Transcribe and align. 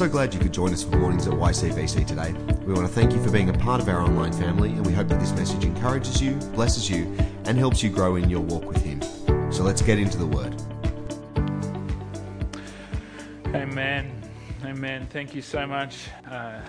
so 0.00 0.08
glad 0.08 0.32
you 0.32 0.40
could 0.40 0.54
join 0.54 0.72
us 0.72 0.82
for 0.82 0.96
Mornings 0.96 1.26
at 1.26 1.34
YCBC 1.34 2.06
today. 2.06 2.32
We 2.64 2.72
want 2.72 2.86
to 2.86 2.92
thank 2.94 3.12
you 3.12 3.22
for 3.22 3.30
being 3.30 3.50
a 3.50 3.52
part 3.52 3.82
of 3.82 3.88
our 3.90 4.00
online 4.00 4.32
family, 4.32 4.70
and 4.70 4.86
we 4.86 4.94
hope 4.94 5.08
that 5.08 5.20
this 5.20 5.32
message 5.32 5.62
encourages 5.62 6.22
you, 6.22 6.36
blesses 6.54 6.88
you, 6.88 7.14
and 7.44 7.58
helps 7.58 7.82
you 7.82 7.90
grow 7.90 8.16
in 8.16 8.30
your 8.30 8.40
walk 8.40 8.64
with 8.64 8.82
Him. 8.82 9.02
So 9.52 9.62
let's 9.62 9.82
get 9.82 9.98
into 9.98 10.16
the 10.16 10.26
Word. 10.26 10.54
Amen. 13.54 14.10
Amen. 14.64 15.06
Thank 15.10 15.34
you 15.34 15.42
so 15.42 15.66
much, 15.66 16.08
uh, 16.30 16.62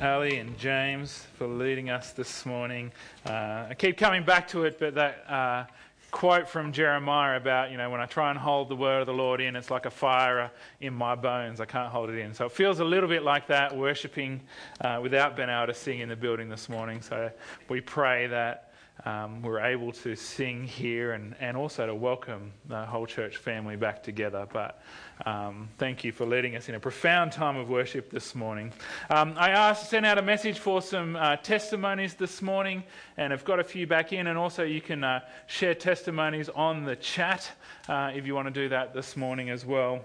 Ali 0.00 0.38
and 0.38 0.56
James, 0.56 1.26
for 1.36 1.46
leading 1.46 1.90
us 1.90 2.12
this 2.12 2.46
morning. 2.46 2.90
Uh, 3.26 3.66
I 3.68 3.74
keep 3.76 3.98
coming 3.98 4.24
back 4.24 4.48
to 4.48 4.64
it, 4.64 4.78
but 4.78 4.94
that. 4.94 5.30
Uh, 5.30 5.64
quote 6.10 6.48
from 6.48 6.72
Jeremiah 6.72 7.36
about, 7.36 7.70
you 7.70 7.76
know, 7.76 7.90
when 7.90 8.00
I 8.00 8.06
try 8.06 8.30
and 8.30 8.38
hold 8.38 8.68
the 8.68 8.76
word 8.76 9.00
of 9.00 9.06
the 9.06 9.12
Lord 9.12 9.40
in, 9.40 9.56
it's 9.56 9.70
like 9.70 9.86
a 9.86 9.90
fire 9.90 10.50
in 10.80 10.94
my 10.94 11.14
bones. 11.14 11.60
I 11.60 11.66
can't 11.66 11.90
hold 11.90 12.10
it 12.10 12.18
in. 12.18 12.32
So 12.34 12.46
it 12.46 12.52
feels 12.52 12.80
a 12.80 12.84
little 12.84 13.08
bit 13.08 13.22
like 13.22 13.46
that, 13.48 13.76
worshipping 13.76 14.40
uh, 14.80 15.00
without 15.02 15.36
being 15.36 15.50
able 15.50 15.66
to 15.66 15.74
sing 15.74 16.00
in 16.00 16.08
the 16.08 16.16
building 16.16 16.48
this 16.48 16.68
morning. 16.68 17.02
So 17.02 17.30
we 17.68 17.80
pray 17.80 18.26
that 18.28 18.67
um, 19.04 19.42
we're 19.42 19.60
able 19.60 19.92
to 19.92 20.16
sing 20.16 20.64
here 20.64 21.12
and, 21.12 21.34
and 21.38 21.56
also 21.56 21.86
to 21.86 21.94
welcome 21.94 22.52
the 22.68 22.84
whole 22.84 23.06
church 23.06 23.36
family 23.36 23.76
back 23.76 24.02
together. 24.02 24.46
But 24.52 24.82
um, 25.24 25.68
thank 25.78 26.02
you 26.02 26.10
for 26.10 26.26
leading 26.26 26.56
us 26.56 26.68
in 26.68 26.74
a 26.74 26.80
profound 26.80 27.32
time 27.32 27.56
of 27.56 27.68
worship 27.68 28.10
this 28.10 28.34
morning. 28.34 28.72
Um, 29.08 29.34
I 29.36 29.50
asked, 29.50 29.90
sent 29.90 30.04
out 30.04 30.18
a 30.18 30.22
message 30.22 30.58
for 30.58 30.82
some 30.82 31.14
uh, 31.14 31.36
testimonies 31.36 32.14
this 32.14 32.42
morning, 32.42 32.82
and 33.16 33.32
I've 33.32 33.44
got 33.44 33.60
a 33.60 33.64
few 33.64 33.86
back 33.86 34.12
in. 34.12 34.26
And 34.26 34.36
also, 34.36 34.64
you 34.64 34.80
can 34.80 35.04
uh, 35.04 35.20
share 35.46 35.74
testimonies 35.74 36.48
on 36.48 36.84
the 36.84 36.96
chat 36.96 37.50
uh, 37.88 38.10
if 38.14 38.26
you 38.26 38.34
want 38.34 38.52
to 38.52 38.62
do 38.62 38.68
that 38.70 38.94
this 38.94 39.16
morning 39.16 39.50
as 39.50 39.64
well. 39.64 40.04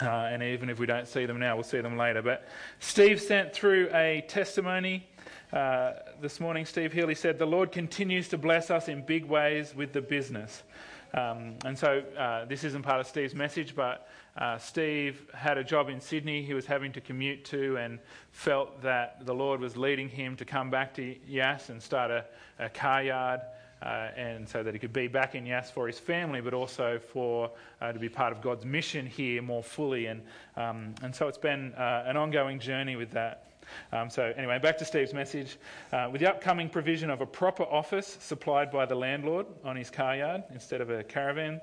Uh, 0.00 0.06
and 0.30 0.42
even 0.42 0.68
if 0.68 0.78
we 0.78 0.86
don't 0.86 1.08
see 1.08 1.24
them 1.24 1.38
now, 1.38 1.54
we'll 1.54 1.64
see 1.64 1.80
them 1.80 1.96
later. 1.96 2.20
But 2.22 2.46
Steve 2.80 3.20
sent 3.20 3.52
through 3.52 3.88
a 3.94 4.24
testimony 4.28 5.06
uh, 5.52 5.92
this 6.20 6.40
morning, 6.40 6.66
Steve 6.66 6.92
Healy 6.92 7.14
said, 7.14 7.38
The 7.38 7.46
Lord 7.46 7.70
continues 7.70 8.28
to 8.28 8.38
bless 8.38 8.70
us 8.70 8.88
in 8.88 9.02
big 9.02 9.24
ways 9.24 9.74
with 9.74 9.92
the 9.92 10.00
business. 10.00 10.64
Um, 11.14 11.54
and 11.64 11.78
so 11.78 12.02
uh, 12.18 12.44
this 12.46 12.64
isn't 12.64 12.82
part 12.82 13.00
of 13.00 13.06
Steve's 13.06 13.34
message, 13.34 13.76
but 13.76 14.08
uh, 14.36 14.58
Steve 14.58 15.24
had 15.32 15.56
a 15.56 15.64
job 15.64 15.88
in 15.88 16.00
Sydney 16.00 16.42
he 16.42 16.52
was 16.52 16.66
having 16.66 16.92
to 16.92 17.00
commute 17.00 17.44
to 17.46 17.76
and 17.76 18.00
felt 18.32 18.82
that 18.82 19.24
the 19.24 19.32
Lord 19.32 19.60
was 19.60 19.76
leading 19.76 20.08
him 20.08 20.36
to 20.36 20.44
come 20.44 20.68
back 20.68 20.94
to 20.94 21.14
Yass 21.26 21.68
and 21.70 21.80
start 21.80 22.10
a, 22.10 22.24
a 22.58 22.68
car 22.68 23.02
yard. 23.02 23.40
Uh, 23.82 24.08
and 24.16 24.48
so 24.48 24.62
that 24.62 24.72
he 24.72 24.80
could 24.80 24.92
be 24.92 25.06
back 25.06 25.34
in 25.34 25.44
Yass 25.44 25.70
for 25.70 25.86
his 25.86 25.98
family, 25.98 26.40
but 26.40 26.54
also 26.54 26.98
for 26.98 27.50
uh, 27.82 27.92
to 27.92 27.98
be 27.98 28.08
part 28.08 28.32
of 28.32 28.40
God's 28.40 28.64
mission 28.64 29.04
here 29.04 29.42
more 29.42 29.62
fully. 29.62 30.06
And 30.06 30.22
um, 30.56 30.94
and 31.02 31.14
so 31.14 31.28
it's 31.28 31.36
been 31.36 31.74
uh, 31.74 32.04
an 32.06 32.16
ongoing 32.16 32.58
journey 32.58 32.96
with 32.96 33.10
that. 33.10 33.44
Um, 33.92 34.10
so, 34.10 34.32
anyway, 34.36 34.58
back 34.58 34.78
to 34.78 34.84
Steve's 34.84 35.14
message. 35.14 35.58
Uh, 35.92 36.08
with 36.10 36.20
the 36.20 36.30
upcoming 36.30 36.68
provision 36.68 37.10
of 37.10 37.20
a 37.20 37.26
proper 37.26 37.64
office 37.64 38.18
supplied 38.20 38.70
by 38.70 38.86
the 38.86 38.94
landlord 38.94 39.46
on 39.64 39.76
his 39.76 39.90
car 39.90 40.16
yard 40.16 40.44
instead 40.52 40.80
of 40.80 40.90
a 40.90 41.04
caravan, 41.04 41.60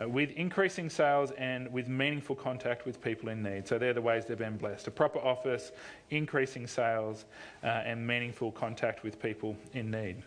uh, 0.00 0.08
with 0.08 0.30
increasing 0.32 0.90
sales 0.90 1.30
and 1.32 1.72
with 1.72 1.88
meaningful 1.88 2.34
contact 2.34 2.84
with 2.84 3.00
people 3.00 3.28
in 3.28 3.42
need. 3.42 3.66
So, 3.68 3.78
they're 3.78 3.94
the 3.94 4.02
ways 4.02 4.24
they've 4.24 4.38
been 4.38 4.56
blessed 4.56 4.86
a 4.88 4.90
proper 4.90 5.18
office, 5.18 5.72
increasing 6.10 6.66
sales, 6.66 7.24
uh, 7.62 7.66
and 7.66 8.06
meaningful 8.06 8.52
contact 8.52 9.02
with 9.02 9.20
people 9.20 9.56
in 9.72 9.90
need. 9.90 10.22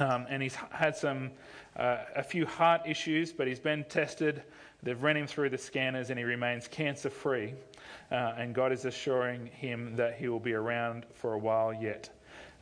Um, 0.00 0.26
and 0.30 0.42
he's 0.42 0.54
had 0.54 0.96
some, 0.96 1.30
uh, 1.76 1.98
a 2.16 2.22
few 2.22 2.46
heart 2.46 2.82
issues, 2.86 3.32
but 3.32 3.46
he's 3.46 3.60
been 3.60 3.84
tested. 3.84 4.42
They've 4.82 5.02
run 5.02 5.16
him 5.16 5.26
through 5.26 5.50
the 5.50 5.58
scanners 5.58 6.10
and 6.10 6.18
he 6.18 6.24
remains 6.24 6.68
cancer 6.68 7.10
free 7.10 7.54
uh, 8.10 8.34
and 8.36 8.54
God 8.54 8.72
is 8.72 8.84
assuring 8.84 9.46
him 9.46 9.94
that 9.96 10.14
he 10.14 10.28
will 10.28 10.40
be 10.40 10.54
around 10.54 11.06
for 11.14 11.34
a 11.34 11.38
while 11.38 11.72
yet. 11.72 12.10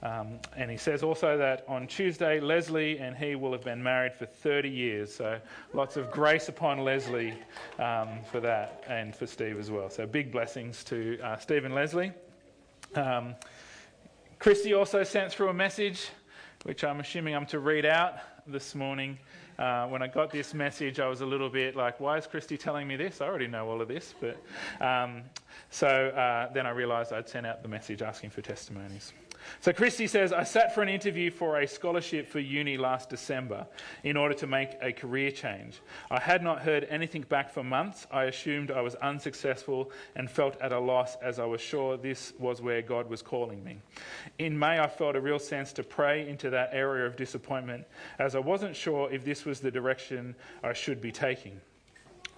Um, 0.00 0.38
and 0.56 0.70
he 0.70 0.76
says 0.76 1.02
also 1.02 1.36
that 1.38 1.64
on 1.66 1.86
Tuesday, 1.88 2.38
Leslie 2.38 2.98
and 2.98 3.16
he 3.16 3.34
will 3.34 3.50
have 3.52 3.64
been 3.64 3.82
married 3.82 4.14
for 4.14 4.26
30 4.26 4.68
years. 4.68 5.12
So 5.12 5.40
lots 5.72 5.96
of 5.96 6.10
grace 6.10 6.48
upon 6.48 6.84
Leslie 6.84 7.34
um, 7.78 8.20
for 8.30 8.38
that 8.40 8.84
and 8.86 9.14
for 9.14 9.26
Steve 9.26 9.58
as 9.58 9.70
well. 9.70 9.90
So 9.90 10.06
big 10.06 10.30
blessings 10.30 10.84
to 10.84 11.18
uh, 11.20 11.36
Steve 11.38 11.64
and 11.64 11.74
Leslie. 11.74 12.12
Um, 12.94 13.34
Christy 14.38 14.72
also 14.72 15.02
sent 15.02 15.32
through 15.32 15.48
a 15.48 15.54
message, 15.54 16.08
which 16.62 16.84
I'm 16.84 17.00
assuming 17.00 17.34
I'm 17.34 17.46
to 17.46 17.58
read 17.58 17.84
out 17.84 18.14
this 18.46 18.76
morning. 18.76 19.18
Uh, 19.58 19.88
when 19.88 20.02
I 20.02 20.06
got 20.06 20.30
this 20.30 20.54
message, 20.54 21.00
I 21.00 21.08
was 21.08 21.20
a 21.20 21.26
little 21.26 21.48
bit 21.48 21.74
like, 21.74 21.98
why 21.98 22.16
is 22.16 22.26
Christy 22.26 22.56
telling 22.56 22.86
me 22.86 22.94
this? 22.94 23.20
I 23.20 23.26
already 23.26 23.48
know 23.48 23.68
all 23.68 23.80
of 23.80 23.88
this. 23.88 24.14
But 24.20 24.36
um, 24.80 25.22
so 25.70 25.88
uh, 25.88 26.52
then 26.52 26.64
I 26.66 26.70
realized 26.70 27.12
I'd 27.12 27.28
sent 27.28 27.46
out 27.46 27.62
the 27.62 27.68
message 27.68 28.00
asking 28.02 28.30
for 28.30 28.40
testimonies. 28.40 29.12
So 29.60 29.72
Christy 29.72 30.06
says, 30.06 30.32
I 30.32 30.44
sat 30.44 30.74
for 30.74 30.82
an 30.82 30.88
interview 30.88 31.30
for 31.30 31.60
a 31.60 31.66
scholarship 31.66 32.28
for 32.28 32.38
uni 32.38 32.76
last 32.76 33.10
December 33.10 33.66
in 34.04 34.16
order 34.16 34.34
to 34.34 34.46
make 34.46 34.70
a 34.80 34.92
career 34.92 35.30
change. 35.30 35.80
I 36.10 36.20
had 36.20 36.42
not 36.42 36.60
heard 36.62 36.86
anything 36.90 37.22
back 37.22 37.50
for 37.50 37.64
months. 37.64 38.06
I 38.10 38.24
assumed 38.24 38.70
I 38.70 38.80
was 38.80 38.94
unsuccessful 38.96 39.90
and 40.16 40.30
felt 40.30 40.60
at 40.60 40.72
a 40.72 40.78
loss 40.78 41.16
as 41.16 41.38
I 41.38 41.44
was 41.44 41.60
sure 41.60 41.96
this 41.96 42.32
was 42.38 42.60
where 42.62 42.82
God 42.82 43.08
was 43.10 43.22
calling 43.22 43.62
me. 43.64 43.78
In 44.38 44.58
May, 44.58 44.78
I 44.78 44.86
felt 44.86 45.16
a 45.16 45.20
real 45.20 45.38
sense 45.38 45.72
to 45.74 45.82
pray 45.82 46.28
into 46.28 46.50
that 46.50 46.70
area 46.72 47.06
of 47.06 47.16
disappointment 47.16 47.86
as 48.18 48.34
I 48.34 48.40
wasn't 48.40 48.76
sure 48.76 49.12
if 49.12 49.24
this 49.24 49.44
was 49.44 49.60
the 49.60 49.70
direction 49.70 50.34
I 50.62 50.72
should 50.72 51.00
be 51.00 51.12
taking. 51.12 51.60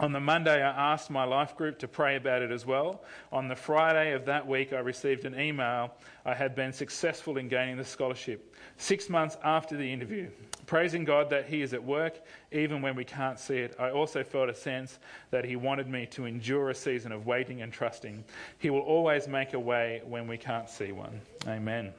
On 0.00 0.12
the 0.12 0.20
Monday, 0.20 0.62
I 0.62 0.92
asked 0.94 1.10
my 1.10 1.24
life 1.24 1.54
group 1.58 1.78
to 1.80 1.86
pray 1.86 2.16
about 2.16 2.40
it 2.40 2.50
as 2.50 2.64
well. 2.64 3.02
On 3.32 3.48
the 3.48 3.54
Friday 3.54 4.12
of 4.12 4.24
that 4.24 4.46
week, 4.46 4.72
I 4.72 4.78
received 4.78 5.26
an 5.26 5.38
email 5.38 5.92
I 6.24 6.32
had 6.32 6.54
been 6.54 6.72
successful 6.72 7.36
in 7.36 7.48
gaining 7.48 7.76
the 7.76 7.84
scholarship. 7.84 8.56
Six 8.78 9.10
months 9.10 9.36
after 9.44 9.76
the 9.76 9.92
interview, 9.92 10.30
praising 10.64 11.04
God 11.04 11.28
that 11.28 11.50
He 11.50 11.60
is 11.60 11.74
at 11.74 11.84
work 11.84 12.22
even 12.50 12.80
when 12.80 12.96
we 12.96 13.04
can't 13.04 13.38
see 13.38 13.58
it, 13.58 13.76
I 13.78 13.90
also 13.90 14.24
felt 14.24 14.48
a 14.48 14.54
sense 14.54 15.00
that 15.32 15.44
He 15.44 15.56
wanted 15.56 15.86
me 15.86 16.06
to 16.12 16.24
endure 16.24 16.70
a 16.70 16.74
season 16.74 17.12
of 17.12 17.26
waiting 17.26 17.60
and 17.60 17.70
trusting. 17.70 18.24
He 18.56 18.70
will 18.70 18.80
always 18.80 19.28
make 19.28 19.52
a 19.52 19.60
way 19.60 20.00
when 20.06 20.26
we 20.26 20.38
can't 20.38 20.70
see 20.70 20.92
one. 20.92 21.20
Amen. 21.46 21.92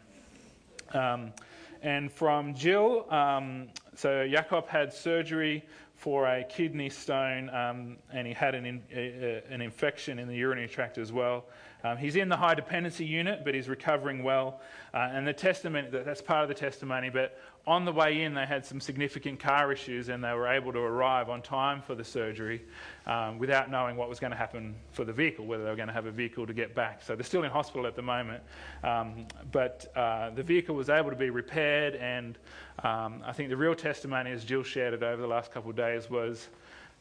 Um, 0.96 1.34
and 1.84 2.12
from 2.12 2.56
Jill, 2.56 3.06
um, 3.14 3.68
so 3.96 4.28
Jakob 4.28 4.68
had 4.68 4.92
surgery 4.92 5.64
for 6.02 6.28
a 6.28 6.44
kidney 6.44 6.90
stone, 6.90 7.48
um, 7.52 7.96
and 8.12 8.26
he 8.26 8.34
had 8.34 8.56
an, 8.56 8.66
in, 8.66 8.82
uh, 8.92 9.54
an 9.54 9.62
infection 9.62 10.18
in 10.18 10.28
the 10.28 10.36
urinary 10.36 10.68
tract 10.68 10.98
as 10.98 11.12
well. 11.12 11.46
Um, 11.84 11.96
he's 11.96 12.16
in 12.16 12.28
the 12.28 12.36
high 12.36 12.56
dependency 12.56 13.06
unit, 13.06 13.46
but 13.46 13.54
he's 13.54 13.70
recovering 13.70 14.24
well. 14.24 14.62
Uh, 14.96 15.10
and 15.12 15.28
the 15.28 15.34
testimony, 15.34 15.90
that's 15.92 16.20
part 16.20 16.42
of 16.42 16.50
the 16.50 16.56
testimony, 16.56 17.12
but 17.12 17.38
on 17.68 17.86
the 17.86 17.92
way 17.92 18.24
in, 18.24 18.34
they 18.34 18.46
had 18.46 18.66
some 18.66 18.82
significant 18.82 19.40
car 19.40 19.72
issues 19.72 20.10
and 20.10 20.24
they 20.24 20.34
were 20.34 20.48
able 20.48 20.74
to 20.74 20.80
arrive 20.80 21.30
on 21.30 21.42
time 21.42 21.82
for 21.82 21.94
the 21.94 22.04
surgery 22.04 22.64
um, 23.06 23.38
without 23.38 23.70
knowing 23.70 23.96
what 23.96 24.10
was 24.10 24.20
going 24.20 24.32
to 24.32 24.38
happen 24.38 24.76
for 24.92 25.06
the 25.06 25.14
vehicle, 25.14 25.46
whether 25.46 25.64
they 25.64 25.70
were 25.70 25.76
going 25.76 25.88
to 25.88 25.94
have 25.94 26.08
a 26.08 26.12
vehicle 26.12 26.48
to 26.48 26.54
get 26.54 26.74
back. 26.74 27.04
So 27.04 27.16
they're 27.16 27.24
still 27.24 27.44
in 27.44 27.52
hospital 27.52 27.86
at 27.86 27.96
the 27.96 28.02
moment. 28.02 28.42
Um, 28.84 29.28
but 29.52 29.92
uh, 29.96 30.32
the 30.32 30.44
vehicle 30.44 30.76
was 30.76 30.90
able 30.90 31.12
to 31.12 31.16
be 31.16 31.30
repaired, 31.30 31.96
and 31.96 32.38
um, 32.84 33.22
I 33.26 33.32
think 33.32 33.50
the 33.50 33.58
real 33.58 33.76
testimony, 33.76 34.32
as 34.32 34.44
Jill 34.44 34.64
shared 34.64 34.96
it 34.96 35.04
over 35.04 35.22
the 35.22 35.28
last 35.28 35.52
couple 35.52 35.70
of 35.70 35.76
days, 35.76 36.10
was 36.10 36.50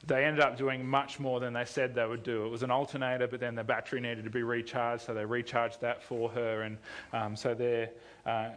they 0.06 0.24
ended 0.24 0.42
up 0.42 0.56
doing 0.56 0.86
much 0.86 1.20
more 1.20 1.40
than 1.40 1.52
they 1.52 1.64
said 1.64 1.94
they 1.94 2.06
would 2.06 2.22
do. 2.22 2.46
It 2.46 2.48
was 2.48 2.62
an 2.62 2.70
alternator, 2.70 3.26
but 3.26 3.40
then 3.40 3.54
the 3.54 3.64
battery 3.64 4.00
needed 4.00 4.24
to 4.24 4.30
be 4.30 4.42
recharged, 4.42 5.04
so 5.04 5.14
they 5.14 5.24
recharged 5.24 5.80
that 5.82 6.02
for 6.02 6.30
her. 6.30 6.62
And 6.62 6.78
um, 7.12 7.36
so 7.36 7.54
they're 7.54 7.90
uh, 8.24 8.50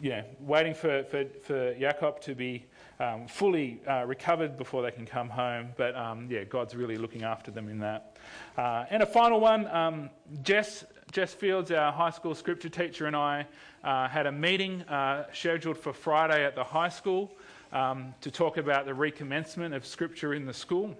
you 0.00 0.10
know, 0.10 0.24
waiting 0.40 0.74
for, 0.74 1.02
for, 1.04 1.24
for 1.42 1.74
Jakob 1.74 2.20
to 2.20 2.34
be 2.34 2.64
um, 3.00 3.26
fully 3.26 3.80
uh, 3.88 4.04
recovered 4.06 4.56
before 4.56 4.82
they 4.82 4.90
can 4.90 5.06
come 5.06 5.28
home. 5.28 5.70
But 5.76 5.96
um, 5.96 6.28
yeah, 6.30 6.44
God's 6.44 6.74
really 6.74 6.96
looking 6.96 7.22
after 7.22 7.50
them 7.50 7.68
in 7.68 7.78
that. 7.80 8.16
Uh, 8.56 8.84
and 8.90 9.02
a 9.02 9.06
final 9.06 9.40
one 9.40 9.66
um, 9.68 10.10
Jess, 10.42 10.84
Jess 11.10 11.34
Fields, 11.34 11.70
our 11.70 11.92
high 11.92 12.10
school 12.10 12.34
scripture 12.34 12.68
teacher, 12.68 13.06
and 13.06 13.16
I 13.16 13.46
uh, 13.84 14.08
had 14.08 14.26
a 14.26 14.32
meeting 14.32 14.82
uh, 14.82 15.26
scheduled 15.32 15.78
for 15.78 15.92
Friday 15.92 16.44
at 16.44 16.54
the 16.54 16.64
high 16.64 16.88
school 16.88 17.32
um, 17.72 18.14
to 18.20 18.30
talk 18.30 18.56
about 18.56 18.86
the 18.86 18.92
recommencement 18.92 19.74
of 19.74 19.84
Scripture 19.86 20.34
in 20.34 20.46
the 20.46 20.52
school. 20.52 20.96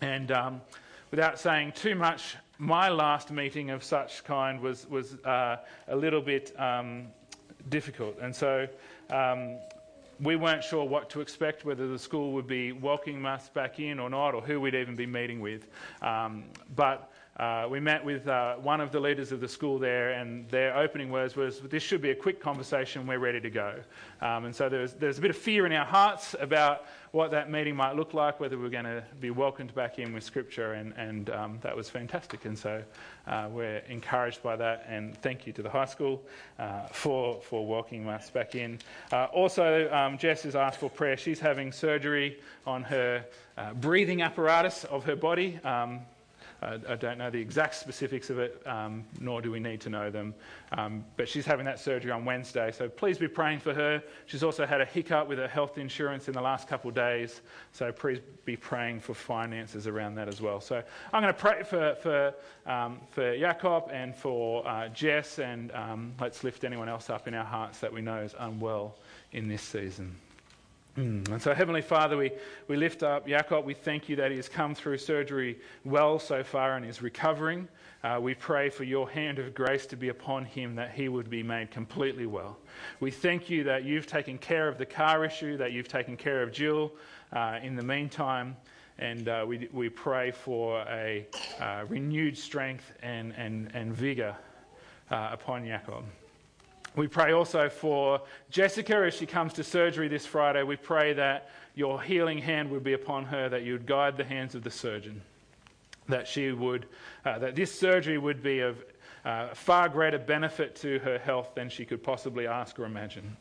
And 0.00 0.30
um, 0.30 0.60
without 1.10 1.38
saying 1.38 1.72
too 1.72 1.94
much, 1.94 2.36
my 2.58 2.88
last 2.88 3.30
meeting 3.30 3.70
of 3.70 3.82
such 3.82 4.24
kind 4.24 4.60
was, 4.60 4.88
was 4.88 5.14
uh, 5.24 5.56
a 5.88 5.96
little 5.96 6.20
bit 6.20 6.58
um, 6.60 7.08
difficult. 7.68 8.16
And 8.20 8.34
so 8.34 8.66
um, 9.10 9.58
we 10.20 10.36
weren't 10.36 10.64
sure 10.64 10.84
what 10.84 11.10
to 11.10 11.20
expect, 11.20 11.64
whether 11.64 11.86
the 11.88 11.98
school 11.98 12.32
would 12.32 12.46
be 12.46 12.72
welcoming 12.72 13.24
us 13.26 13.48
back 13.48 13.78
in 13.80 13.98
or 13.98 14.08
not, 14.08 14.34
or 14.34 14.40
who 14.40 14.60
we'd 14.60 14.74
even 14.74 14.96
be 14.96 15.06
meeting 15.06 15.40
with. 15.40 15.66
Um, 16.02 16.44
but 16.74 17.10
uh, 17.38 17.66
we 17.70 17.80
met 17.80 18.02
with 18.02 18.26
uh, 18.28 18.54
one 18.54 18.80
of 18.80 18.90
the 18.90 18.98
leaders 18.98 19.30
of 19.30 19.40
the 19.40 19.48
school 19.48 19.78
there, 19.78 20.12
and 20.12 20.48
their 20.48 20.74
opening 20.74 21.10
words 21.10 21.36
was, 21.36 21.60
"This 21.60 21.82
should 21.82 22.00
be 22.00 22.10
a 22.10 22.14
quick 22.14 22.40
conversation. 22.40 23.06
We're 23.06 23.18
ready 23.18 23.40
to 23.42 23.50
go." 23.50 23.74
Um, 24.22 24.46
and 24.46 24.56
so 24.56 24.70
there's 24.70 24.94
there's 24.94 25.18
a 25.18 25.20
bit 25.20 25.30
of 25.30 25.36
fear 25.36 25.66
in 25.66 25.72
our 25.72 25.84
hearts 25.84 26.34
about 26.40 26.86
what 27.12 27.30
that 27.32 27.50
meeting 27.50 27.76
might 27.76 27.94
look 27.94 28.14
like, 28.14 28.40
whether 28.40 28.58
we're 28.58 28.70
going 28.70 28.84
to 28.84 29.04
be 29.20 29.30
welcomed 29.30 29.74
back 29.74 29.98
in 29.98 30.14
with 30.14 30.24
Scripture, 30.24 30.72
and 30.72 30.94
and 30.96 31.28
um, 31.28 31.58
that 31.60 31.76
was 31.76 31.90
fantastic. 31.90 32.46
And 32.46 32.58
so 32.58 32.82
uh, 33.26 33.48
we're 33.50 33.82
encouraged 33.88 34.42
by 34.42 34.56
that, 34.56 34.86
and 34.88 35.14
thank 35.18 35.46
you 35.46 35.52
to 35.52 35.62
the 35.62 35.70
high 35.70 35.84
school 35.84 36.22
uh, 36.58 36.86
for 36.86 37.42
for 37.42 37.66
welcoming 37.66 38.08
us 38.08 38.30
back 38.30 38.54
in. 38.54 38.78
Uh, 39.12 39.24
also, 39.26 39.92
um, 39.92 40.16
Jess 40.16 40.44
has 40.44 40.56
asked 40.56 40.80
for 40.80 40.88
prayer. 40.88 41.18
She's 41.18 41.40
having 41.40 41.70
surgery 41.70 42.38
on 42.66 42.82
her 42.84 43.26
uh, 43.58 43.74
breathing 43.74 44.22
apparatus 44.22 44.84
of 44.84 45.04
her 45.04 45.16
body. 45.16 45.60
Uh, 46.66 46.78
I 46.88 46.96
don't 46.96 47.16
know 47.16 47.30
the 47.30 47.40
exact 47.40 47.76
specifics 47.76 48.28
of 48.28 48.40
it, 48.40 48.60
um, 48.66 49.04
nor 49.20 49.40
do 49.40 49.52
we 49.52 49.60
need 49.60 49.80
to 49.82 49.88
know 49.88 50.10
them. 50.10 50.34
Um, 50.72 51.04
but 51.16 51.28
she's 51.28 51.46
having 51.46 51.64
that 51.66 51.78
surgery 51.78 52.10
on 52.10 52.24
Wednesday, 52.24 52.72
so 52.72 52.88
please 52.88 53.18
be 53.18 53.28
praying 53.28 53.60
for 53.60 53.72
her. 53.72 54.02
She's 54.26 54.42
also 54.42 54.66
had 54.66 54.80
a 54.80 54.84
hiccup 54.84 55.28
with 55.28 55.38
her 55.38 55.46
health 55.46 55.78
insurance 55.78 56.26
in 56.26 56.34
the 56.34 56.40
last 56.40 56.66
couple 56.66 56.88
of 56.88 56.96
days, 56.96 57.40
so 57.70 57.92
please 57.92 58.18
be 58.44 58.56
praying 58.56 58.98
for 58.98 59.14
finances 59.14 59.86
around 59.86 60.16
that 60.16 60.26
as 60.26 60.40
well. 60.40 60.60
So 60.60 60.82
I'm 61.12 61.22
going 61.22 61.32
to 61.32 61.40
pray 61.40 61.62
for, 61.62 61.94
for, 61.94 62.34
um, 62.70 63.00
for 63.10 63.38
Jakob 63.38 63.88
and 63.92 64.12
for 64.14 64.66
uh, 64.66 64.88
Jess, 64.88 65.38
and 65.38 65.70
um, 65.70 66.14
let's 66.20 66.42
lift 66.42 66.64
anyone 66.64 66.88
else 66.88 67.10
up 67.10 67.28
in 67.28 67.34
our 67.34 67.44
hearts 67.44 67.78
that 67.78 67.92
we 67.92 68.00
know 68.00 68.18
is 68.18 68.34
unwell 68.40 68.96
in 69.30 69.46
this 69.46 69.62
season. 69.62 70.16
Mm. 70.96 71.28
And 71.30 71.42
so, 71.42 71.52
Heavenly 71.52 71.82
Father, 71.82 72.16
we, 72.16 72.30
we 72.68 72.76
lift 72.76 73.02
up 73.02 73.28
Jakob. 73.28 73.66
We 73.66 73.74
thank 73.74 74.08
you 74.08 74.16
that 74.16 74.30
he 74.30 74.36
has 74.38 74.48
come 74.48 74.74
through 74.74 74.96
surgery 74.96 75.58
well 75.84 76.18
so 76.18 76.42
far 76.42 76.76
and 76.76 76.86
is 76.86 77.02
recovering. 77.02 77.68
Uh, 78.02 78.18
we 78.20 78.34
pray 78.34 78.70
for 78.70 78.84
your 78.84 79.10
hand 79.10 79.38
of 79.38 79.54
grace 79.54 79.84
to 79.86 79.96
be 79.96 80.08
upon 80.08 80.46
him, 80.46 80.74
that 80.76 80.92
he 80.92 81.08
would 81.08 81.28
be 81.28 81.42
made 81.42 81.70
completely 81.70 82.24
well. 82.24 82.56
We 83.00 83.10
thank 83.10 83.50
you 83.50 83.62
that 83.64 83.84
you've 83.84 84.06
taken 84.06 84.38
care 84.38 84.68
of 84.68 84.78
the 84.78 84.86
car 84.86 85.24
issue, 85.24 85.58
that 85.58 85.72
you've 85.72 85.88
taken 85.88 86.16
care 86.16 86.42
of 86.42 86.50
Jill 86.50 86.92
uh, 87.32 87.58
in 87.62 87.76
the 87.76 87.82
meantime. 87.82 88.56
And 88.98 89.28
uh, 89.28 89.44
we, 89.46 89.68
we 89.72 89.90
pray 89.90 90.30
for 90.30 90.80
a 90.88 91.26
uh, 91.60 91.84
renewed 91.88 92.38
strength 92.38 92.92
and, 93.02 93.34
and, 93.36 93.70
and 93.74 93.92
vigour 93.92 94.34
uh, 95.10 95.28
upon 95.32 95.66
Jakob. 95.66 96.04
We 96.96 97.08
pray 97.08 97.32
also 97.32 97.68
for 97.68 98.22
Jessica 98.48 98.96
as 99.06 99.12
she 99.12 99.26
comes 99.26 99.52
to 99.54 99.62
surgery 99.62 100.08
this 100.08 100.24
Friday. 100.24 100.62
We 100.62 100.76
pray 100.76 101.12
that 101.12 101.50
your 101.74 102.00
healing 102.00 102.38
hand 102.38 102.70
would 102.70 102.82
be 102.82 102.94
upon 102.94 103.26
her, 103.26 103.50
that 103.50 103.64
you 103.64 103.74
would 103.74 103.84
guide 103.84 104.16
the 104.16 104.24
hands 104.24 104.54
of 104.54 104.64
the 104.64 104.70
surgeon, 104.70 105.20
that 106.08 106.26
she 106.26 106.52
would, 106.52 106.86
uh, 107.26 107.38
that 107.38 107.54
this 107.54 107.78
surgery 107.78 108.16
would 108.16 108.42
be 108.42 108.60
of 108.60 108.82
uh, 109.26 109.48
far 109.48 109.90
greater 109.90 110.18
benefit 110.18 110.74
to 110.76 110.98
her 111.00 111.18
health 111.18 111.50
than 111.54 111.68
she 111.68 111.84
could 111.84 112.02
possibly 112.02 112.46
ask 112.46 112.78
or 112.78 112.86
imagine. 112.86 113.36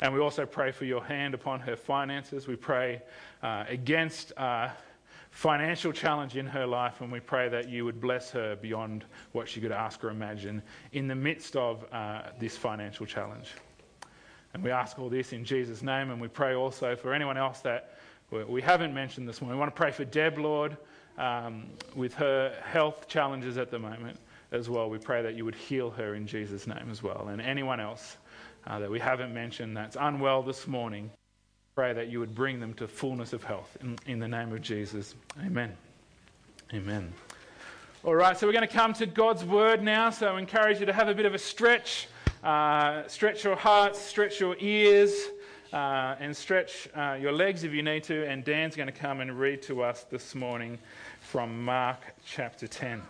And 0.00 0.14
we 0.14 0.20
also 0.20 0.46
pray 0.46 0.70
for 0.70 0.86
your 0.86 1.04
hand 1.04 1.34
upon 1.34 1.60
her 1.60 1.76
finances. 1.76 2.46
We 2.46 2.56
pray 2.56 3.02
uh, 3.42 3.64
against 3.68 4.32
uh, 4.38 4.70
financial 5.38 5.92
challenge 5.92 6.36
in 6.36 6.44
her 6.44 6.66
life, 6.66 7.00
and 7.00 7.12
we 7.12 7.20
pray 7.20 7.48
that 7.48 7.68
you 7.68 7.84
would 7.84 8.00
bless 8.00 8.28
her 8.28 8.56
beyond 8.56 9.04
what 9.30 9.48
she 9.48 9.60
could 9.60 9.70
ask 9.70 10.02
or 10.02 10.10
imagine 10.10 10.60
in 10.90 11.06
the 11.06 11.14
midst 11.14 11.54
of 11.54 11.84
uh, 11.92 12.22
this 12.40 12.56
financial 12.56 13.06
challenge. 13.06 13.52
And 14.52 14.64
we 14.64 14.72
ask 14.72 14.98
all 14.98 15.08
this 15.08 15.32
in 15.32 15.44
Jesus' 15.44 15.80
name, 15.80 16.10
and 16.10 16.20
we 16.20 16.26
pray 16.26 16.56
also 16.56 16.96
for 16.96 17.14
anyone 17.14 17.36
else 17.36 17.60
that 17.60 17.98
we 18.48 18.60
haven't 18.60 18.92
mentioned 18.92 19.28
this 19.28 19.40
morning. 19.40 19.56
We 19.56 19.60
want 19.60 19.72
to 19.72 19.80
pray 19.80 19.92
for 19.92 20.04
Deb, 20.04 20.38
Lord, 20.38 20.76
um, 21.18 21.68
with 21.94 22.14
her 22.14 22.52
health 22.64 23.06
challenges 23.06 23.58
at 23.58 23.70
the 23.70 23.78
moment 23.78 24.18
as 24.50 24.68
well. 24.68 24.90
We 24.90 24.98
pray 24.98 25.22
that 25.22 25.36
you 25.36 25.44
would 25.44 25.54
heal 25.54 25.88
her 25.90 26.16
in 26.16 26.26
Jesus' 26.26 26.66
name 26.66 26.88
as 26.90 27.00
well. 27.00 27.28
And 27.30 27.40
anyone 27.40 27.78
else 27.78 28.16
uh, 28.66 28.80
that 28.80 28.90
we 28.90 28.98
haven't 28.98 29.32
mentioned 29.32 29.76
that's 29.76 29.96
unwell 30.00 30.42
this 30.42 30.66
morning, 30.66 31.12
pray 31.78 31.92
that 31.92 32.08
you 32.08 32.18
would 32.18 32.34
bring 32.34 32.58
them 32.58 32.74
to 32.74 32.88
fullness 32.88 33.32
of 33.32 33.44
health. 33.44 33.76
In, 33.80 33.96
in 34.06 34.18
the 34.18 34.26
name 34.26 34.52
of 34.52 34.60
Jesus. 34.60 35.14
Amen. 35.46 35.76
Amen. 36.74 37.12
All 38.02 38.16
right, 38.16 38.36
so 38.36 38.48
we're 38.48 38.52
going 38.52 38.66
to 38.66 38.74
come 38.74 38.92
to 38.94 39.06
God's 39.06 39.44
word 39.44 39.80
now. 39.80 40.10
So 40.10 40.26
I 40.26 40.40
encourage 40.40 40.80
you 40.80 40.86
to 40.86 40.92
have 40.92 41.06
a 41.06 41.14
bit 41.14 41.24
of 41.24 41.34
a 41.34 41.38
stretch. 41.38 42.08
Uh, 42.42 43.06
stretch 43.06 43.44
your 43.44 43.54
hearts, 43.54 44.00
stretch 44.00 44.40
your 44.40 44.56
ears, 44.58 45.28
uh, 45.72 46.16
and 46.18 46.36
stretch 46.36 46.88
uh, 46.96 47.16
your 47.20 47.30
legs 47.30 47.62
if 47.62 47.72
you 47.72 47.84
need 47.84 48.02
to. 48.02 48.26
And 48.26 48.44
Dan's 48.44 48.74
going 48.74 48.88
to 48.88 48.92
come 48.92 49.20
and 49.20 49.38
read 49.38 49.62
to 49.62 49.84
us 49.84 50.04
this 50.10 50.34
morning 50.34 50.80
from 51.20 51.64
Mark 51.64 52.00
chapter 52.26 52.66
10. 52.66 53.00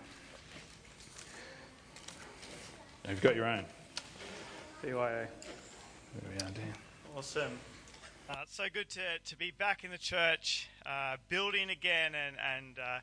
You've 3.08 3.22
got 3.22 3.34
your 3.34 3.46
own. 3.46 3.64
BYA. 4.82 4.90
There 4.90 5.28
we 6.30 6.36
are, 6.36 6.50
Dan. 6.50 6.74
Awesome. 7.16 7.52
Uh, 8.30 8.34
so 8.46 8.64
good 8.70 8.90
to, 8.90 9.00
to 9.24 9.36
be 9.38 9.50
back 9.50 9.84
in 9.84 9.90
the 9.90 9.96
church, 9.96 10.68
uh, 10.84 11.16
building 11.30 11.70
again, 11.70 12.12
and, 12.14 12.36
and 12.36 12.78
uh, 12.78 12.98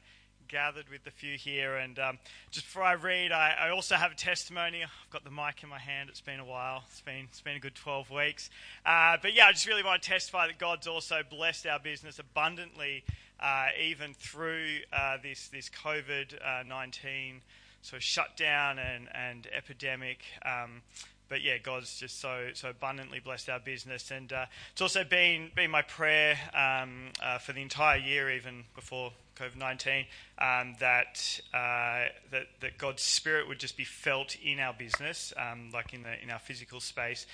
gathered 0.48 0.88
with 0.92 1.04
the 1.04 1.10
few 1.10 1.36
here. 1.36 1.78
And 1.78 1.98
um, 1.98 2.20
just 2.52 2.68
before 2.68 2.84
I 2.84 2.94
read, 2.94 3.32
I, 3.32 3.56
I, 3.60 3.70
also 3.72 3.96
have 3.96 4.12
a 4.12 4.16
testimony. 4.16 4.84
I've 4.84 5.10
got 5.10 5.24
the 5.24 5.32
mic 5.32 5.64
in 5.64 5.70
my 5.70 5.80
hand. 5.80 6.10
It's 6.10 6.22
been 6.22 6.40
a 6.40 6.46
while. 6.46 6.84
It's 6.92 7.02
been 7.02 7.26
it's 7.28 7.42
been 7.42 7.56
a 7.56 7.60
good 7.60 7.74
12 7.74 8.12
weeks. 8.12 8.52
Uh, 8.86 9.18
but 9.20 9.34
yeah, 9.34 9.48
I 9.48 9.52
just 9.52 9.66
really 9.66 9.82
want 9.82 10.04
to 10.04 10.08
testify 10.08 10.46
that 10.46 10.60
God's 10.60 10.86
also 10.86 11.22
blessed 11.28 11.66
our 11.66 11.80
business 11.80 12.20
abundantly, 12.20 13.04
uh, 13.40 13.70
even 13.82 14.14
through 14.14 14.68
uh, 14.94 15.18
this 15.24 15.48
this 15.48 15.72
COVID 15.72 16.68
19 16.68 17.42
sort 17.82 17.98
of 17.98 18.04
shutdown 18.04 18.78
and 18.78 19.08
and 19.12 19.48
epidemic. 19.58 20.20
Um, 20.46 20.84
but 21.30 21.42
yeah, 21.42 21.58
God's 21.58 22.00
just 22.00 22.20
so 22.20 22.50
so 22.54 22.70
abundantly 22.70 23.20
blessed 23.20 23.50
our 23.50 23.60
business, 23.60 24.12
and 24.12 24.32
uh, 24.32 24.46
it's 24.72 24.82
also 24.82 25.04
been 25.04 25.52
been 25.56 25.72
my 25.72 25.82
prayer 25.82 26.38
um, 26.54 27.08
uh, 27.24 27.38
for 27.40 27.54
the 27.54 27.62
entire 27.62 27.98
year, 27.98 28.32
even 28.32 28.64
before 28.76 29.12
COVID 29.38 29.56
nineteen, 29.58 30.06
um, 30.40 30.76
that 30.80 31.40
uh, 31.54 32.06
that 32.32 32.48
that 32.62 32.78
God's 32.78 33.02
Spirit 33.02 33.48
would 33.48 33.60
just 33.60 33.78
be 33.78 33.86
felt 33.86 34.36
in 34.44 34.60
our 34.60 34.74
business, 34.74 35.34
um, 35.38 35.72
like 35.74 35.94
in 35.94 36.04
the 36.04 36.22
in 36.22 36.30
our 36.30 36.40
physical 36.40 36.80
space. 36.80 37.26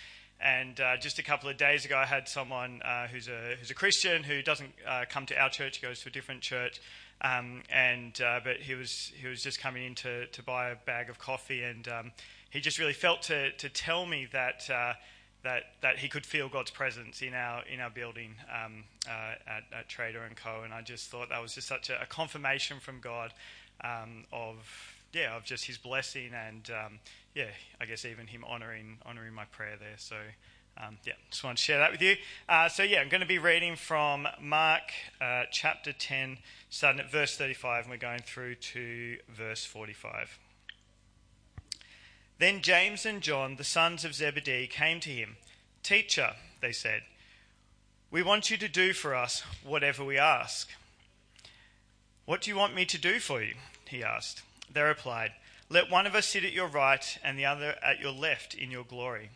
And 0.44 0.80
uh, 0.80 0.98
just 0.98 1.20
a 1.20 1.24
couple 1.24 1.50
of 1.50 1.58
days 1.58 1.86
ago, 1.86 1.98
I 1.98 2.06
had 2.06 2.28
someone 2.28 2.82
uh, 2.82 3.08
who's 3.08 3.28
a 3.28 3.56
who's 3.60 3.72
a 3.72 3.76
Christian 3.76 4.24
who 4.24 4.42
doesn't 4.42 4.74
uh, 4.88 5.06
come 5.10 5.26
to 5.28 5.40
our 5.40 5.50
church, 5.50 5.78
he 5.78 5.86
goes 5.86 6.02
to 6.02 6.10
a 6.10 6.12
different 6.12 6.42
church. 6.42 6.82
Um, 7.24 7.62
and 7.70 8.14
but 8.44 8.58
he 8.58 8.74
was 8.74 9.12
he 9.22 9.28
was 9.28 9.44
just 9.44 9.60
coming 9.60 9.86
in 9.86 9.94
to, 9.96 10.26
to 10.26 10.42
buy 10.42 10.70
a 10.70 10.76
bag 10.76 11.08
of 11.08 11.20
coffee, 11.20 11.62
and 11.62 11.88
um, 11.88 12.12
he 12.52 12.60
just 12.60 12.78
really 12.78 12.94
felt 12.94 13.24
to, 13.24 13.52
to 13.54 13.70
tell 13.70 14.06
me 14.06 14.28
that, 14.34 14.70
uh, 14.70 14.94
that, 15.44 15.64
that 15.82 15.98
he 15.98 16.10
could 16.10 16.26
feel 16.26 16.50
God's 16.50 16.70
presence 16.70 17.22
in 17.22 17.34
our, 17.34 17.64
in 17.66 17.80
our 17.80 17.90
building 17.90 18.36
um, 18.54 18.84
uh, 19.08 19.36
at, 19.48 19.64
at, 19.72 19.90
Trader 19.90 20.22
and 20.24 20.36
Co. 20.36 20.62
And 20.64 20.74
I 20.74 20.82
just 20.82 21.10
thought 21.10 21.30
that 21.30 21.42
was 21.42 21.56
just 21.56 21.68
such 21.68 21.90
a, 21.90 22.02
a 22.02 22.06
confirmation 22.06 22.80
from 22.82 23.00
God 23.00 23.34
um, 23.84 24.26
of, 24.34 24.58
yeah, 25.14 25.36
of 25.36 25.46
just 25.46 25.66
his 25.66 25.78
blessing 25.78 26.32
and, 26.34 26.70
um, 26.70 27.00
yeah, 27.34 27.48
I 27.80 27.86
guess 27.86 28.04
even 28.04 28.28
him 28.28 28.44
honoring, 28.44 28.98
honoring 29.06 29.34
my 29.34 29.46
prayer 29.46 29.78
there. 29.80 29.96
So, 29.98 30.18
um, 30.78 30.98
yeah, 31.06 31.14
just 31.30 31.46
wanted 31.46 31.58
to 31.58 31.64
share 31.64 31.80
that 31.80 31.92
with 31.94 32.02
you. 32.02 32.18
Uh, 32.50 32.68
so, 32.68 32.84
yeah, 32.84 33.00
I'm 33.00 33.08
going 33.08 33.22
to 33.22 33.28
be 33.28 33.40
reading 33.40 33.78
from 33.78 34.28
Mark 34.42 34.92
uh, 35.22 35.44
chapter 35.52 35.94
10, 35.94 36.38
starting 36.70 37.00
at 37.00 37.10
verse 37.10 37.38
35, 37.38 37.86
and 37.86 37.92
we're 37.92 37.98
going 37.98 38.22
through 38.26 38.56
to 38.56 39.18
verse 39.30 39.64
45. 39.64 40.38
Then 42.42 42.64
James 42.64 43.06
and 43.06 43.22
John, 43.22 43.58
the 43.58 43.64
sons 43.64 44.04
of 44.04 44.16
Zebedee, 44.16 44.66
came 44.66 45.00
to 45.02 45.12
him. 45.12 45.38
Teacher, 45.84 46.32
they 46.60 46.72
said, 46.72 47.04
we 48.10 48.24
want 48.24 48.50
you 48.50 48.58
to 48.58 48.68
do 48.68 48.94
for 48.94 49.14
us 49.14 49.44
whatever 49.64 50.04
we 50.04 50.18
ask. 50.18 50.68
What 52.26 52.42
do 52.42 52.50
you 52.50 52.58
want 52.58 52.74
me 52.74 52.84
to 52.84 52.98
do 52.98 53.20
for 53.20 53.44
you? 53.44 53.54
He 53.88 54.04
asked. 54.04 54.42
They 54.74 54.82
replied, 54.82 55.34
Let 55.70 55.92
one 55.92 56.08
of 56.08 56.16
us 56.16 56.26
sit 56.26 56.44
at 56.44 56.52
your 56.52 56.66
right 56.66 57.16
and 57.24 57.38
the 57.38 57.46
other 57.46 57.76
at 57.84 58.00
your 58.00 58.12
left 58.12 58.56
in 58.56 58.72
your 58.72 58.86
glory. 58.86 59.30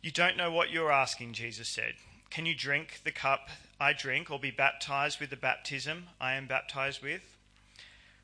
You 0.00 0.12
don't 0.12 0.36
know 0.36 0.52
what 0.52 0.70
you're 0.70 0.92
asking, 0.92 1.32
Jesus 1.32 1.68
said. 1.68 1.94
Can 2.30 2.46
you 2.46 2.54
drink 2.54 3.00
the 3.02 3.10
cup 3.10 3.48
I 3.80 3.94
drink 3.94 4.30
or 4.30 4.38
be 4.38 4.52
baptized 4.52 5.18
with 5.18 5.30
the 5.30 5.36
baptism 5.36 6.04
I 6.20 6.34
am 6.34 6.46
baptized 6.46 7.02
with? 7.02 7.22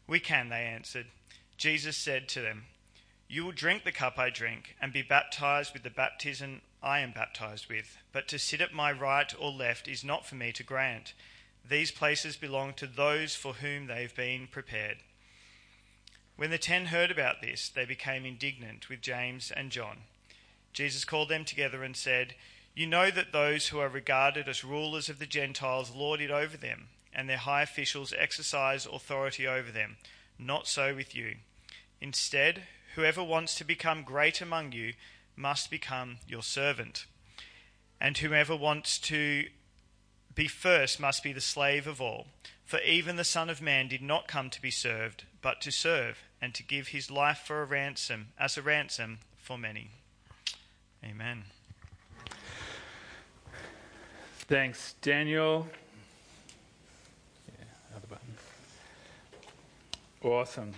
We 0.06 0.20
can, 0.20 0.50
they 0.50 0.62
answered. 0.62 1.06
Jesus 1.56 1.96
said 1.96 2.28
to 2.28 2.40
them, 2.40 2.66
you 3.28 3.44
will 3.44 3.52
drink 3.52 3.84
the 3.84 3.92
cup 3.92 4.18
I 4.18 4.30
drink, 4.30 4.74
and 4.80 4.90
be 4.90 5.02
baptized 5.02 5.74
with 5.74 5.82
the 5.82 5.90
baptism 5.90 6.62
I 6.82 7.00
am 7.00 7.12
baptized 7.12 7.68
with. 7.68 7.98
But 8.10 8.26
to 8.28 8.38
sit 8.38 8.62
at 8.62 8.72
my 8.72 8.90
right 8.90 9.32
or 9.38 9.50
left 9.50 9.86
is 9.86 10.02
not 10.02 10.26
for 10.26 10.34
me 10.34 10.50
to 10.52 10.62
grant. 10.62 11.12
These 11.68 11.90
places 11.90 12.36
belong 12.36 12.72
to 12.74 12.86
those 12.86 13.34
for 13.34 13.54
whom 13.54 13.86
they 13.86 14.02
have 14.02 14.16
been 14.16 14.46
prepared. 14.46 14.98
When 16.36 16.50
the 16.50 16.56
ten 16.56 16.86
heard 16.86 17.10
about 17.10 17.42
this, 17.42 17.68
they 17.68 17.84
became 17.84 18.24
indignant 18.24 18.88
with 18.88 19.02
James 19.02 19.50
and 19.54 19.70
John. 19.70 19.98
Jesus 20.72 21.04
called 21.04 21.28
them 21.28 21.44
together 21.44 21.82
and 21.82 21.96
said, 21.96 22.34
You 22.74 22.86
know 22.86 23.10
that 23.10 23.32
those 23.32 23.68
who 23.68 23.78
are 23.80 23.88
regarded 23.88 24.48
as 24.48 24.64
rulers 24.64 25.10
of 25.10 25.18
the 25.18 25.26
Gentiles 25.26 25.90
lord 25.94 26.22
it 26.22 26.30
over 26.30 26.56
them, 26.56 26.88
and 27.12 27.28
their 27.28 27.36
high 27.36 27.62
officials 27.62 28.14
exercise 28.16 28.86
authority 28.86 29.46
over 29.46 29.70
them. 29.70 29.96
Not 30.38 30.66
so 30.66 30.94
with 30.94 31.14
you. 31.14 31.36
Instead, 32.00 32.62
whoever 32.94 33.22
wants 33.22 33.54
to 33.56 33.64
become 33.64 34.02
great 34.02 34.40
among 34.40 34.72
you 34.72 34.94
must 35.36 35.70
become 35.70 36.18
your 36.26 36.42
servant. 36.42 37.06
And 38.00 38.18
whoever 38.18 38.56
wants 38.56 38.98
to 39.00 39.46
be 40.34 40.46
first 40.46 41.00
must 41.00 41.22
be 41.22 41.32
the 41.32 41.40
slave 41.40 41.86
of 41.86 42.00
all. 42.00 42.26
For 42.64 42.80
even 42.80 43.16
the 43.16 43.24
Son 43.24 43.48
of 43.48 43.62
Man 43.62 43.88
did 43.88 44.02
not 44.02 44.28
come 44.28 44.50
to 44.50 44.60
be 44.60 44.70
served, 44.70 45.24
but 45.42 45.60
to 45.62 45.72
serve, 45.72 46.18
and 46.40 46.54
to 46.54 46.62
give 46.62 46.88
his 46.88 47.10
life 47.10 47.42
for 47.46 47.62
a 47.62 47.64
ransom, 47.64 48.28
as 48.38 48.56
a 48.56 48.62
ransom 48.62 49.18
for 49.36 49.56
many. 49.56 49.90
Amen. 51.04 51.44
Thanks, 54.40 54.94
Daniel. 55.02 55.66
Yeah, 57.48 57.64
other 57.96 58.06
button. 58.06 58.34
Awesome. 60.22 60.72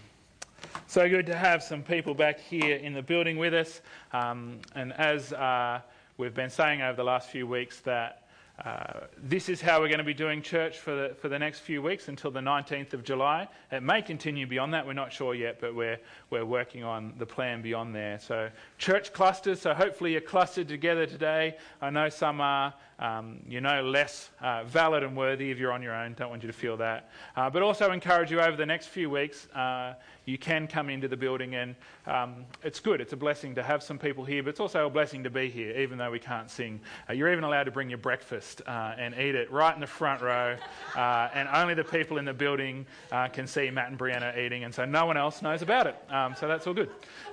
So 0.90 1.08
good 1.08 1.26
to 1.26 1.36
have 1.36 1.62
some 1.62 1.84
people 1.84 2.14
back 2.14 2.40
here 2.40 2.74
in 2.74 2.94
the 2.94 3.02
building 3.02 3.36
with 3.36 3.54
us. 3.54 3.80
Um, 4.12 4.58
and 4.74 4.92
as 4.94 5.32
uh, 5.32 5.82
we've 6.16 6.34
been 6.34 6.50
saying 6.50 6.82
over 6.82 6.96
the 6.96 7.04
last 7.04 7.28
few 7.28 7.46
weeks, 7.46 7.78
that 7.82 8.24
uh, 8.64 9.06
this 9.16 9.48
is 9.48 9.62
how 9.62 9.80
we're 9.80 9.88
going 9.88 9.98
to 9.98 10.04
be 10.04 10.12
doing 10.12 10.42
church 10.42 10.78
for 10.78 10.94
the, 10.94 11.14
for 11.14 11.30
the 11.30 11.38
next 11.38 11.60
few 11.60 11.80
weeks 11.80 12.08
until 12.08 12.30
the 12.30 12.40
19th 12.40 12.92
of 12.92 13.02
July. 13.02 13.48
It 13.72 13.82
may 13.82 14.02
continue 14.02 14.46
beyond 14.46 14.74
that, 14.74 14.86
we're 14.86 14.92
not 14.92 15.12
sure 15.12 15.34
yet, 15.34 15.60
but 15.60 15.74
we're, 15.74 15.98
we're 16.28 16.44
working 16.44 16.84
on 16.84 17.14
the 17.18 17.24
plan 17.24 17.62
beyond 17.62 17.94
there. 17.94 18.18
So, 18.18 18.50
church 18.76 19.14
clusters, 19.14 19.62
so 19.62 19.72
hopefully 19.72 20.12
you're 20.12 20.20
clustered 20.20 20.68
together 20.68 21.06
today. 21.06 21.56
I 21.80 21.88
know 21.88 22.10
some 22.10 22.42
are, 22.42 22.74
um, 22.98 23.38
you 23.48 23.62
know, 23.62 23.82
less 23.82 24.28
uh, 24.42 24.64
valid 24.64 25.04
and 25.04 25.16
worthy 25.16 25.50
if 25.50 25.58
you're 25.58 25.72
on 25.72 25.80
your 25.80 25.94
own. 25.94 26.12
Don't 26.12 26.28
want 26.28 26.42
you 26.42 26.48
to 26.48 26.52
feel 26.52 26.76
that. 26.78 27.08
Uh, 27.36 27.48
but 27.48 27.62
also 27.62 27.92
encourage 27.92 28.30
you 28.30 28.40
over 28.40 28.58
the 28.58 28.66
next 28.66 28.88
few 28.88 29.08
weeks, 29.08 29.46
uh, 29.54 29.94
you 30.30 30.38
can 30.38 30.66
come 30.68 30.88
into 30.88 31.08
the 31.08 31.16
building 31.16 31.56
and 31.56 31.74
um, 32.06 32.44
it's 32.62 32.80
good. 32.80 33.00
It's 33.00 33.12
a 33.12 33.16
blessing 33.16 33.54
to 33.56 33.62
have 33.62 33.82
some 33.82 33.98
people 33.98 34.24
here, 34.24 34.42
but 34.42 34.50
it's 34.50 34.60
also 34.60 34.86
a 34.86 34.90
blessing 34.90 35.24
to 35.24 35.30
be 35.30 35.50
here, 35.50 35.76
even 35.76 35.98
though 35.98 36.10
we 36.10 36.18
can't 36.18 36.50
sing. 36.50 36.80
Uh, 37.08 37.12
you're 37.12 37.32
even 37.32 37.44
allowed 37.44 37.64
to 37.64 37.70
bring 37.70 37.88
your 37.88 37.98
breakfast 37.98 38.62
uh, 38.66 38.94
and 38.96 39.14
eat 39.14 39.34
it 39.34 39.50
right 39.50 39.74
in 39.74 39.80
the 39.80 39.86
front 39.86 40.22
row, 40.22 40.56
uh, 40.96 41.28
and 41.34 41.48
only 41.52 41.74
the 41.74 41.84
people 41.84 42.18
in 42.18 42.24
the 42.24 42.32
building 42.32 42.86
can 43.32 43.46
see 43.46 43.70
Matt 43.70 43.88
and 43.88 43.98
Brianna 43.98 44.36
eating, 44.38 44.64
and 44.64 44.74
so 44.74 44.84
no 44.84 45.06
one 45.06 45.16
else 45.16 45.42
knows 45.42 45.62
about 45.62 45.86
it. 45.86 45.96
Um, 46.10 46.34
so 46.34 46.46
that's 46.46 46.66
all 46.66 46.74
good. 46.74 46.90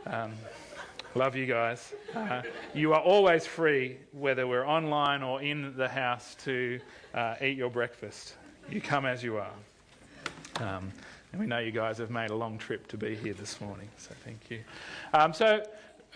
Um, 0.07 0.33
Love 1.15 1.35
you 1.35 1.47
guys. 1.47 1.95
Uh, 2.13 2.43
you 2.75 2.93
are 2.93 3.01
always 3.01 3.43
free, 3.45 3.97
whether 4.11 4.45
we're 4.45 4.67
online 4.67 5.23
or 5.23 5.41
in 5.41 5.75
the 5.75 5.87
house, 5.87 6.35
to 6.43 6.79
uh, 7.15 7.33
eat 7.41 7.57
your 7.57 7.71
breakfast. 7.71 8.35
You 8.69 8.81
come 8.81 9.05
as 9.07 9.23
you 9.23 9.37
are. 9.37 9.53
Um, 10.59 10.91
and 11.31 11.41
we 11.41 11.47
know 11.47 11.59
you 11.59 11.71
guys 11.71 11.97
have 11.97 12.09
made 12.09 12.29
a 12.29 12.35
long 12.35 12.57
trip 12.57 12.87
to 12.87 12.97
be 12.97 13.15
here 13.15 13.33
this 13.33 13.59
morning, 13.59 13.89
so 13.97 14.11
thank 14.23 14.49
you. 14.49 14.61
Um, 15.13 15.33
so, 15.33 15.63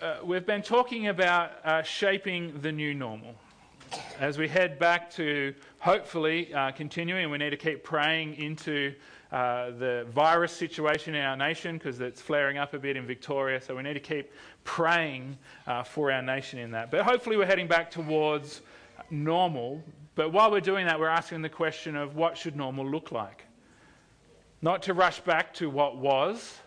uh, 0.00 0.16
we've 0.24 0.46
been 0.46 0.62
talking 0.62 1.08
about 1.08 1.52
uh, 1.64 1.82
shaping 1.82 2.60
the 2.60 2.72
new 2.72 2.94
normal. 2.94 3.34
As 4.18 4.38
we 4.38 4.48
head 4.48 4.78
back 4.78 5.10
to 5.12 5.54
hopefully 5.78 6.52
uh, 6.54 6.72
continuing, 6.72 7.30
we 7.30 7.38
need 7.38 7.50
to 7.50 7.56
keep 7.56 7.84
praying 7.84 8.36
into 8.36 8.94
uh, 9.30 9.70
the 9.72 10.06
virus 10.10 10.52
situation 10.52 11.14
in 11.14 11.22
our 11.22 11.36
nation 11.36 11.76
because 11.76 12.00
it's 12.00 12.20
flaring 12.20 12.58
up 12.58 12.74
a 12.74 12.78
bit 12.78 12.96
in 12.96 13.06
Victoria. 13.06 13.60
So 13.60 13.76
we 13.76 13.82
need 13.82 13.94
to 13.94 14.00
keep 14.00 14.32
praying 14.64 15.36
uh, 15.66 15.82
for 15.82 16.10
our 16.10 16.22
nation 16.22 16.58
in 16.58 16.70
that. 16.70 16.90
But 16.90 17.02
hopefully, 17.02 17.36
we're 17.36 17.46
heading 17.46 17.68
back 17.68 17.90
towards 17.90 18.62
normal. 19.10 19.82
But 20.14 20.32
while 20.32 20.50
we're 20.50 20.60
doing 20.60 20.86
that, 20.86 20.98
we're 20.98 21.08
asking 21.08 21.42
the 21.42 21.48
question 21.48 21.96
of 21.96 22.16
what 22.16 22.36
should 22.36 22.56
normal 22.56 22.88
look 22.88 23.12
like? 23.12 23.44
Not 24.62 24.84
to 24.84 24.94
rush 24.94 25.20
back 25.20 25.52
to 25.54 25.68
what 25.68 25.96
was, 25.96 26.58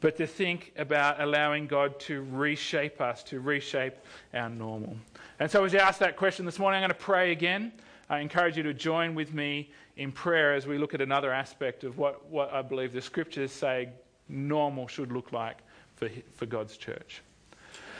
but 0.00 0.16
to 0.18 0.26
think 0.26 0.72
about 0.76 1.20
allowing 1.20 1.66
God 1.66 1.98
to 2.00 2.26
reshape 2.30 3.00
us, 3.00 3.22
to 3.24 3.40
reshape 3.40 3.94
our 4.34 4.50
normal. 4.50 4.96
And 5.40 5.50
so, 5.50 5.64
as 5.64 5.72
you 5.72 5.78
ask 5.78 5.98
that 6.00 6.16
question 6.16 6.44
this 6.44 6.58
morning, 6.58 6.82
I'm 6.82 6.88
going 6.88 6.98
to 6.98 7.04
pray 7.04 7.32
again. 7.32 7.72
I 8.10 8.18
encourage 8.18 8.56
you 8.56 8.62
to 8.64 8.74
join 8.74 9.14
with 9.14 9.32
me 9.32 9.70
in 9.96 10.12
prayer 10.12 10.54
as 10.54 10.66
we 10.66 10.76
look 10.76 10.92
at 10.92 11.00
another 11.00 11.32
aspect 11.32 11.84
of 11.84 11.96
what, 11.96 12.28
what 12.28 12.52
I 12.52 12.60
believe 12.60 12.92
the 12.92 13.00
scriptures 13.00 13.50
say 13.50 13.88
normal 14.28 14.88
should 14.88 15.10
look 15.12 15.32
like 15.32 15.58
for, 15.96 16.10
for 16.34 16.46
God's 16.46 16.76
church. 16.76 17.22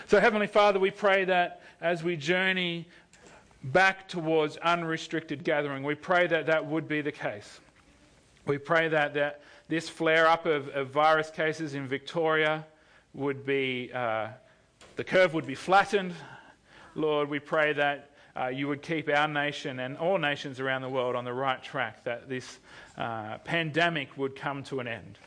So, 0.08 0.20
Heavenly 0.20 0.46
Father, 0.46 0.78
we 0.78 0.90
pray 0.90 1.24
that 1.24 1.62
as 1.80 2.02
we 2.02 2.16
journey 2.16 2.86
back 3.64 4.08
towards 4.08 4.56
unrestricted 4.58 5.44
gathering, 5.44 5.84
we 5.84 5.94
pray 5.94 6.26
that 6.26 6.46
that 6.46 6.66
would 6.66 6.88
be 6.88 7.00
the 7.00 7.12
case. 7.12 7.60
We 8.46 8.58
pray 8.58 8.88
that, 8.88 9.14
that 9.14 9.42
this 9.68 9.88
flare 9.88 10.26
up 10.26 10.46
of, 10.46 10.68
of 10.68 10.88
virus 10.88 11.30
cases 11.30 11.74
in 11.74 11.86
Victoria 11.86 12.66
would 13.14 13.46
be, 13.46 13.90
uh, 13.94 14.28
the 14.96 15.04
curve 15.04 15.32
would 15.34 15.46
be 15.46 15.54
flattened. 15.54 16.14
Lord, 16.94 17.28
we 17.28 17.38
pray 17.38 17.72
that 17.74 18.10
uh, 18.34 18.48
you 18.48 18.66
would 18.68 18.82
keep 18.82 19.08
our 19.08 19.28
nation 19.28 19.78
and 19.80 19.96
all 19.96 20.18
nations 20.18 20.58
around 20.58 20.82
the 20.82 20.88
world 20.88 21.14
on 21.14 21.24
the 21.24 21.32
right 21.32 21.62
track, 21.62 22.02
that 22.04 22.28
this 22.28 22.58
uh, 22.96 23.38
pandemic 23.38 24.16
would 24.16 24.34
come 24.34 24.62
to 24.64 24.80
an 24.80 24.88
end. 24.88 25.18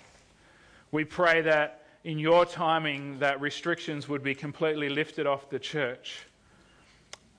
We 0.91 1.05
pray 1.05 1.41
that 1.41 1.83
in 2.03 2.19
your 2.19 2.45
timing, 2.45 3.19
that 3.19 3.41
restrictions 3.41 4.07
would 4.09 4.23
be 4.23 4.35
completely 4.35 4.89
lifted 4.89 5.25
off 5.25 5.49
the 5.49 5.59
church. 5.59 6.25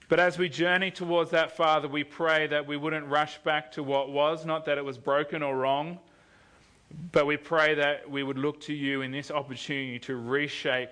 But 0.09 0.21
as 0.21 0.39
we 0.39 0.49
journey 0.49 0.91
towards 0.91 1.33
that, 1.33 1.57
Father, 1.57 1.89
we 1.89 2.05
pray 2.05 2.47
that 2.47 2.67
we 2.67 2.77
wouldn't 2.77 3.07
rush 3.07 3.39
back 3.39 3.73
to 3.73 3.83
what 3.83 4.11
was, 4.11 4.47
not 4.47 4.65
that 4.67 4.79
it 4.79 4.85
was 4.85 4.99
broken 4.99 5.43
or 5.43 5.57
wrong, 5.57 5.99
but 7.11 7.27
we 7.27 7.37
pray 7.37 7.75
that 7.75 8.09
we 8.09 8.23
would 8.23 8.39
look 8.39 8.61
to 8.63 8.73
you 8.73 9.03
in 9.03 9.11
this 9.11 9.31
opportunity 9.31 9.99
to 10.01 10.17
reshape 10.17 10.91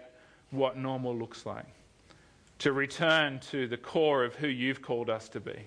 what 0.51 0.77
normal 0.77 1.17
looks 1.17 1.47
like 1.47 1.67
to 2.59 2.73
return 2.73 3.41
to 3.41 3.67
the 3.67 3.77
core 3.77 4.25
of 4.25 4.35
who 4.35 4.47
you've 4.47 4.83
called 4.83 5.11
us 5.11 5.29
to 5.29 5.41
be. 5.41 5.67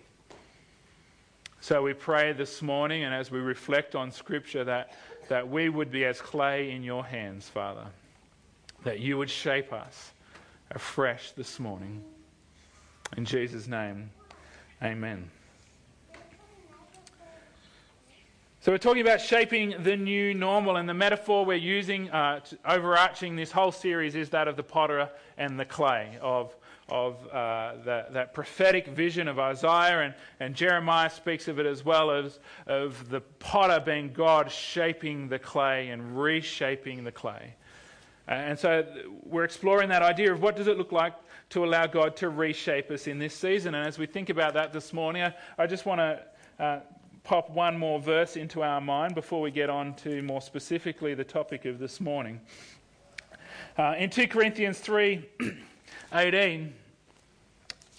So 1.59 1.81
we 1.81 1.93
pray 1.93 2.33
this 2.33 2.61
morning, 2.61 3.03
and 3.03 3.13
as 3.13 3.29
we 3.29 3.39
reflect 3.39 3.95
on 3.95 4.11
Scripture, 4.11 4.63
that, 4.63 4.95
that 5.27 5.47
we 5.47 5.69
would 5.69 5.91
be 5.91 6.05
as 6.05 6.21
clay 6.21 6.71
in 6.71 6.83
your 6.83 7.05
hands, 7.05 7.49
Father, 7.49 7.85
that 8.83 8.99
you 8.99 9.17
would 9.17 9.29
shape 9.29 9.73
us 9.73 10.11
afresh 10.71 11.31
this 11.33 11.59
morning. 11.59 12.03
In 13.15 13.25
Jesus' 13.25 13.67
name, 13.67 14.09
amen. 14.83 15.29
So, 18.59 18.73
we're 18.73 18.77
talking 18.79 19.01
about 19.01 19.21
shaping 19.21 19.75
the 19.81 19.95
new 19.95 20.33
normal, 20.33 20.75
and 20.75 20.89
the 20.89 20.93
metaphor 20.93 21.45
we're 21.45 21.55
using, 21.55 22.09
uh, 22.09 22.41
overarching 22.65 23.37
this 23.37 23.49
whole 23.49 23.71
series, 23.71 24.13
is 24.15 24.31
that 24.31 24.49
of 24.49 24.57
the 24.57 24.63
potter 24.63 25.09
and 25.37 25.57
the 25.57 25.63
clay, 25.63 26.17
of 26.21 26.53
of 26.89 27.15
uh, 27.27 27.73
that, 27.83 28.13
that, 28.13 28.33
prophetic 28.33 28.87
vision 28.87 29.27
of 29.27 29.39
Isaiah, 29.39 30.03
and, 30.03 30.13
and, 30.39 30.55
Jeremiah 30.55 31.09
speaks 31.09 31.49
of 31.49 31.59
it 31.59 31.65
as 31.65 31.83
well 31.83 32.11
as 32.11 32.39
of 32.65 33.09
the 33.09 33.19
potter 33.19 33.83
being 33.83 34.13
God 34.13 34.49
shaping 34.49 35.27
the 35.27 35.37
clay 35.37 35.89
and 35.89 36.17
reshaping 36.17 37.03
the 37.03 37.11
clay. 37.11 37.55
And 38.25 38.57
so 38.57 38.85
we're 39.23 39.43
exploring 39.43 39.89
that 39.89 40.01
idea 40.01 40.31
of 40.33 40.41
what 40.41 40.55
does 40.55 40.67
it 40.67 40.77
look 40.77 40.91
like 40.91 41.13
to 41.49 41.63
allow 41.63 41.87
God 41.87 42.15
to 42.17 42.29
reshape 42.29 42.91
us 42.91 43.07
in 43.07 43.19
this 43.19 43.33
season. 43.33 43.75
And 43.75 43.87
as 43.87 43.97
we 43.97 44.05
think 44.05 44.29
about 44.29 44.53
that 44.55 44.73
this 44.73 44.91
morning, 44.91 45.23
I, 45.23 45.33
I 45.57 45.67
just 45.67 45.85
want 45.85 45.99
to 45.99 46.63
uh, 46.63 46.79
pop 47.23 47.49
one 47.49 47.77
more 47.77 47.99
verse 47.99 48.35
into 48.35 48.63
our 48.63 48.81
mind 48.81 49.15
before 49.15 49.41
we 49.41 49.51
get 49.51 49.69
on 49.69 49.93
to 49.95 50.21
more 50.21 50.41
specifically 50.41 51.13
the 51.13 51.23
topic 51.23 51.65
of 51.65 51.79
this 51.79 51.99
morning. 51.99 52.39
Uh, 53.77 53.95
in 53.97 54.09
2 54.09 54.27
Corinthians 54.27 54.79
3 54.79 55.25
18, 56.13 56.73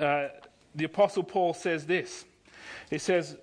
uh, 0.01 0.29
the 0.75 0.85
Apostle 0.85 1.23
Paul 1.23 1.55
says 1.55 1.87
this. 1.87 2.25
He 2.91 2.99
says, 2.99 3.37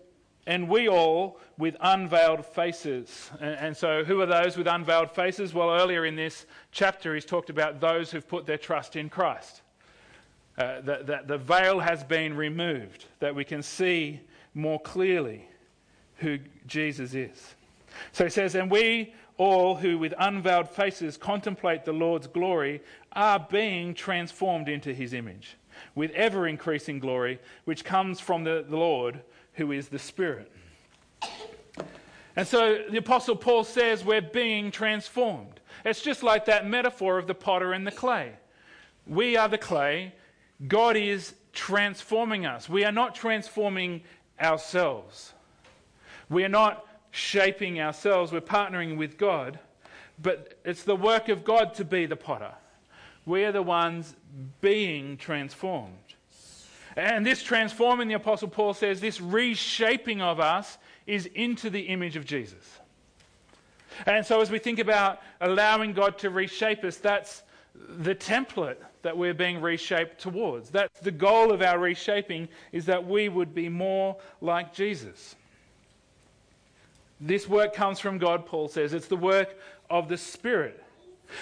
and 0.47 0.69
we 0.69 0.87
all 0.87 1.39
with 1.57 1.75
unveiled 1.79 2.45
faces. 2.45 3.31
And, 3.39 3.55
and, 3.55 3.77
so, 3.77 4.03
who 4.03 4.21
are 4.21 4.25
those 4.25 4.57
with 4.57 4.67
unveiled 4.67 5.11
faces? 5.11 5.53
Well, 5.53 5.71
earlier 5.71 6.05
in 6.05 6.15
this 6.15 6.45
chapter, 6.71 7.15
he's 7.15 7.25
talked 7.25 7.49
about 7.49 7.79
those 7.79 8.11
who've 8.11 8.27
put 8.27 8.45
their 8.45 8.57
trust 8.57 8.95
in 8.95 9.09
Christ. 9.09 9.61
Uh, 10.57 10.79
that, 10.81 11.27
the 11.27 11.37
veil 11.37 11.79
has 11.79 12.03
been 12.03 12.35
removed, 12.35 13.05
that 13.19 13.35
we 13.35 13.43
can 13.43 13.61
see 13.61 14.21
more 14.53 14.79
clearly 14.79 15.45
who 16.17 16.39
Jesus 16.65 17.13
is. 17.13 17.55
So 18.13 18.23
he 18.23 18.29
says, 18.29 18.55
And 18.55 18.71
we 18.71 19.13
all 19.37 19.75
who 19.75 19.97
with 19.97 20.13
unveiled 20.17 20.69
faces 20.69 21.17
contemplate 21.17 21.83
the 21.83 21.91
Lord's 21.91 22.27
glory 22.27 22.81
are 23.13 23.39
being 23.39 23.93
transformed 23.93 24.69
into 24.69 24.93
his 24.93 25.13
image 25.13 25.57
with 25.93 26.11
ever 26.11 26.47
increasing 26.47 26.99
glory, 26.99 27.39
which 27.65 27.83
comes 27.83 28.19
from 28.19 28.43
the, 28.43 28.65
the 28.67 28.77
Lord 28.77 29.21
who 29.53 29.71
is 29.71 29.89
the 29.89 29.99
Spirit. 29.99 30.51
And 32.35 32.47
so 32.47 32.83
the 32.89 32.97
Apostle 32.97 33.35
Paul 33.35 33.63
says 33.63 34.03
we're 34.03 34.21
being 34.21 34.71
transformed. 34.71 35.59
It's 35.85 36.01
just 36.01 36.23
like 36.23 36.45
that 36.45 36.67
metaphor 36.67 37.17
of 37.17 37.27
the 37.27 37.35
potter 37.35 37.73
and 37.73 37.85
the 37.85 37.91
clay. 37.91 38.33
We 39.07 39.37
are 39.37 39.47
the 39.47 39.57
clay, 39.57 40.13
God 40.67 40.95
is 40.95 41.33
transforming 41.53 42.45
us. 42.45 42.69
We 42.69 42.85
are 42.85 42.91
not 42.91 43.15
transforming 43.15 44.01
ourselves. 44.39 45.33
We 46.29 46.43
are 46.43 46.49
not 46.49 46.85
shaping 47.11 47.79
ourselves, 47.79 48.31
we're 48.31 48.41
partnering 48.41 48.97
with 48.97 49.17
God, 49.17 49.57
but 50.21 50.59
it's 50.65 50.83
the 50.83 50.95
work 50.95 51.29
of 51.29 51.45
God 51.45 51.73
to 51.75 51.85
be 51.85 52.05
the 52.05 52.17
potter. 52.17 52.51
We 53.25 53.45
are 53.45 53.53
the 53.53 53.61
ones 53.61 54.15
being 54.59 55.17
transformed. 55.17 55.93
And 56.97 57.25
this 57.25 57.41
transforming, 57.41 58.09
the 58.09 58.15
Apostle 58.15 58.49
Paul 58.49 58.73
says, 58.73 58.99
this 58.99 59.19
reshaping 59.21 60.21
of 60.21 60.39
us 60.39 60.77
is 61.07 61.25
into 61.27 61.69
the 61.69 61.81
image 61.81 62.15
of 62.15 62.25
Jesus. 62.25 62.79
And 64.05 64.25
so, 64.25 64.41
as 64.41 64.51
we 64.51 64.59
think 64.59 64.79
about 64.79 65.21
allowing 65.39 65.93
God 65.93 66.17
to 66.19 66.29
reshape 66.29 66.83
us, 66.83 66.97
that's 66.97 67.43
the 67.73 68.13
template 68.13 68.77
that 69.05 69.15
we're 69.15 69.35
being 69.35 69.61
reshaped 69.61 70.19
towards. 70.19 70.71
That's 70.71 70.99
the 70.99 71.11
goal 71.11 71.51
of 71.51 71.61
our 71.61 71.77
reshaping, 71.77 72.49
is 72.71 72.87
that 72.87 73.07
we 73.07 73.29
would 73.29 73.53
be 73.53 73.69
more 73.69 74.17
like 74.41 74.73
Jesus. 74.73 75.35
This 77.21 77.47
work 77.47 77.75
comes 77.75 77.99
from 77.99 78.17
God, 78.17 78.47
Paul 78.47 78.67
says. 78.67 78.93
It's 78.93 79.05
the 79.05 79.15
work 79.15 79.59
of 79.91 80.09
the 80.09 80.17
Spirit. 80.17 80.83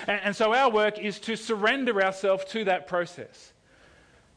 And, 0.07 0.19
and 0.25 0.35
so, 0.35 0.53
our 0.53 0.69
work 0.69 0.99
is 0.99 1.21
to 1.21 1.37
surrender 1.37 2.03
ourselves 2.03 2.43
to 2.49 2.65
that 2.65 2.85
process 2.85 3.53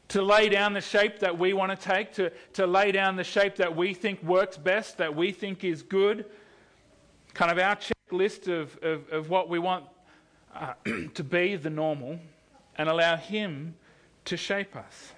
to 0.07 0.21
lay 0.21 0.47
down 0.47 0.71
the 0.71 0.79
shape 0.79 1.19
that 1.19 1.37
we 1.37 1.51
want 1.51 1.77
to 1.77 1.85
take, 1.85 2.13
to, 2.13 2.31
to 2.53 2.65
lay 2.65 2.93
down 2.93 3.17
the 3.17 3.25
shape 3.25 3.57
that 3.57 3.75
we 3.75 3.93
think 3.93 4.23
works 4.23 4.55
best, 4.55 4.99
that 4.99 5.13
we 5.13 5.33
think 5.33 5.65
is 5.65 5.83
good, 5.83 6.23
kind 7.33 7.51
of 7.51 7.59
our 7.59 7.75
checklist 7.75 8.47
of, 8.47 8.81
of, 8.81 9.09
of 9.11 9.29
what 9.29 9.49
we 9.49 9.59
want 9.59 9.83
uh, 10.55 10.71
to 11.13 11.25
be 11.25 11.57
the 11.57 11.69
normal, 11.69 12.17
and 12.77 12.89
allow 12.89 13.17
Him 13.17 13.75
to 14.25 14.37
shape 14.37 14.75
us. 14.75 15.13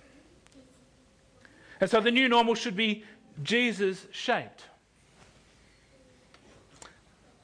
And 1.81 1.89
so 1.89 2.01
the 2.01 2.11
new 2.11 2.27
normal 2.27 2.55
should 2.55 2.75
be 2.75 3.03
Jesus 3.43 4.05
shaped. 4.11 4.65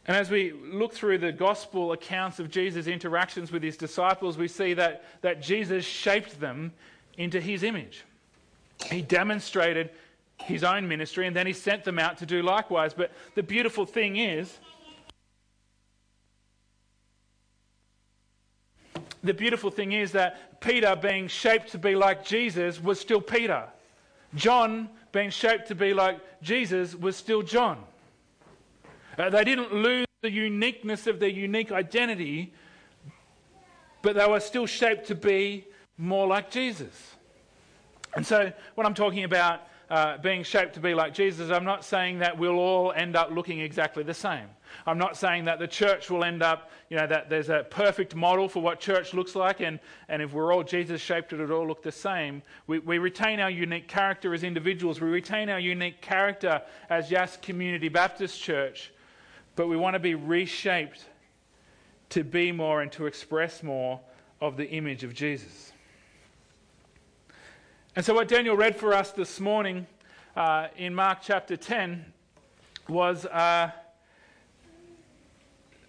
And 0.08 0.16
as 0.16 0.30
we 0.30 0.52
look 0.52 0.94
through 0.94 1.18
the 1.18 1.32
gospel 1.32 1.92
accounts 1.92 2.40
of 2.40 2.52
Jesus' 2.52 2.88
interactions 2.88 3.52
with 3.52 3.64
his 3.64 3.76
disciples, 3.76 4.38
we 4.38 4.48
see 4.48 4.76
that, 4.76 5.04
that 5.22 5.42
Jesus 5.42 5.84
shaped 5.84 6.40
them 6.40 6.74
into 7.18 7.42
his 7.42 7.64
image. 7.64 8.04
He 8.92 9.02
demonstrated 9.02 9.90
his 10.38 10.64
own 10.64 10.88
ministry 10.88 11.26
and 11.26 11.36
then 11.36 11.48
he 11.48 11.54
sent 11.54 11.86
them 11.86 11.98
out 11.98 12.18
to 12.18 12.26
do 12.26 12.44
likewise. 12.44 12.94
But 12.94 13.12
the 13.34 13.42
beautiful 13.42 13.86
thing 13.86 14.18
is, 14.18 14.60
the 19.26 19.34
beautiful 19.34 19.72
thing 19.72 19.92
is 19.92 20.12
that 20.14 20.60
Peter, 20.62 20.96
being 20.96 21.28
shaped 21.28 21.72
to 21.72 21.78
be 21.78 21.96
like 21.96 22.26
Jesus, 22.26 22.82
was 22.82 23.00
still 23.00 23.22
Peter. 23.22 23.66
John, 24.36 24.90
being 25.12 25.30
shaped 25.30 25.68
to 25.70 25.76
be 25.76 25.94
like 25.94 26.20
Jesus, 26.42 26.96
was 26.96 27.16
still 27.16 27.42
John. 27.42 27.84
Uh, 29.18 29.30
they 29.30 29.44
didn't 29.44 29.74
lose 29.74 30.06
the 30.22 30.32
uniqueness 30.32 31.08
of 31.08 31.20
their 31.20 31.30
unique 31.30 31.72
identity, 31.72 32.54
but 34.02 34.16
they 34.16 34.28
were 34.28 34.40
still 34.40 34.66
shaped 34.66 35.08
to 35.08 35.16
be 35.16 35.66
more 35.98 36.28
like 36.28 36.52
Jesus. 36.52 37.16
And 38.16 38.26
so, 38.26 38.52
when 38.76 38.86
I'm 38.86 38.94
talking 38.94 39.24
about 39.24 39.62
uh, 39.90 40.18
being 40.18 40.44
shaped 40.44 40.74
to 40.76 40.80
be 40.80 40.94
like 40.94 41.14
Jesus, 41.14 41.50
I'm 41.50 41.64
not 41.64 41.86
saying 41.86 42.20
that 42.20 42.38
we'll 42.38 42.60
all 42.60 42.92
end 42.92 43.16
up 43.16 43.32
looking 43.32 43.60
exactly 43.60 44.04
the 44.04 44.14
same. 44.14 44.48
I'm 44.86 44.98
not 44.98 45.18
saying 45.18 45.46
that 45.46 45.60
the 45.60 45.68
church 45.68 46.10
will 46.10 46.24
end 46.24 46.44
up, 46.44 46.72
you 46.90 46.98
know, 46.98 47.08
that 47.08 47.30
there's 47.30 47.50
a 47.50 47.66
perfect 47.70 48.16
model 48.16 48.48
for 48.48 48.62
what 48.62 48.80
church 48.80 49.14
looks 49.14 49.36
like, 49.36 49.60
and, 49.60 49.80
and 50.10 50.22
if 50.22 50.34
we're 50.34 50.54
all 50.54 50.64
Jesus 50.64 51.02
shaped, 51.02 51.34
it 51.34 51.40
would 51.40 51.52
all 51.52 51.68
look 51.68 51.82
the 51.82 51.92
same. 51.92 52.42
We, 52.68 52.80
we 52.80 52.98
retain 52.98 53.40
our 53.40 53.50
unique 53.50 53.88
character 53.88 54.34
as 54.34 54.44
individuals, 54.44 55.02
we 55.02 55.10
retain 55.10 55.50
our 55.50 55.60
unique 55.60 56.02
character 56.02 56.62
as 56.90 57.12
Yass 57.12 57.38
Community 57.38 57.90
Baptist 57.90 58.42
Church, 58.42 58.92
but 59.56 59.68
we 59.68 59.78
want 59.78 59.94
to 59.96 60.00
be 60.00 60.16
reshaped 60.16 61.06
to 62.10 62.24
be 62.24 62.52
more 62.52 62.82
and 62.82 62.92
to 62.94 63.08
express 63.08 63.64
more 63.64 64.00
of 64.42 64.58
the 64.58 64.70
image 64.70 65.04
of 65.04 65.14
Jesus. 65.14 65.72
And 67.96 68.04
so, 68.04 68.14
what 68.14 68.28
Daniel 68.28 68.58
read 68.58 68.76
for 68.76 68.94
us 68.94 69.12
this 69.12 69.40
morning 69.40 69.88
uh, 70.36 70.68
in 70.76 70.94
Mark 70.94 71.20
chapter 71.22 71.56
10 71.56 72.06
was 72.90 73.26
uh, 73.26 73.72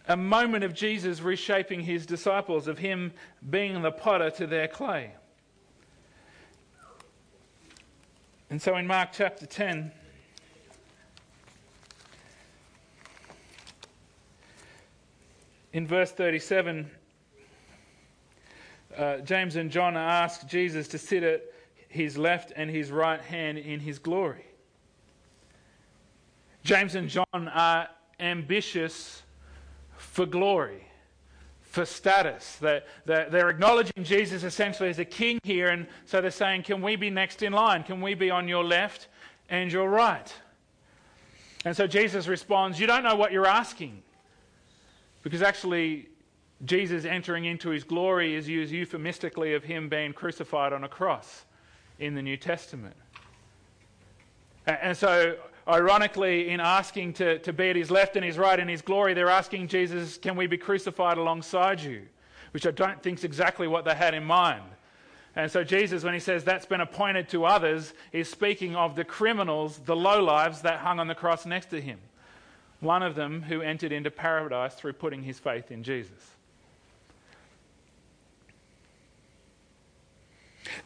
a 0.08 0.16
moment 0.16 0.62
of 0.64 0.72
Jesus 0.72 1.20
reshaping 1.20 1.80
his 1.80 2.06
disciples, 2.06 2.68
of 2.68 2.78
him 2.78 3.12
being 3.50 3.82
the 3.82 3.90
potter 3.90 4.30
to 4.30 4.46
their 4.46 4.68
clay. 4.68 5.12
And 8.48 8.62
so, 8.62 8.76
in 8.76 8.86
Mark 8.86 9.08
chapter 9.12 9.44
10, 9.44 9.90
in 15.72 15.86
verse 15.86 16.12
37, 16.12 16.88
uh, 18.96 19.18
James 19.18 19.56
and 19.56 19.70
John 19.70 19.96
ask 19.96 20.46
Jesus 20.46 20.86
to 20.88 20.98
sit 20.98 21.24
at 21.24 21.42
his 21.88 22.16
left 22.16 22.52
and 22.54 22.70
his 22.70 22.92
right 22.92 23.20
hand 23.20 23.58
in 23.58 23.80
his 23.80 23.98
glory. 23.98 24.44
James 26.62 26.94
and 26.94 27.08
John 27.08 27.48
are 27.52 27.88
ambitious 28.20 29.22
for 30.16 30.24
glory, 30.24 30.82
for 31.60 31.84
status. 31.84 32.56
They're, 32.56 32.82
they're, 33.04 33.50
acknowledging 33.50 34.02
Jesus 34.02 34.44
essentially 34.44 34.88
as 34.88 34.98
a 34.98 35.04
king 35.04 35.38
here, 35.42 35.68
and 35.68 35.86
so 36.06 36.22
they're 36.22 36.30
saying, 36.30 36.62
Can 36.62 36.80
we 36.80 36.96
be 36.96 37.10
next 37.10 37.42
in 37.42 37.52
line? 37.52 37.82
Can 37.82 38.00
we 38.00 38.14
be 38.14 38.30
on 38.30 38.48
your 38.48 38.64
left 38.64 39.08
and 39.50 39.70
your 39.70 39.90
right? 39.90 40.34
And 41.66 41.76
so 41.76 41.86
Jesus 41.86 42.28
responds, 42.28 42.80
You 42.80 42.86
don't 42.86 43.04
know 43.04 43.14
what 43.14 43.30
you're 43.30 43.46
asking. 43.46 44.02
Because 45.22 45.42
actually, 45.42 46.08
Jesus 46.64 47.04
entering 47.04 47.44
into 47.44 47.68
his 47.68 47.84
glory 47.84 48.36
is 48.36 48.48
used 48.48 48.72
euphemistically 48.72 49.52
of 49.52 49.64
him 49.64 49.90
being 49.90 50.14
crucified 50.14 50.72
on 50.72 50.82
a 50.82 50.88
cross 50.88 51.44
in 51.98 52.14
the 52.14 52.22
New 52.22 52.38
Testament. 52.38 52.96
And 54.64 54.96
so, 54.96 55.36
ironically, 55.68 56.50
in 56.50 56.60
asking 56.60 57.14
to, 57.14 57.38
to 57.40 57.52
be 57.52 57.70
at 57.70 57.76
his 57.76 57.90
left 57.90 58.16
and 58.16 58.24
his 58.24 58.38
right 58.38 58.58
in 58.58 58.68
his 58.68 58.82
glory, 58.82 59.14
they're 59.14 59.28
asking 59.28 59.68
Jesus, 59.68 60.18
Can 60.18 60.36
we 60.36 60.46
be 60.46 60.56
crucified 60.56 61.18
alongside 61.18 61.80
you? 61.80 62.02
Which 62.52 62.66
I 62.66 62.70
don't 62.70 63.02
think 63.02 63.18
is 63.18 63.24
exactly 63.24 63.66
what 63.66 63.84
they 63.84 63.94
had 63.94 64.14
in 64.14 64.24
mind. 64.24 64.62
And 65.34 65.50
so, 65.50 65.62
Jesus, 65.62 66.02
when 66.02 66.14
he 66.14 66.20
says 66.20 66.44
that's 66.44 66.64
been 66.64 66.80
appointed 66.80 67.28
to 67.30 67.44
others, 67.44 67.92
is 68.12 68.30
speaking 68.30 68.74
of 68.74 68.96
the 68.96 69.04
criminals, 69.04 69.78
the 69.84 69.94
lowlives 69.94 70.62
that 70.62 70.78
hung 70.78 70.98
on 70.98 71.08
the 71.08 71.14
cross 71.14 71.44
next 71.44 71.66
to 71.66 71.80
him. 71.80 71.98
One 72.80 73.02
of 73.02 73.14
them 73.14 73.42
who 73.42 73.60
entered 73.60 73.92
into 73.92 74.10
paradise 74.10 74.74
through 74.74 74.94
putting 74.94 75.22
his 75.22 75.38
faith 75.38 75.70
in 75.70 75.82
Jesus. 75.82 76.30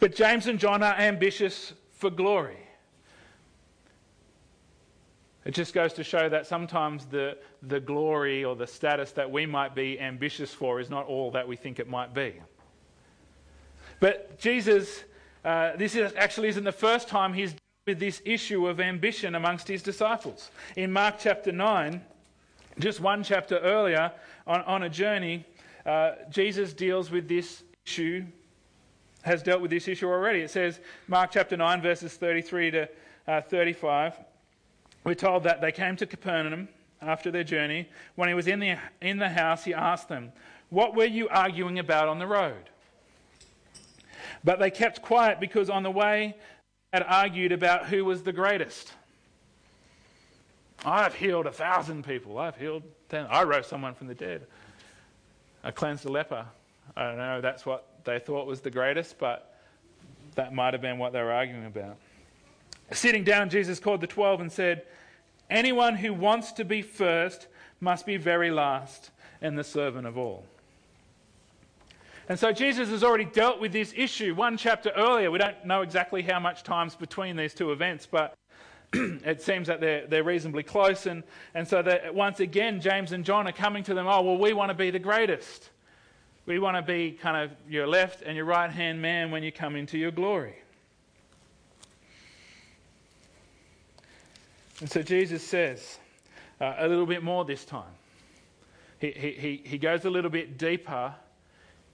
But 0.00 0.14
James 0.14 0.46
and 0.46 0.58
John 0.58 0.82
are 0.82 0.94
ambitious 0.94 1.72
for 1.92 2.10
glory. 2.10 2.58
It 5.44 5.54
just 5.54 5.72
goes 5.72 5.94
to 5.94 6.04
show 6.04 6.28
that 6.28 6.46
sometimes 6.46 7.06
the, 7.06 7.38
the 7.62 7.80
glory 7.80 8.44
or 8.44 8.54
the 8.54 8.66
status 8.66 9.12
that 9.12 9.30
we 9.30 9.46
might 9.46 9.74
be 9.74 9.98
ambitious 9.98 10.52
for 10.52 10.80
is 10.80 10.90
not 10.90 11.06
all 11.06 11.30
that 11.30 11.48
we 11.48 11.56
think 11.56 11.78
it 11.78 11.88
might 11.88 12.12
be. 12.12 12.34
But 14.00 14.38
Jesus, 14.38 15.04
uh, 15.44 15.76
this 15.76 15.94
is, 15.94 16.12
actually 16.16 16.48
isn't 16.48 16.64
the 16.64 16.72
first 16.72 17.08
time 17.08 17.32
he's 17.32 17.50
dealt 17.50 17.60
with 17.86 17.98
this 17.98 18.20
issue 18.24 18.68
of 18.68 18.80
ambition 18.80 19.34
amongst 19.34 19.66
his 19.66 19.82
disciples. 19.82 20.50
In 20.76 20.92
Mark 20.92 21.16
chapter 21.18 21.52
9, 21.52 22.02
just 22.78 23.00
one 23.00 23.22
chapter 23.22 23.58
earlier, 23.58 24.12
on, 24.46 24.60
on 24.62 24.82
a 24.82 24.90
journey, 24.90 25.44
uh, 25.86 26.12
Jesus 26.30 26.74
deals 26.74 27.10
with 27.10 27.28
this 27.28 27.62
issue 27.86 28.24
has 29.22 29.42
dealt 29.42 29.60
with 29.60 29.70
this 29.70 29.88
issue 29.88 30.08
already. 30.08 30.40
It 30.40 30.50
says, 30.50 30.80
Mark 31.06 31.30
chapter 31.32 31.56
9, 31.56 31.82
verses 31.82 32.14
33 32.14 32.70
to 32.70 32.88
uh, 33.28 33.40
35, 33.42 34.14
we're 35.04 35.14
told 35.14 35.44
that 35.44 35.60
they 35.60 35.72
came 35.72 35.96
to 35.96 36.06
Capernaum 36.06 36.68
after 37.00 37.30
their 37.30 37.44
journey. 37.44 37.88
When 38.14 38.28
he 38.28 38.34
was 38.34 38.46
in 38.46 38.60
the, 38.60 38.76
in 39.00 39.18
the 39.18 39.28
house, 39.28 39.64
he 39.64 39.74
asked 39.74 40.08
them, 40.08 40.32
What 40.68 40.94
were 40.94 41.06
you 41.06 41.28
arguing 41.28 41.78
about 41.78 42.08
on 42.08 42.18
the 42.18 42.26
road? 42.26 42.70
But 44.44 44.58
they 44.58 44.70
kept 44.70 45.02
quiet 45.02 45.40
because 45.40 45.70
on 45.70 45.82
the 45.82 45.90
way 45.90 46.36
had 46.92 47.02
argued 47.02 47.52
about 47.52 47.86
who 47.86 48.04
was 48.04 48.22
the 48.22 48.32
greatest. 48.32 48.92
I've 50.84 51.14
healed 51.14 51.46
a 51.46 51.52
thousand 51.52 52.04
people. 52.04 52.38
I've 52.38 52.56
healed 52.56 52.82
ten. 53.08 53.26
I 53.28 53.42
rose 53.42 53.66
someone 53.66 53.94
from 53.94 54.06
the 54.06 54.14
dead. 54.14 54.46
I 55.62 55.70
cleansed 55.70 56.06
a 56.06 56.08
leper. 56.08 56.46
I 56.96 57.02
don't 57.08 57.18
know. 57.18 57.40
That's 57.40 57.66
what 57.66 57.86
they 58.04 58.18
thought 58.18 58.46
was 58.46 58.60
the 58.60 58.70
greatest, 58.70 59.18
but 59.18 59.54
that 60.34 60.54
might 60.54 60.72
have 60.72 60.80
been 60.80 60.98
what 60.98 61.12
they 61.12 61.20
were 61.20 61.32
arguing 61.32 61.66
about. 61.66 61.96
Sitting 62.92 63.24
down, 63.24 63.50
Jesus 63.50 63.78
called 63.78 64.00
the 64.00 64.06
twelve 64.06 64.40
and 64.40 64.50
said, 64.50 64.82
Anyone 65.48 65.96
who 65.96 66.14
wants 66.14 66.52
to 66.52 66.64
be 66.64 66.82
first 66.82 67.48
must 67.80 68.06
be 68.06 68.16
very 68.16 68.50
last 68.50 69.10
and 69.40 69.58
the 69.58 69.64
servant 69.64 70.06
of 70.06 70.16
all. 70.16 70.44
And 72.28 72.38
so 72.38 72.52
Jesus 72.52 72.88
has 72.90 73.02
already 73.02 73.24
dealt 73.24 73.60
with 73.60 73.72
this 73.72 73.92
issue 73.96 74.34
one 74.36 74.56
chapter 74.56 74.90
earlier. 74.96 75.32
We 75.32 75.38
don't 75.38 75.64
know 75.64 75.82
exactly 75.82 76.22
how 76.22 76.38
much 76.38 76.62
time's 76.62 76.94
between 76.94 77.34
these 77.34 77.54
two 77.54 77.72
events, 77.72 78.06
but 78.08 78.34
it 78.92 79.42
seems 79.42 79.66
that 79.66 79.80
they're, 79.80 80.06
they're 80.06 80.22
reasonably 80.22 80.62
close. 80.62 81.06
And, 81.06 81.24
and 81.54 81.66
so 81.66 81.82
that 81.82 82.14
once 82.14 82.38
again, 82.38 82.80
James 82.80 83.10
and 83.10 83.24
John 83.24 83.48
are 83.48 83.52
coming 83.52 83.82
to 83.82 83.94
them, 83.94 84.06
oh, 84.06 84.22
well, 84.22 84.38
we 84.38 84.52
want 84.52 84.70
to 84.70 84.74
be 84.74 84.92
the 84.92 85.00
greatest. 85.00 85.70
We 86.46 86.60
want 86.60 86.76
to 86.76 86.82
be 86.82 87.12
kind 87.12 87.36
of 87.36 87.56
your 87.68 87.88
left 87.88 88.22
and 88.22 88.36
your 88.36 88.44
right 88.44 88.70
hand 88.70 89.02
man 89.02 89.32
when 89.32 89.42
you 89.42 89.50
come 89.50 89.74
into 89.74 89.98
your 89.98 90.12
glory. 90.12 90.54
And 94.80 94.90
so 94.90 95.02
Jesus 95.02 95.42
says 95.42 95.98
uh, 96.60 96.74
a 96.78 96.88
little 96.88 97.06
bit 97.06 97.22
more 97.22 97.44
this 97.44 97.64
time. 97.64 97.92
He, 98.98 99.10
he, 99.12 99.62
he 99.64 99.78
goes 99.78 100.04
a 100.04 100.10
little 100.10 100.30
bit 100.30 100.58
deeper 100.58 101.14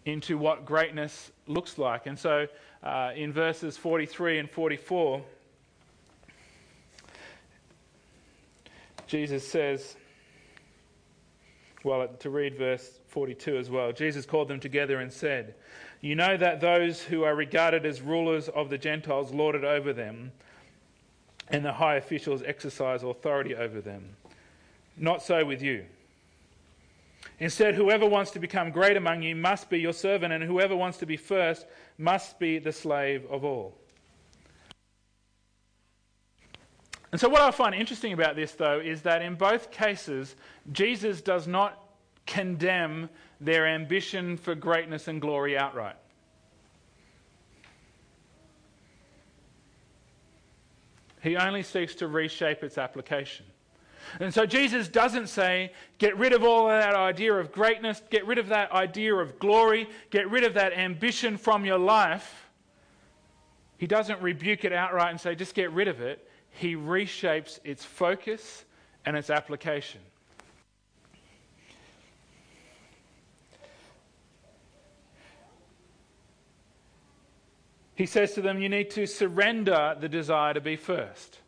into 0.04 0.38
what 0.38 0.64
greatness 0.64 1.30
looks 1.46 1.78
like. 1.78 2.06
And 2.06 2.18
so 2.18 2.46
uh, 2.82 3.12
in 3.14 3.32
verses 3.32 3.76
43 3.76 4.38
and 4.38 4.50
44, 4.50 5.22
Jesus 9.06 9.46
says, 9.46 9.96
well, 11.86 12.08
to 12.18 12.30
read 12.30 12.58
verse 12.58 12.98
42 13.06 13.56
as 13.56 13.70
well, 13.70 13.92
Jesus 13.92 14.26
called 14.26 14.48
them 14.48 14.58
together 14.58 14.98
and 14.98 15.12
said, 15.12 15.54
You 16.00 16.16
know 16.16 16.36
that 16.36 16.60
those 16.60 17.00
who 17.00 17.22
are 17.22 17.36
regarded 17.36 17.86
as 17.86 18.00
rulers 18.00 18.48
of 18.48 18.70
the 18.70 18.78
Gentiles 18.78 19.32
lord 19.32 19.54
it 19.54 19.62
over 19.62 19.92
them, 19.92 20.32
and 21.48 21.64
the 21.64 21.72
high 21.72 21.96
officials 21.96 22.42
exercise 22.44 23.02
authority 23.02 23.54
over 23.54 23.80
them. 23.80 24.16
Not 24.96 25.22
so 25.22 25.44
with 25.44 25.62
you. 25.62 25.84
Instead, 27.38 27.74
whoever 27.74 28.06
wants 28.06 28.30
to 28.30 28.38
become 28.38 28.70
great 28.70 28.96
among 28.96 29.22
you 29.22 29.36
must 29.36 29.68
be 29.68 29.78
your 29.78 29.92
servant, 29.92 30.32
and 30.32 30.42
whoever 30.42 30.74
wants 30.74 30.98
to 30.98 31.06
be 31.06 31.16
first 31.16 31.66
must 31.98 32.38
be 32.38 32.58
the 32.58 32.72
slave 32.72 33.24
of 33.30 33.44
all. 33.44 33.74
And 37.12 37.20
so, 37.20 37.28
what 37.28 37.42
I 37.42 37.50
find 37.50 37.74
interesting 37.74 38.12
about 38.12 38.36
this, 38.36 38.52
though, 38.52 38.80
is 38.80 39.02
that 39.02 39.22
in 39.22 39.34
both 39.34 39.70
cases, 39.70 40.34
Jesus 40.72 41.20
does 41.20 41.46
not 41.46 41.82
condemn 42.26 43.08
their 43.40 43.66
ambition 43.66 44.36
for 44.36 44.54
greatness 44.54 45.08
and 45.08 45.20
glory 45.20 45.56
outright. 45.56 45.96
He 51.26 51.36
only 51.36 51.64
seeks 51.64 51.96
to 51.96 52.06
reshape 52.06 52.62
its 52.62 52.78
application. 52.78 53.46
And 54.20 54.32
so 54.32 54.46
Jesus 54.46 54.86
doesn't 54.86 55.26
say, 55.26 55.72
get 55.98 56.16
rid 56.16 56.32
of 56.32 56.44
all 56.44 56.70
of 56.70 56.80
that 56.80 56.94
idea 56.94 57.34
of 57.34 57.50
greatness, 57.50 58.00
get 58.10 58.24
rid 58.28 58.38
of 58.38 58.46
that 58.50 58.70
idea 58.70 59.12
of 59.12 59.36
glory, 59.40 59.88
get 60.10 60.30
rid 60.30 60.44
of 60.44 60.54
that 60.54 60.72
ambition 60.78 61.36
from 61.36 61.64
your 61.64 61.78
life. 61.78 62.48
He 63.76 63.88
doesn't 63.88 64.22
rebuke 64.22 64.64
it 64.64 64.72
outright 64.72 65.10
and 65.10 65.20
say, 65.20 65.34
just 65.34 65.56
get 65.56 65.72
rid 65.72 65.88
of 65.88 66.00
it. 66.00 66.30
He 66.50 66.76
reshapes 66.76 67.58
its 67.64 67.84
focus 67.84 68.64
and 69.04 69.16
its 69.16 69.28
application. 69.28 70.02
He 77.96 78.06
says 78.06 78.34
to 78.34 78.42
them, 78.42 78.60
You 78.60 78.68
need 78.68 78.90
to 78.90 79.06
surrender 79.06 79.96
the 79.98 80.08
desire 80.08 80.54
to 80.54 80.60
be 80.60 80.76
first. 80.76 81.40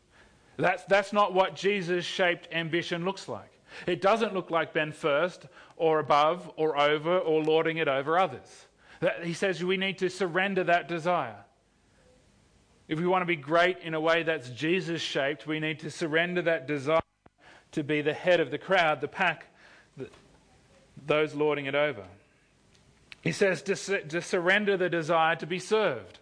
That's, 0.56 0.82
that's 0.84 1.12
not 1.12 1.32
what 1.32 1.54
Jesus 1.54 2.04
shaped 2.04 2.48
ambition 2.50 3.04
looks 3.04 3.28
like. 3.28 3.52
It 3.87 4.00
doesn't 4.00 4.34
look 4.34 4.50
like 4.50 4.72
being 4.72 4.92
first 4.92 5.46
or 5.76 6.00
above 6.00 6.50
or 6.56 6.76
over 6.76 7.18
or 7.18 7.42
lording 7.42 7.76
it 7.76 7.87
over 7.87 8.18
others. 8.18 8.66
He 9.22 9.34
says 9.34 9.62
we 9.62 9.76
need 9.76 9.98
to 9.98 10.11
surrender 10.11 10.64
that 10.64 10.88
desire. 10.88 11.44
If 12.88 12.98
we 12.98 13.06
want 13.06 13.22
to 13.22 13.26
be 13.26 13.37
great 13.37 13.78
in 13.82 13.94
a 13.94 14.00
way 14.00 14.22
that's 14.22 14.48
Jesus 14.48 15.02
shaped, 15.02 15.46
we 15.46 15.61
need 15.61 15.80
to 15.80 15.90
surrender 15.90 16.42
that 16.42 16.66
desire 16.66 17.00
to 17.72 17.84
be 17.84 18.00
the 18.00 18.14
head 18.14 18.40
of 18.40 18.50
the 18.50 18.58
crowd, 18.58 19.00
the 19.02 19.08
pack, 19.08 19.46
the, 19.96 20.08
those 21.06 21.34
lording 21.34 21.66
it 21.66 21.74
over. 21.74 22.04
He 23.20 23.32
says 23.32 23.62
to, 23.62 23.76
to 23.76 24.22
surrender 24.22 24.76
the 24.76 24.88
desire 24.88 25.37
to 25.37 25.46
be 25.46 25.58
served. 25.58 26.18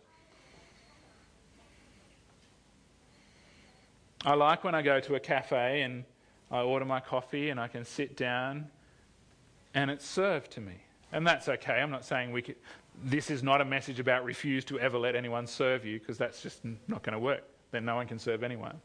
I 4.25 4.35
like 4.35 4.65
when 4.65 4.75
I 4.75 4.83
go 4.83 5.01
to 5.01 5.15
a 5.15 5.21
cafe 5.21 5.83
and 5.83 6.05
I 6.51 6.61
order 6.61 6.85
my 6.85 7.01
coffee 7.01 7.51
and 7.51 7.61
I 7.61 7.69
can 7.69 7.85
sit 7.85 8.17
down 8.17 8.71
and 9.75 9.91
it's 9.91 10.07
served 10.07 10.53
to 10.53 10.61
me. 10.61 10.75
And 11.13 11.27
that's 11.27 11.49
okay. 11.49 11.75
I'm 11.75 11.91
not 11.91 12.05
saying 12.05 12.33
we 12.33 12.43
could, 12.43 12.57
this 13.05 13.31
is 13.31 13.43
not 13.43 13.61
a 13.61 13.65
message 13.65 14.01
about 14.01 14.25
refuse 14.25 14.65
to 14.67 14.81
ever 14.81 14.99
let 14.99 15.15
anyone 15.15 15.47
serve 15.47 15.85
you 15.85 15.99
because 15.99 16.19
that's 16.19 16.43
just 16.43 16.65
not 16.89 17.03
going 17.03 17.13
to 17.13 17.19
work. 17.19 17.45
Then 17.71 17.85
no 17.85 17.97
one 17.97 18.07
can 18.07 18.19
serve 18.19 18.43
anyone. 18.43 18.81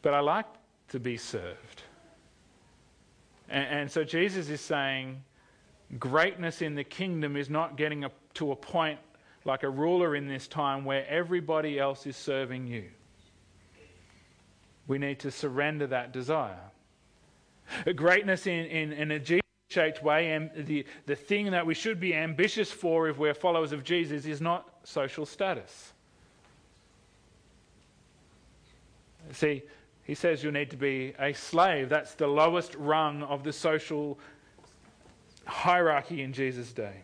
But 0.00 0.14
I 0.14 0.20
like 0.20 0.46
to 0.88 0.98
be 0.98 1.16
served. 1.16 1.82
And, 3.48 3.80
and 3.80 3.90
so 3.90 4.04
Jesus 4.04 4.48
is 4.48 4.60
saying 4.60 5.22
greatness 5.98 6.62
in 6.62 6.74
the 6.74 6.84
kingdom 6.84 7.36
is 7.36 7.50
not 7.50 7.76
getting 7.76 8.04
a, 8.04 8.10
to 8.34 8.52
a 8.52 8.56
point 8.56 8.98
like 9.44 9.62
a 9.64 9.70
ruler 9.70 10.14
in 10.14 10.28
this 10.28 10.46
time 10.48 10.84
where 10.84 11.06
everybody 11.08 11.78
else 11.78 12.06
is 12.06 12.16
serving 12.16 12.66
you. 12.66 12.84
We 14.88 14.98
need 14.98 15.20
to 15.20 15.30
surrender 15.30 15.86
that 15.88 16.12
desire. 16.12 16.58
Greatness 17.94 18.46
in, 18.46 18.66
in, 18.66 18.92
in 18.92 19.10
a 19.12 19.18
Jesus 19.18 19.42
shaped 19.70 20.02
way, 20.02 20.32
and 20.32 20.50
the, 20.66 20.84
the 21.06 21.16
thing 21.16 21.50
that 21.50 21.64
we 21.64 21.74
should 21.74 21.98
be 21.98 22.14
ambitious 22.14 22.70
for 22.70 23.08
if 23.08 23.18
we're 23.18 23.34
followers 23.34 23.72
of 23.72 23.84
Jesus 23.84 24.26
is 24.26 24.40
not 24.40 24.68
social 24.84 25.24
status. 25.24 25.92
See, 29.32 29.62
he 30.04 30.14
says 30.14 30.42
you 30.42 30.50
need 30.50 30.70
to 30.70 30.76
be 30.76 31.14
a 31.18 31.32
slave. 31.32 31.88
That's 31.88 32.14
the 32.14 32.26
lowest 32.26 32.74
rung 32.74 33.22
of 33.22 33.44
the 33.44 33.52
social 33.52 34.18
hierarchy 35.46 36.22
in 36.22 36.32
Jesus' 36.32 36.72
day. 36.72 36.96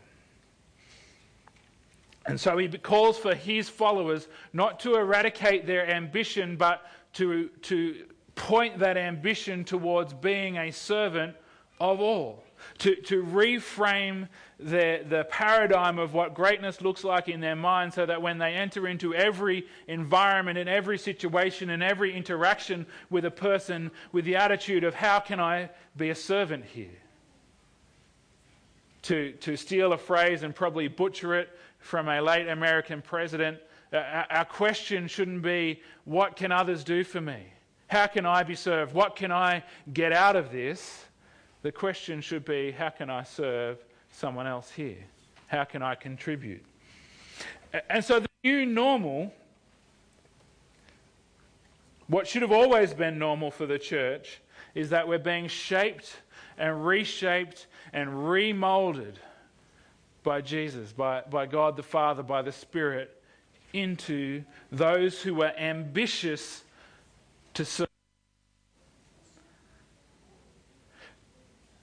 And 2.27 2.39
so 2.39 2.59
he 2.59 2.69
calls 2.69 3.17
for 3.17 3.35
his 3.35 3.69
followers 3.71 4.29
not 4.53 4.81
to 4.81 4.97
eradicate 4.97 5.67
their 5.67 5.89
ambition, 5.89 6.57
but 6.57 6.85
to, 7.15 7.49
to 7.63 8.05
point 8.35 8.79
that 8.79 8.97
ambition 8.97 9.65
towards 9.65 10.15
being 10.15 10.57
a 10.57 10.71
servant 10.71 11.35
of 11.81 12.01
all. 12.01 12.45
To, 12.79 12.97
to 12.97 13.23
reframe 13.23 14.29
the, 14.59 15.05
the 15.09 15.25
paradigm 15.31 15.99
of 15.99 16.13
what 16.13 16.35
greatness 16.35 16.81
looks 16.81 17.05
like 17.05 17.29
in 17.29 17.41
their 17.41 17.55
mind 17.55 17.95
so 17.95 18.05
that 18.05 18.21
when 18.21 18.39
they 18.39 18.55
enter 18.55 18.89
into 18.89 19.15
every 19.15 19.67
environment, 19.87 20.59
in 20.59 20.67
every 20.67 20.99
situation, 20.99 21.71
in 21.71 21.83
every 21.83 22.17
interaction 22.17 22.85
with 23.11 23.25
a 23.25 23.31
person, 23.31 23.93
with 24.11 24.25
the 24.25 24.35
attitude 24.35 24.83
of, 24.83 24.95
how 24.95 25.21
can 25.21 25.39
I 25.39 25.71
be 25.97 26.11
a 26.11 26.15
servant 26.15 26.65
here? 26.65 26.89
To, 29.03 29.33
to 29.33 29.57
steal 29.57 29.93
a 29.93 29.99
phrase 29.99 30.43
and 30.43 30.53
probably 30.53 30.89
butcher 30.89 31.35
it 31.37 31.49
from 31.79 32.09
a 32.09 32.21
late 32.21 32.49
American 32.49 33.01
president, 33.01 33.59
Uh, 33.93 34.25
our 34.31 34.45
question 34.45 35.09
shouldn't 35.09 35.43
be, 35.43 35.81
what 36.05 36.37
can 36.37 36.53
others 36.53 36.85
do 36.85 37.03
for 37.05 37.21
me? 37.21 37.43
How 37.87 38.07
can 38.07 38.27
I 38.27 38.43
be 38.43 38.55
served? 38.55 38.93
What 38.93 39.17
can 39.17 39.33
I 39.33 39.65
get 39.95 40.13
out 40.13 40.37
of 40.37 40.53
this? 40.53 41.07
The 41.63 41.73
question 41.73 42.21
should 42.21 42.45
be, 42.45 42.71
how 42.71 42.91
can 42.91 43.09
I 43.09 43.23
serve 43.23 43.79
someone 44.13 44.47
else 44.47 44.71
here? 44.71 44.99
How 45.47 45.65
can 45.65 45.83
I 45.83 45.95
contribute? 45.95 46.63
And 47.89 48.05
so 48.05 48.21
the 48.21 48.29
new 48.45 48.67
normal, 48.67 49.33
what 52.09 52.27
should 52.27 52.43
have 52.43 52.53
always 52.53 52.93
been 52.93 53.19
normal 53.19 53.51
for 53.51 53.65
the 53.65 53.79
church, 53.79 54.41
is 54.75 54.91
that 54.91 55.09
we're 55.09 55.19
being 55.19 55.49
shaped 55.49 56.15
and 56.59 56.87
reshaped 56.87 57.67
and 57.95 58.29
remolded 58.29 59.15
by 60.23 60.43
Jesus, 60.43 60.93
by, 60.93 61.23
by 61.23 61.47
God 61.47 61.77
the 61.77 61.83
Father, 61.83 62.23
by 62.23 62.43
the 62.43 62.53
Spirit 62.53 63.18
into 63.73 64.45
those 64.73 65.21
who 65.23 65.43
are 65.43 65.53
ambitious 65.59 66.65
to 67.55 67.65
serve. 67.65 67.89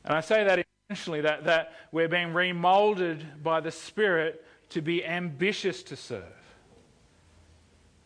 And 0.03 0.13
I 0.13 0.21
say 0.21 0.43
that 0.43 0.65
intentionally, 0.89 1.21
that, 1.21 1.45
that 1.45 1.73
we're 1.91 2.07
being 2.07 2.33
remolded 2.33 3.43
by 3.43 3.59
the 3.59 3.71
Spirit 3.71 4.45
to 4.69 4.81
be 4.81 5.05
ambitious 5.05 5.83
to 5.83 5.95
serve. 5.95 6.23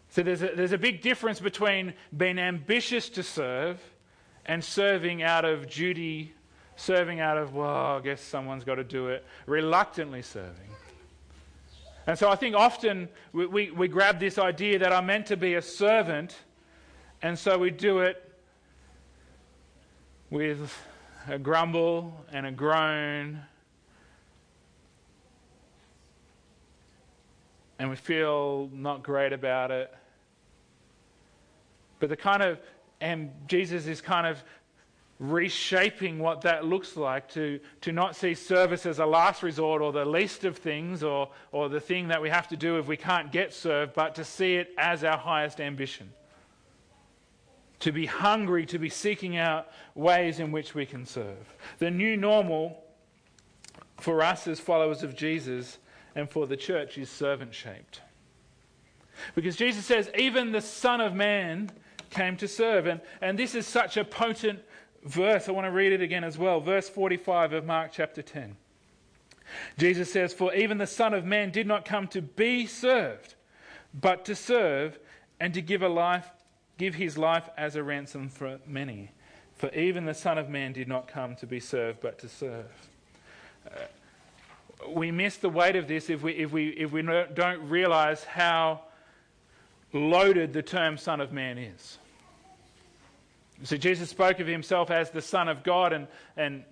So 0.09 0.23
there's 0.23 0.41
a, 0.41 0.51
there's 0.55 0.71
a 0.71 0.77
big 0.77 1.01
difference 1.01 1.39
between 1.39 1.93
being 2.15 2.39
ambitious 2.39 3.09
to 3.09 3.23
serve 3.23 3.79
and 4.45 4.63
serving 4.63 5.21
out 5.21 5.45
of 5.45 5.69
duty, 5.69 6.33
serving 6.75 7.19
out 7.19 7.37
of, 7.37 7.53
well, 7.53 7.97
I 7.97 7.99
guess 7.99 8.21
someone's 8.21 8.63
got 8.63 8.75
to 8.75 8.83
do 8.83 9.09
it, 9.09 9.25
reluctantly 9.45 10.21
serving. 10.21 10.69
And 12.09 12.17
so 12.17 12.27
I 12.27 12.35
think 12.35 12.55
often 12.55 13.07
we, 13.33 13.45
we, 13.45 13.69
we, 13.69 13.87
grab 13.87 14.19
this 14.19 14.39
idea 14.39 14.79
that 14.79 14.91
I'm 14.91 15.05
meant 15.05 15.27
to 15.27 15.37
be 15.37 15.53
a 15.53 15.61
servant, 15.61 16.35
and 17.21 17.37
so 17.37 17.59
we 17.59 17.69
do 17.69 17.99
it 17.99 18.33
with 20.31 20.75
a 21.27 21.37
grumble 21.37 22.25
and 22.31 22.47
a 22.47 22.51
groan. 22.51 23.39
And 27.77 27.91
we 27.91 27.95
feel 27.95 28.71
not 28.73 29.03
great 29.03 29.31
about 29.31 29.69
it. 29.69 29.93
But 31.99 32.09
the 32.09 32.17
kind 32.17 32.41
of, 32.41 32.59
and 32.99 33.29
Jesus 33.45 33.85
is 33.85 34.01
kind 34.01 34.25
of 34.25 34.43
reshaping 35.19 36.17
what 36.17 36.41
that 36.41 36.65
looks 36.65 36.95
like 36.95 37.29
to, 37.29 37.59
to 37.81 37.91
not 37.91 38.15
see 38.15 38.33
service 38.33 38.85
as 38.85 38.99
a 38.99 39.05
last 39.05 39.43
resort 39.43 39.81
or 39.81 39.91
the 39.91 40.05
least 40.05 40.45
of 40.45 40.57
things 40.57 41.03
or, 41.03 41.29
or 41.51 41.67
the 41.67 41.79
thing 41.79 42.07
that 42.07 42.21
we 42.21 42.29
have 42.29 42.47
to 42.47 42.55
do 42.55 42.79
if 42.79 42.87
we 42.87 42.95
can't 42.95 43.31
get 43.31 43.53
served, 43.53 43.93
but 43.93 44.15
to 44.15 44.23
see 44.23 44.55
it 44.55 44.73
as 44.77 45.03
our 45.03 45.17
highest 45.17 45.59
ambition. 45.59 46.09
To 47.81 47.91
be 47.91 48.05
hungry, 48.05 48.65
to 48.67 48.79
be 48.79 48.89
seeking 48.89 49.35
out 49.35 49.67
ways 49.93 50.39
in 50.39 50.51
which 50.51 50.73
we 50.73 50.85
can 50.85 51.05
serve. 51.05 51.55
The 51.79 51.91
new 51.91 52.15
normal 52.15 52.81
for 53.99 54.23
us 54.23 54.47
as 54.47 54.59
followers 54.59 55.03
of 55.03 55.15
Jesus 55.15 55.79
and 56.15 56.29
for 56.29 56.47
the 56.47 56.57
church 56.57 56.97
is 56.97 57.09
servant 57.09 57.53
shaped. 57.53 58.01
Because 59.35 59.57
Jesus 59.57 59.85
says, 59.85 60.09
even 60.17 60.53
the 60.53 60.61
Son 60.61 61.01
of 61.01 61.13
Man 61.13 61.71
came 62.09 62.37
to 62.37 62.47
serve. 62.47 62.87
And, 62.87 63.01
and 63.21 63.37
this 63.37 63.53
is 63.53 63.67
such 63.67 63.97
a 63.97 64.05
potent 64.05 64.59
verse. 65.03 65.47
I 65.47 65.51
want 65.51 65.65
to 65.65 65.71
read 65.71 65.91
it 65.91 66.01
again 66.01 66.23
as 66.23 66.37
well. 66.37 66.59
Verse 66.59 66.89
45 66.89 67.53
of 67.53 67.65
Mark 67.65 67.91
chapter 67.93 68.21
10. 68.21 68.55
Jesus 69.77 70.11
says, 70.11 70.33
For 70.33 70.53
even 70.53 70.77
the 70.77 70.87
Son 70.87 71.13
of 71.13 71.25
Man 71.25 71.51
did 71.51 71.67
not 71.67 71.85
come 71.85 72.07
to 72.09 72.21
be 72.21 72.65
served, 72.65 73.35
but 73.93 74.25
to 74.25 74.35
serve 74.35 74.99
and 75.39 75.53
to 75.53 75.61
give 75.61 75.81
a 75.81 75.89
life, 75.89 76.29
give 76.77 76.95
his 76.95 77.17
life 77.17 77.49
as 77.57 77.75
a 77.75 77.83
ransom 77.83 78.29
for 78.29 78.59
many. 78.67 79.11
For 79.55 79.69
even 79.73 80.05
the 80.05 80.13
Son 80.13 80.37
of 80.37 80.49
Man 80.49 80.73
did 80.73 80.87
not 80.87 81.07
come 81.07 81.35
to 81.37 81.47
be 81.47 81.59
served, 81.59 81.99
but 82.01 82.19
to 82.19 82.29
serve. 82.29 82.65
Uh, 83.67 83.79
we 84.87 85.11
miss 85.11 85.37
the 85.37 85.49
weight 85.49 85.75
of 85.75 85.87
this 85.87 86.09
if 86.09 86.21
we, 86.21 86.33
if 86.33 86.51
we, 86.51 86.69
if 86.69 86.91
we 86.91 87.01
don't 87.01 87.69
realize 87.69 88.23
how 88.23 88.81
loaded 89.91 90.53
the 90.53 90.61
term 90.61 90.97
Son 90.97 91.19
of 91.19 91.33
Man 91.33 91.57
is. 91.57 91.97
So 93.63 93.77
Jesus 93.77 94.09
spoke 94.09 94.39
of 94.39 94.47
himself 94.47 94.89
as 94.89 95.11
the 95.11 95.21
Son 95.21 95.47
of 95.47 95.63
God, 95.63 95.93
and, 95.93 96.07
and 96.37 96.63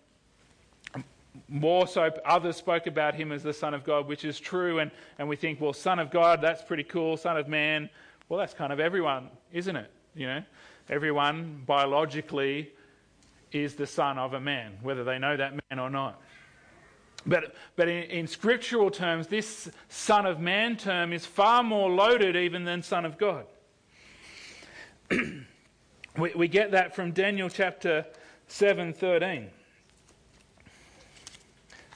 more 1.50 1.88
so 1.88 2.12
others 2.26 2.56
spoke 2.56 2.88
about 2.88 3.13
him 3.15 3.32
as 3.32 3.43
the 3.43 3.54
Son 3.54 3.73
of 3.73 3.84
God, 3.84 4.08
which 4.08 4.23
is 4.23 4.39
true. 4.39 4.80
And, 4.80 4.91
and 5.19 5.28
we 5.28 5.36
think, 5.36 5.60
well, 5.60 5.73
Son 5.73 6.00
of 6.00 6.12
God, 6.12 6.41
that's 6.41 6.62
pretty 6.62 6.84
cool. 6.84 7.17
Son 7.17 7.38
of 7.38 7.47
Man, 7.47 7.89
well, 8.30 8.39
that's 8.39 8.54
kind 8.54 8.71
of 8.71 8.80
everyone, 8.80 9.30
isn't 9.52 9.76
it? 9.76 9.91
You 10.15 10.28
know, 10.28 10.43
everyone 10.89 11.63
biologically 11.65 12.71
is 13.52 13.76
the 13.76 13.88
son 13.88 14.17
of 14.17 14.34
a 14.34 14.39
man, 14.39 14.73
whether 14.82 15.04
they 15.04 15.19
know 15.19 15.38
that 15.38 15.54
man 15.69 15.80
or 15.80 15.89
not. 15.89 16.21
But, 17.26 17.56
but 17.76 17.88
in, 17.88 18.04
in, 18.04 18.28
scriptural 18.28 18.89
terms, 18.89 19.28
this 19.28 19.69
Son 19.89 20.26
of 20.26 20.39
Man 20.39 20.78
term 20.78 21.12
is 21.12 21.26
far 21.26 21.62
more 21.62 21.89
loaded 21.89 22.38
even 22.38 22.63
than 22.63 22.82
Son 22.82 23.06
of 23.06 23.17
God. 23.17 23.45
We, 26.17 26.32
we 26.36 26.47
get 26.47 26.71
that 26.71 26.95
from 26.95 27.12
Daniel 27.12 27.47
chapter 27.47 28.06
7, 28.47 28.93
13 28.93 29.49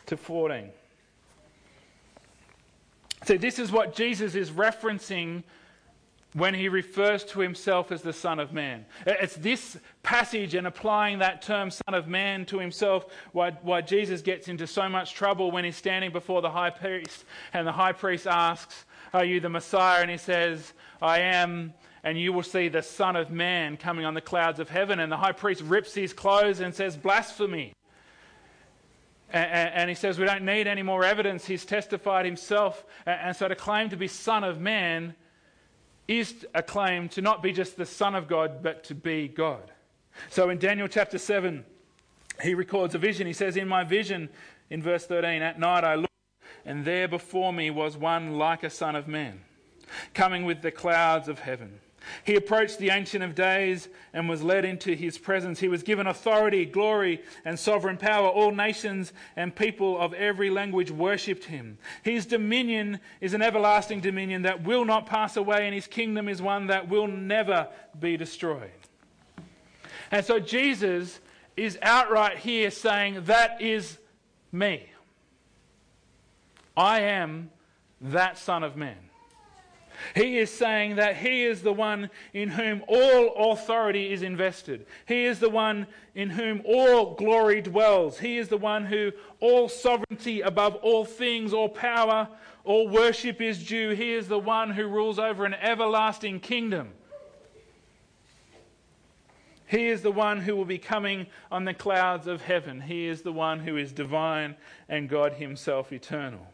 to 0.06 0.18
14. 0.18 0.70
So, 3.26 3.38
this 3.38 3.58
is 3.58 3.72
what 3.72 3.96
Jesus 3.96 4.36
is 4.36 4.52
referencing 4.52 5.44
when 6.34 6.54
he 6.54 6.70
refers 6.70 7.24
to 7.26 7.40
himself 7.40 7.92
as 7.92 8.02
the 8.02 8.14
Son 8.14 8.40
of 8.40 8.54
Man. 8.54 8.86
It's 9.06 9.36
this 9.36 9.78
passage 10.04 10.56
and 10.56 10.68
applying 10.68 11.20
that 11.20 11.42
term 11.42 11.72
Son 11.72 11.94
of 11.94 12.08
Man 12.08 12.46
to 12.46 12.60
himself 12.60 13.08
why, 13.32 13.52
why 13.62 13.82
Jesus 13.82 14.22
gets 14.22 14.48
into 14.48 14.68
so 14.68 14.88
much 14.88 15.14
trouble 15.14 15.52
when 15.52 15.66
he's 15.66 15.76
standing 15.76 16.12
before 16.12 16.42
the 16.42 16.50
high 16.50 16.70
priest 16.70 17.26
and 17.54 17.68
the 17.68 17.72
high 17.72 17.92
priest 17.92 18.28
asks, 18.28 18.86
Are 19.14 19.26
you 19.26 19.40
the 19.40 19.50
Messiah? 19.50 20.02
And 20.02 20.12
he 20.12 20.18
says, 20.18 20.74
I 21.02 21.20
am 21.20 21.74
and 22.04 22.20
you 22.20 22.34
will 22.34 22.44
see 22.44 22.68
the 22.68 22.82
Son 22.82 23.16
of 23.16 23.30
Man 23.30 23.78
coming 23.78 24.06
on 24.06 24.14
the 24.14 24.22
clouds 24.22 24.60
of 24.60 24.70
heaven. 24.70 25.00
And 25.00 25.12
the 25.12 25.18
high 25.18 25.34
priest 25.34 25.62
rips 25.62 25.94
his 25.94 26.14
clothes 26.14 26.60
and 26.60 26.74
says, 26.74 26.98
Blasphemy. 26.98 27.74
And, 29.34 29.90
he 29.90 29.96
says, 29.96 30.20
We 30.20 30.26
don't 30.26 30.44
need 30.44 30.68
any 30.68 30.82
more 30.82 31.06
evidence. 31.06 31.46
He's 31.46 31.64
testified 31.64 32.26
himself. 32.26 32.84
And, 33.06 33.36
so 33.36 33.48
to 33.48 33.56
claim 33.56 33.90
to 33.90 33.98
be 33.98 34.08
Son 34.08 34.44
of 34.44 34.60
Man 34.60 35.16
is 36.08 36.46
a 36.54 36.62
claim 36.62 37.08
to 37.10 37.22
not 37.22 37.42
be 37.42 37.54
just 37.54 37.78
the 37.78 37.86
Son 37.86 38.16
of 38.16 38.28
God, 38.28 38.62
but 38.62 38.84
to 38.86 38.96
be 38.96 39.28
God. 39.28 39.72
So 40.30 40.50
in 40.50 40.58
Daniel 40.58 40.88
chapter 40.88 41.18
7, 41.18 41.64
he 42.42 42.54
records 42.54 42.96
a 42.96 42.98
vision. 42.98 43.28
He 43.28 43.34
says, 43.34 43.56
In 43.56 43.68
my 43.68 43.84
vision, 43.84 44.30
in 44.70 44.82
verse 44.82 45.06
13, 45.06 45.42
at 45.42 45.60
night 45.60 45.84
I 45.84 45.96
looked, 45.96 46.10
and 46.66 46.84
there 46.84 47.08
before 47.08 47.54
me 47.54 47.70
was 47.70 47.96
one 47.96 48.38
like 48.38 48.64
a 48.64 48.70
Son 48.70 48.96
of 48.96 49.08
Man, 49.08 49.42
coming 50.14 50.46
with 50.46 50.62
the 50.62 50.72
clouds 50.72 51.28
of 51.30 51.40
heaven. 51.40 51.80
He 52.24 52.36
approached 52.36 52.80
the 52.80 52.90
Ancient 52.90 53.24
of 53.24 53.36
Days 53.36 53.88
and 54.14 54.28
was 54.28 54.42
led 54.42 54.66
into 54.66 54.96
his 54.96 55.18
presence. 55.18 55.60
He 55.60 55.68
was 55.68 55.84
given 55.84 56.08
authority, 56.08 56.66
glory, 56.66 57.22
and 57.46 57.60
sovereign 57.60 57.98
power. 57.98 58.28
All 58.28 58.52
nations 58.52 59.14
and 59.36 59.56
people 59.56 60.00
of 60.00 60.14
every 60.14 60.50
language 60.50 60.92
worshipped 60.92 61.46
him. 61.46 61.78
His 62.04 62.26
dominion 62.26 63.00
is 63.20 63.34
an 63.34 63.42
everlasting 63.42 64.02
dominion 64.02 64.44
that 64.44 64.64
will 64.64 64.86
not 64.86 65.06
pass 65.06 65.38
away, 65.38 65.66
and 65.66 65.76
his 65.76 65.88
kingdom 65.88 66.28
is 66.28 66.42
one 66.42 66.68
that 66.68 66.90
will 66.90 67.08
never 67.08 67.68
be 68.00 68.18
destroyed. 68.18 68.72
And 70.12 70.26
so 70.26 70.40
Jesus 70.40 71.20
is 71.56 71.78
outright 71.82 72.38
here 72.38 72.72
saying, 72.72 73.26
That 73.26 73.62
is 73.62 73.98
me. 74.52 74.88
I 76.76 77.02
am 77.02 77.52
that 78.02 78.38
Son 78.38 78.64
of 78.64 78.76
Man. 78.76 78.98
He 80.16 80.38
is 80.38 80.50
saying 80.50 80.96
that 80.96 81.18
He 81.18 81.44
is 81.44 81.62
the 81.62 81.74
one 81.74 82.10
in 82.34 82.50
whom 82.50 82.84
all 82.88 83.52
authority 83.52 84.12
is 84.12 84.22
invested. 84.22 84.86
He 85.06 85.26
is 85.26 85.40
the 85.40 85.50
one 85.50 85.88
in 86.16 86.30
whom 86.30 86.62
all 86.66 87.16
glory 87.16 87.62
dwells. 87.62 88.20
He 88.20 88.38
is 88.38 88.48
the 88.48 88.58
one 88.58 88.86
who 88.86 89.12
all 89.40 89.70
sovereignty 89.70 90.42
above 90.42 90.76
all 90.76 91.06
things, 91.06 91.54
all 91.54 91.70
power, 91.70 92.28
all 92.64 92.88
worship 92.88 93.42
is 93.42 93.66
due. 93.66 93.92
He 93.92 94.14
is 94.14 94.28
the 94.28 94.40
one 94.40 94.72
who 94.72 94.88
rules 94.88 95.20
over 95.20 95.46
an 95.46 95.56
everlasting 95.56 96.40
kingdom. 96.40 96.90
He 99.72 99.88
is 99.88 100.02
the 100.02 100.12
one 100.12 100.42
who 100.42 100.58
will 100.58 100.66
be 100.66 100.78
coming 100.78 101.28
on 101.50 101.64
the 101.64 101.74
clouds 101.74 102.28
of 102.28 102.42
heaven. 102.42 102.82
He 102.82 103.08
is 103.08 103.22
the 103.22 103.32
one 103.32 103.60
who 103.60 103.78
is 103.78 103.94
divine 103.94 104.58
and 104.90 105.08
God 105.08 105.34
Himself 105.34 105.94
eternal. 105.94 106.46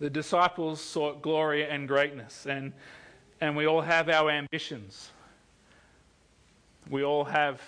The 0.00 0.08
disciples 0.10 0.80
sought 0.80 1.20
glory 1.20 1.68
and 1.68 1.86
greatness, 1.86 2.46
and, 2.46 2.72
and 3.42 3.54
we 3.54 3.66
all 3.66 3.82
have 3.82 4.08
our 4.08 4.30
ambitions. 4.30 5.10
We 6.88 7.04
all 7.04 7.24
have 7.24 7.60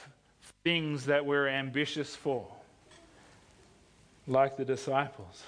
things 0.64 1.04
that 1.06 1.26
we're 1.26 1.48
ambitious 1.48 2.16
for, 2.16 2.46
like 4.26 4.56
the 4.56 4.64
disciples. 4.64 5.44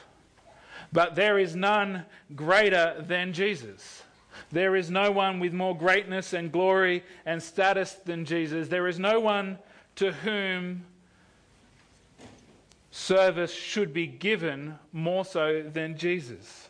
But 0.93 1.15
there 1.15 1.39
is 1.39 1.57
none 1.57 2.05
greater 2.37 3.03
than 3.07 3.33
Jesus. 3.33 4.03
There 4.53 4.77
is 4.77 4.91
no 4.91 5.11
one 5.11 5.41
with 5.41 5.55
more 5.55 5.77
greatness 5.77 6.35
and 6.35 6.53
glory 6.53 7.03
and 7.25 7.43
status 7.43 7.95
than 7.95 8.27
Jesus. 8.27 8.69
There 8.69 8.87
is 8.89 8.99
no 8.99 9.21
one 9.21 9.59
to 9.97 10.13
whom 10.13 10.85
service 12.91 13.53
should 13.53 13.95
be 13.95 14.07
given 14.07 14.79
more 14.93 15.25
so 15.25 15.63
than 15.63 15.97
Jesus. 15.97 16.69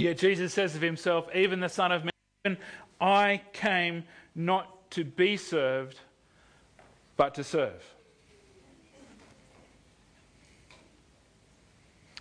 Yet 0.00 0.16
Jesus 0.16 0.54
says 0.54 0.74
of 0.74 0.80
himself, 0.80 1.28
even 1.34 1.60
the 1.60 1.68
Son 1.68 1.92
of 1.92 2.04
Man, 2.44 2.56
I 3.00 3.42
came 3.52 4.04
not 4.34 4.90
to 4.92 5.04
be 5.04 5.36
served, 5.36 6.00
but 7.18 7.34
to 7.34 7.44
serve. 7.44 7.84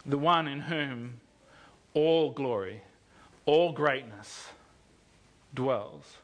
The 0.05 0.17
one 0.17 0.47
in 0.47 0.59
whom 0.59 1.21
all 1.93 2.31
glory, 2.31 2.81
all 3.45 3.71
greatness 3.71 4.47
dwells. 5.53 6.17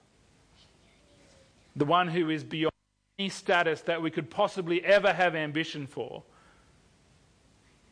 The 1.77 1.85
one 1.85 2.09
who 2.09 2.29
is 2.29 2.43
beyond 2.43 2.73
any 3.17 3.29
status 3.29 3.79
that 3.81 4.01
we 4.01 4.11
could 4.11 4.29
possibly 4.29 4.83
ever 4.83 5.13
have 5.13 5.35
ambition 5.35 5.87
for 5.87 6.23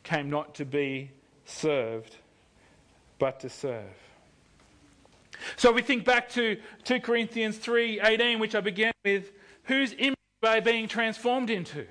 came 0.02 0.28
not 0.28 0.54
to 0.56 0.66
be 0.66 1.12
served, 1.46 2.16
but 3.18 3.40
to 3.40 3.48
serve. 3.48 3.84
So 5.56 5.72
we 5.72 5.82
think 5.82 6.04
back 6.04 6.28
to 6.30 6.58
2 6.84 7.00
Corinthians 7.00 7.58
3:18 7.58 8.38
which 8.38 8.54
I 8.54 8.60
began 8.60 8.92
with, 9.04 9.32
whose 9.64 9.92
image 9.94 10.14
are 10.42 10.60
being 10.60 10.88
transformed 10.88 11.50
into? 11.50 11.86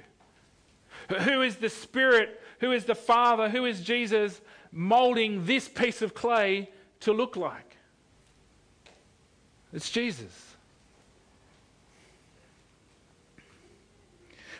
Who 1.09 1.41
is 1.41 1.57
the 1.57 1.69
spirit, 1.69 2.41
who 2.59 2.71
is 2.71 2.85
the 2.85 2.95
father, 2.95 3.49
who 3.49 3.65
is 3.65 3.81
Jesus 3.81 4.41
molding 4.71 5.45
this 5.45 5.67
piece 5.67 6.01
of 6.01 6.13
clay 6.13 6.69
to 7.01 7.11
look 7.11 7.35
like? 7.35 7.77
It's 9.73 9.89
Jesus. 9.89 10.55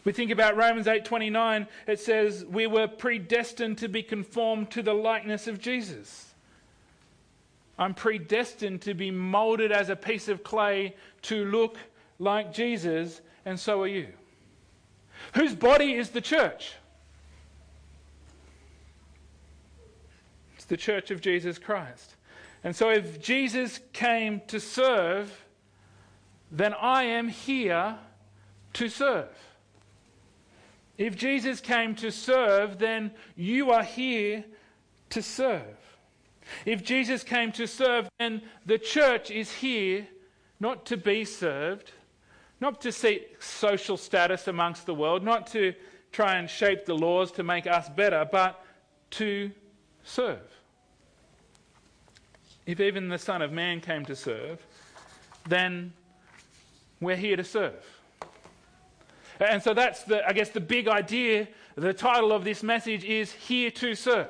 We 0.03 0.11
think 0.11 0.31
about 0.31 0.57
Romans 0.57 0.87
8:29, 0.87 1.67
it 1.87 1.99
says 1.99 2.43
we 2.45 2.67
were 2.67 2.87
predestined 2.87 3.77
to 3.77 3.87
be 3.87 4.03
conformed 4.03 4.69
to 4.71 4.81
the 4.81 4.93
likeness 4.93 5.47
of 5.47 5.59
Jesus. 5.59 6.32
I'm 7.77 7.93
predestined 7.93 8.81
to 8.83 8.93
be 8.93 9.11
molded 9.11 9.71
as 9.71 9.89
a 9.89 9.95
piece 9.95 10.27
of 10.27 10.43
clay 10.43 10.95
to 11.23 11.45
look 11.45 11.77
like 12.19 12.53
Jesus, 12.53 13.21
and 13.45 13.59
so 13.59 13.81
are 13.81 13.87
you. 13.87 14.07
Whose 15.33 15.55
body 15.55 15.93
is 15.93 16.09
the 16.09 16.21
church? 16.21 16.73
It's 20.55 20.65
the 20.65 20.77
church 20.77 21.11
of 21.11 21.21
Jesus 21.21 21.57
Christ. 21.57 22.15
And 22.63 22.75
so 22.75 22.89
if 22.89 23.19
Jesus 23.19 23.79
came 23.91 24.41
to 24.47 24.59
serve, 24.59 25.43
then 26.51 26.73
I 26.73 27.03
am 27.03 27.27
here 27.27 27.97
to 28.73 28.87
serve. 28.87 29.35
If 30.97 31.17
Jesus 31.17 31.59
came 31.59 31.95
to 31.95 32.11
serve, 32.11 32.77
then 32.77 33.11
you 33.35 33.71
are 33.71 33.83
here 33.83 34.45
to 35.09 35.21
serve. 35.21 35.82
If 36.65 36.83
Jesus 36.83 37.23
came 37.23 37.51
to 37.53 37.67
serve, 37.67 38.09
then 38.19 38.41
the 38.65 38.77
church 38.77 39.31
is 39.31 39.51
here 39.51 40.07
not 40.59 40.85
to 40.87 40.97
be 40.97 41.25
served, 41.25 41.91
not 42.59 42.81
to 42.81 42.91
seek 42.91 43.41
social 43.41 43.97
status 43.97 44.47
amongst 44.47 44.85
the 44.85 44.93
world, 44.93 45.23
not 45.23 45.47
to 45.47 45.73
try 46.11 46.37
and 46.37 46.49
shape 46.49 46.85
the 46.85 46.93
laws 46.93 47.31
to 47.33 47.43
make 47.43 47.67
us 47.67 47.89
better, 47.89 48.27
but 48.31 48.63
to 49.11 49.51
serve. 50.03 50.39
If 52.65 52.79
even 52.79 53.09
the 53.09 53.17
Son 53.17 53.41
of 53.41 53.51
Man 53.51 53.81
came 53.81 54.05
to 54.05 54.15
serve, 54.15 54.65
then 55.47 55.91
we're 57.01 57.17
here 57.17 57.35
to 57.35 57.43
serve. 57.43 57.83
And 59.39 59.61
so 59.61 59.73
that's 59.73 60.03
the, 60.03 60.25
I 60.27 60.31
guess, 60.31 60.49
the 60.49 60.61
big 60.61 60.87
idea. 60.87 61.47
The 61.75 61.93
title 61.93 62.31
of 62.31 62.43
this 62.43 62.63
message 62.63 63.03
is 63.03 63.31
Here 63.31 63.71
to 63.71 63.95
Serve. 63.95 64.29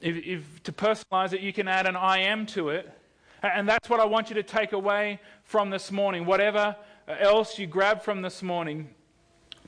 If, 0.00 0.16
if, 0.16 0.62
to 0.64 0.72
personalize 0.72 1.32
it, 1.32 1.40
you 1.40 1.52
can 1.52 1.68
add 1.68 1.86
an 1.86 1.96
I 1.96 2.20
am 2.20 2.46
to 2.46 2.70
it. 2.70 2.90
And 3.42 3.68
that's 3.68 3.88
what 3.88 4.00
I 4.00 4.04
want 4.04 4.28
you 4.28 4.34
to 4.34 4.42
take 4.42 4.72
away 4.72 5.20
from 5.44 5.70
this 5.70 5.92
morning. 5.92 6.26
Whatever 6.26 6.76
else 7.08 7.58
you 7.58 7.66
grab 7.66 8.02
from 8.02 8.22
this 8.22 8.42
morning, 8.42 8.88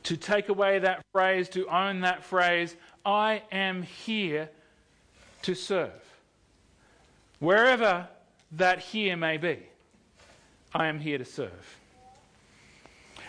to 0.04 0.16
take 0.16 0.48
away 0.48 0.78
that 0.78 1.02
phrase, 1.12 1.48
to 1.50 1.66
own 1.68 2.00
that 2.00 2.24
phrase, 2.24 2.76
I 3.04 3.42
am 3.52 3.82
here 3.82 4.48
to 5.42 5.54
serve. 5.54 5.90
Wherever 7.38 8.08
that 8.52 8.80
here 8.80 9.16
may 9.16 9.36
be, 9.36 9.58
I 10.74 10.86
am 10.86 10.98
here 10.98 11.18
to 11.18 11.24
serve. 11.24 11.78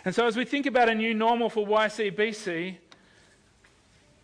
And 0.06 0.16
so, 0.16 0.26
as 0.26 0.38
we 0.38 0.46
think 0.46 0.66
about 0.66 0.90
a 0.90 0.96
new 0.96 1.14
normal 1.14 1.50
for 1.50 1.68
YCBC, 1.68 2.78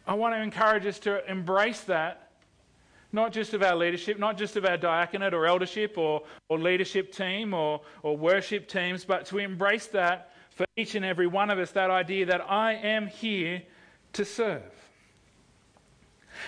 I 0.08 0.14
want 0.14 0.34
to 0.36 0.42
encourage 0.42 0.86
us 0.86 1.00
to 1.00 1.30
embrace 1.30 1.82
that, 1.82 2.25
not 3.16 3.32
just 3.32 3.54
of 3.54 3.64
our 3.64 3.76
leadership, 3.76 4.20
not 4.20 4.38
just 4.38 4.58
of 4.58 4.66
our 4.66 4.78
diaconate 4.78 5.34
or 5.34 5.48
eldership 5.48 5.98
or, 5.98 6.22
or 6.50 6.60
leadership 6.60 7.12
team 7.12 7.54
or, 7.54 7.82
or 8.04 8.16
worship 8.16 8.68
teams, 8.68 9.06
but 9.06 9.26
to 9.26 9.40
embrace 9.40 9.88
that 9.88 10.34
for 10.50 10.66
each 10.76 10.96
and 10.96 11.06
every 11.06 11.26
one 11.26 11.50
of 11.50 11.58
us 11.58 11.72
that 11.72 11.90
idea 11.90 12.26
that 12.26 12.42
I 12.50 12.74
am 12.74 13.08
here 13.08 13.64
to 14.14 14.26
serve. 14.26 14.62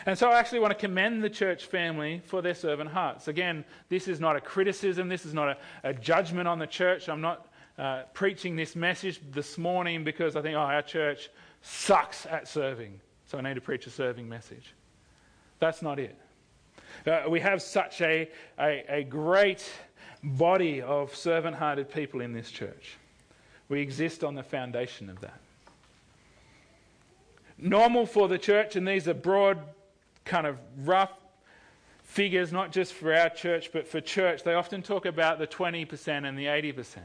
And 0.05 0.17
so 0.17 0.29
I 0.29 0.37
actually 0.37 0.59
want 0.59 0.71
to 0.71 0.79
commend 0.79 1.23
the 1.23 1.29
church 1.29 1.65
family 1.65 2.21
for 2.25 2.41
their 2.41 2.53
servant 2.53 2.89
hearts. 2.89 3.29
Again, 3.29 3.63
this 3.87 4.09
is 4.09 4.19
not 4.19 4.35
a 4.35 4.41
criticism, 4.41 5.07
this 5.07 5.25
is 5.25 5.33
not 5.33 5.49
a, 5.49 5.57
a 5.85 5.93
judgment 5.93 6.47
on 6.47 6.59
the 6.59 6.67
church. 6.67 7.07
I'm 7.07 7.21
not 7.21 7.47
uh, 7.77 8.03
preaching 8.13 8.57
this 8.57 8.75
message 8.75 9.21
this 9.31 9.57
morning 9.57 10.03
because 10.03 10.35
I 10.35 10.41
think, 10.41 10.55
oh, 10.55 10.59
our 10.59 10.81
church 10.81 11.29
sucks 11.61 12.25
at 12.25 12.47
serving, 12.47 12.99
so 13.25 13.37
I 13.37 13.41
need 13.41 13.55
to 13.55 13.61
preach 13.61 13.87
a 13.87 13.89
serving 13.89 14.27
message. 14.27 14.73
That's 15.59 15.81
not 15.81 15.97
it. 15.99 16.17
Uh, 17.05 17.23
we 17.29 17.39
have 17.39 17.61
such 17.61 18.01
a, 18.01 18.29
a, 18.59 18.83
a 18.89 19.03
great 19.03 19.69
body 20.23 20.81
of 20.81 21.15
servant 21.15 21.55
hearted 21.55 21.91
people 21.91 22.21
in 22.21 22.33
this 22.33 22.51
church. 22.51 22.97
We 23.69 23.81
exist 23.81 24.23
on 24.23 24.35
the 24.35 24.43
foundation 24.43 25.09
of 25.09 25.19
that. 25.21 25.39
Normal 27.57 28.05
for 28.05 28.27
the 28.27 28.37
church, 28.37 28.75
and 28.75 28.87
these 28.87 29.07
are 29.07 29.13
broad, 29.13 29.59
kind 30.25 30.45
of 30.45 30.57
rough 30.83 31.11
figures, 32.03 32.51
not 32.51 32.71
just 32.71 32.93
for 32.93 33.13
our 33.13 33.29
church, 33.29 33.71
but 33.73 33.87
for 33.87 33.99
church. 33.99 34.43
They 34.43 34.53
often 34.53 34.81
talk 34.81 35.05
about 35.05 35.39
the 35.39 35.47
20% 35.47 36.27
and 36.27 36.37
the 36.37 36.45
80%. 36.45 36.97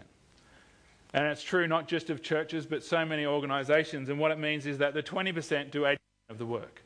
And 1.14 1.26
it's 1.26 1.42
true 1.42 1.66
not 1.66 1.88
just 1.88 2.10
of 2.10 2.22
churches, 2.22 2.66
but 2.66 2.82
so 2.82 3.04
many 3.04 3.26
organizations. 3.26 4.08
And 4.08 4.18
what 4.18 4.30
it 4.30 4.38
means 4.38 4.66
is 4.66 4.78
that 4.78 4.94
the 4.94 5.02
20% 5.02 5.70
do 5.70 5.82
80% 5.82 5.96
of 6.30 6.38
the 6.38 6.46
work. 6.46 6.82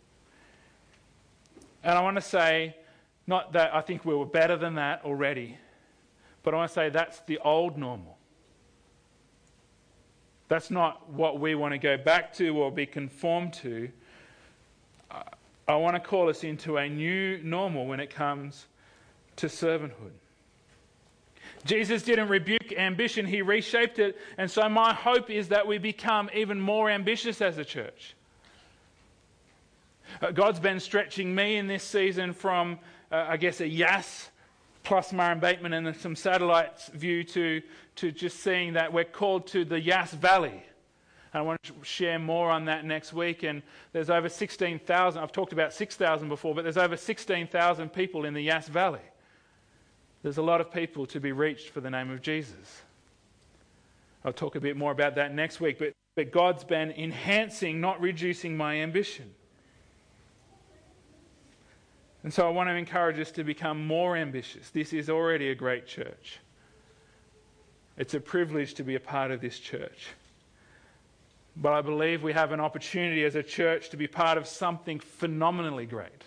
And 1.84 1.96
I 1.96 2.02
want 2.02 2.16
to 2.16 2.22
say, 2.22 2.76
not 3.26 3.52
that 3.52 3.74
I 3.74 3.80
think 3.80 4.04
we 4.04 4.14
were 4.14 4.26
better 4.26 4.56
than 4.56 4.74
that 4.74 5.04
already, 5.04 5.58
but 6.42 6.54
I 6.54 6.58
want 6.58 6.70
to 6.70 6.74
say 6.74 6.88
that's 6.90 7.20
the 7.20 7.38
old 7.38 7.76
normal. 7.76 8.16
That's 10.48 10.70
not 10.70 11.10
what 11.10 11.40
we 11.40 11.54
want 11.56 11.72
to 11.72 11.78
go 11.78 11.96
back 11.96 12.32
to 12.34 12.56
or 12.56 12.70
be 12.70 12.86
conformed 12.86 13.52
to. 13.54 13.90
I 15.68 15.74
want 15.74 15.96
to 15.96 16.00
call 16.00 16.28
us 16.28 16.44
into 16.44 16.76
a 16.76 16.88
new 16.88 17.38
normal 17.42 17.86
when 17.86 17.98
it 17.98 18.10
comes 18.10 18.66
to 19.36 19.46
servanthood. 19.46 20.12
Jesus 21.64 22.02
didn't 22.02 22.28
rebuke 22.28 22.72
ambition, 22.76 23.26
he 23.26 23.42
reshaped 23.42 23.98
it. 23.98 24.16
And 24.38 24.48
so, 24.48 24.68
my 24.68 24.94
hope 24.94 25.30
is 25.30 25.48
that 25.48 25.66
we 25.66 25.78
become 25.78 26.30
even 26.32 26.60
more 26.60 26.88
ambitious 26.88 27.40
as 27.40 27.58
a 27.58 27.64
church. 27.64 28.14
Uh, 30.22 30.30
God's 30.30 30.60
been 30.60 30.78
stretching 30.78 31.34
me 31.34 31.56
in 31.56 31.66
this 31.66 31.82
season 31.82 32.32
from, 32.32 32.78
uh, 33.10 33.26
I 33.28 33.36
guess, 33.36 33.60
a 33.60 33.68
Yass 33.68 34.30
plus 34.82 35.12
Murrumbateman 35.12 35.74
and 35.74 35.96
some 35.96 36.14
satellites 36.14 36.88
view 36.88 37.24
to, 37.24 37.60
to 37.96 38.12
just 38.12 38.40
seeing 38.40 38.74
that 38.74 38.92
we're 38.92 39.04
called 39.04 39.46
to 39.48 39.64
the 39.64 39.80
Yass 39.80 40.12
Valley. 40.12 40.62
And 41.32 41.40
I 41.40 41.42
want 41.42 41.62
to 41.64 41.72
share 41.82 42.18
more 42.18 42.50
on 42.50 42.66
that 42.66 42.84
next 42.84 43.12
week. 43.12 43.42
And 43.42 43.62
there's 43.92 44.10
over 44.10 44.28
16,000, 44.28 45.22
I've 45.22 45.32
talked 45.32 45.52
about 45.52 45.72
6,000 45.72 46.28
before, 46.28 46.54
but 46.54 46.62
there's 46.62 46.76
over 46.76 46.96
16,000 46.96 47.92
people 47.92 48.24
in 48.24 48.32
the 48.32 48.42
Yass 48.42 48.68
Valley. 48.68 49.00
There's 50.22 50.38
a 50.38 50.42
lot 50.42 50.60
of 50.60 50.72
people 50.72 51.06
to 51.06 51.20
be 51.20 51.32
reached 51.32 51.70
for 51.70 51.80
the 51.80 51.90
name 51.90 52.10
of 52.10 52.22
Jesus. 52.22 52.82
I'll 54.24 54.32
talk 54.32 54.56
a 54.56 54.60
bit 54.60 54.76
more 54.76 54.90
about 54.90 55.14
that 55.16 55.32
next 55.34 55.60
week, 55.60 55.78
but, 55.78 55.92
but 56.16 56.32
God's 56.32 56.64
been 56.64 56.90
enhancing, 56.92 57.80
not 57.80 58.00
reducing 58.00 58.56
my 58.56 58.76
ambition. 58.76 59.34
And 62.26 62.34
so 62.34 62.44
I 62.44 62.50
want 62.50 62.68
to 62.68 62.74
encourage 62.74 63.20
us 63.20 63.30
to 63.30 63.44
become 63.44 63.86
more 63.86 64.16
ambitious. 64.16 64.70
This 64.70 64.92
is 64.92 65.08
already 65.08 65.50
a 65.50 65.54
great 65.54 65.86
church. 65.86 66.40
It's 67.96 68.14
a 68.14 68.20
privilege 68.20 68.74
to 68.74 68.82
be 68.82 68.96
a 68.96 69.00
part 69.00 69.30
of 69.30 69.40
this 69.40 69.60
church. 69.60 70.08
But 71.56 71.72
I 71.72 71.82
believe 71.82 72.24
we 72.24 72.32
have 72.32 72.50
an 72.50 72.58
opportunity 72.58 73.22
as 73.22 73.36
a 73.36 73.44
church 73.44 73.90
to 73.90 73.96
be 73.96 74.08
part 74.08 74.38
of 74.38 74.48
something 74.48 74.98
phenomenally 74.98 75.86
great 75.86 76.24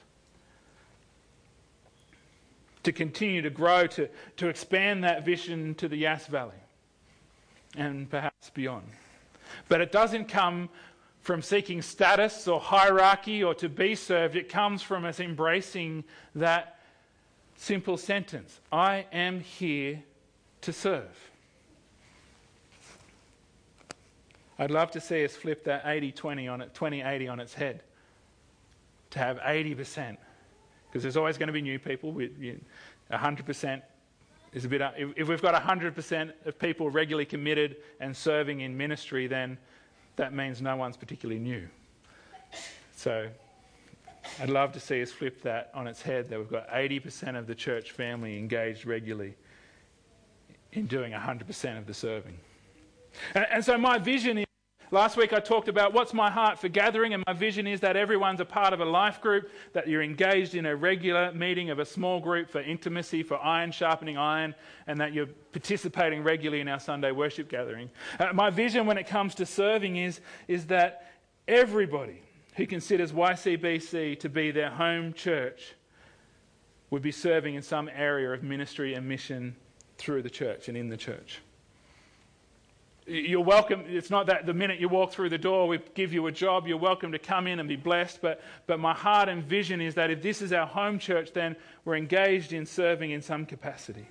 to 2.83 2.93
continue 2.93 3.41
to 3.41 3.49
grow, 3.49 3.85
to, 3.87 4.07
to 4.37 4.47
expand 4.47 5.03
that 5.03 5.25
vision 5.25 5.75
to 5.75 5.89
the 5.89 5.97
Yass 5.97 6.27
Valley 6.27 6.63
and 7.75 8.09
perhaps 8.09 8.49
beyond. 8.51 8.87
But 9.67 9.81
it 9.81 9.91
doesn't 9.91 10.29
come 10.29 10.69
from 11.21 11.41
seeking 11.41 11.81
status 11.81 12.47
or 12.47 12.59
hierarchy 12.59 13.43
or 13.43 13.53
to 13.55 13.69
be 13.69 13.95
served. 13.95 14.35
It 14.35 14.49
comes 14.49 14.81
from 14.81 15.05
us 15.05 15.19
embracing 15.19 16.03
that 16.35 16.79
simple 17.55 17.97
sentence 17.97 18.59
I 18.71 19.05
am 19.11 19.41
here 19.41 20.01
to 20.61 20.73
serve. 20.73 21.29
I'd 24.57 24.71
love 24.71 24.91
to 24.91 25.01
see 25.01 25.23
us 25.23 25.35
flip 25.35 25.63
that 25.65 25.83
80 25.85 26.11
20 26.11 26.47
on 26.47 26.61
it, 26.61 26.73
20 26.73 27.01
80 27.01 27.27
on 27.27 27.39
its 27.39 27.53
head. 27.53 27.83
To 29.11 29.19
have 29.19 29.39
80% 29.39 30.17
because 30.89 31.03
there's 31.03 31.17
always 31.17 31.37
going 31.37 31.47
to 31.47 31.53
be 31.53 31.61
new 31.61 31.79
people. 31.79 32.11
We, 32.11 32.59
100% 33.11 33.81
is 34.53 34.65
a 34.65 34.67
bit. 34.67 34.81
If 35.15 35.27
we've 35.27 35.41
got 35.41 35.61
100% 35.61 36.31
of 36.45 36.59
people 36.59 36.89
regularly 36.89 37.25
committed 37.25 37.77
and 37.99 38.15
serving 38.15 38.61
in 38.61 38.75
ministry, 38.75 39.27
then 39.27 39.57
that 40.19 40.33
means 40.33 40.61
no 40.61 40.75
one's 40.75 40.97
particularly 40.97 41.39
new. 41.39 41.65
So 42.93 43.29
I'd 44.41 44.49
love 44.49 44.73
to 44.73 44.79
see 44.79 45.01
us 45.01 45.13
flip 45.13 45.41
that 45.43 45.71
on 45.73 45.87
its 45.87 46.01
head 46.01 46.27
that 46.29 46.37
we've 46.37 46.49
got 46.49 46.69
80% 46.69 47.39
of 47.39 47.47
the 47.47 47.55
church 47.55 47.91
family 47.91 48.37
engaged 48.37 48.85
regularly 48.85 49.33
in 50.73 50.87
doing 50.87 51.13
100% 51.13 51.77
of 51.77 51.87
the 51.87 51.93
serving. 51.93 52.37
And, 53.33 53.45
and 53.49 53.65
so 53.65 53.77
my 53.77 53.97
vision 53.97 54.39
is 54.39 54.48
Last 54.91 55.17
week 55.17 55.33
I 55.33 55.39
talked 55.39 55.67
about 55.67 55.93
what's 55.93 56.15
my 56.15 56.31
heart 56.31 56.57
for 56.57 56.67
gathering, 56.67 57.13
and 57.13 57.23
my 57.27 57.33
vision 57.33 57.67
is 57.67 57.79
that 57.81 57.95
everyone's 57.95 58.39
a 58.39 58.45
part 58.45 58.73
of 58.73 58.79
a 58.79 58.85
life 58.85 59.21
group, 59.21 59.51
that 59.73 59.87
you're 59.87 60.01
engaged 60.01 60.55
in 60.55 60.65
a 60.65 60.75
regular 60.75 61.31
meeting 61.31 61.69
of 61.69 61.77
a 61.77 61.85
small 61.85 62.19
group 62.19 62.49
for 62.49 62.59
intimacy, 62.59 63.21
for 63.21 63.37
iron 63.37 63.71
sharpening 63.71 64.17
iron, 64.17 64.55
and 64.87 64.99
that 64.99 65.13
you're 65.13 65.27
participating 65.51 66.23
regularly 66.23 66.59
in 66.59 66.67
our 66.67 66.79
Sunday 66.79 67.11
worship 67.11 67.49
gathering. 67.49 67.87
Uh, 68.19 68.33
my 68.33 68.49
vision 68.49 68.87
when 68.87 68.97
it 68.97 69.05
comes 69.05 69.35
to 69.35 69.45
serving 69.45 69.97
is, 69.97 70.21
is 70.47 70.65
that 70.65 71.11
everybody 71.47 72.23
who 72.55 72.65
considers 72.65 73.11
YCBC 73.11 74.19
to 74.19 74.27
be 74.27 74.49
their 74.49 74.71
home 74.71 75.13
church 75.13 75.75
would 76.89 77.03
be 77.03 77.11
serving 77.11 77.53
in 77.53 77.61
some 77.61 77.91
area 77.93 78.31
of 78.31 78.41
ministry 78.41 78.95
and 78.95 79.07
mission 79.07 79.55
through 79.99 80.23
the 80.23 80.31
church 80.31 80.67
and 80.67 80.75
in 80.75 80.89
the 80.89 80.97
church. 80.97 81.41
You're 83.09 83.41
welcome. 83.41 83.85
It's 83.87 84.11
not 84.11 84.27
that 84.27 84.45
the 84.45 84.53
minute 84.53 84.79
you 84.79 84.87
walk 84.87 85.11
through 85.11 85.29
the 85.29 85.37
door, 85.37 85.67
we 85.67 85.79
give 85.95 86.13
you 86.13 86.27
a 86.27 86.31
job. 86.31 86.67
You're 86.67 86.77
welcome 86.77 87.11
to 87.11 87.17
come 87.17 87.47
in 87.47 87.59
and 87.59 87.67
be 87.67 87.75
blessed. 87.75 88.21
But, 88.21 88.39
but 88.67 88.79
my 88.79 88.93
heart 88.93 89.29
and 89.29 89.43
vision 89.43 89.81
is 89.81 89.95
that 89.95 90.11
if 90.11 90.21
this 90.21 90.43
is 90.43 90.53
our 90.53 90.67
home 90.67 90.99
church, 90.99 91.33
then 91.33 91.55
we're 91.85 91.95
engaged 91.95 92.53
in 92.53 92.67
serving 92.67 93.09
in 93.09 93.23
some 93.23 93.47
capacity. 93.47 94.05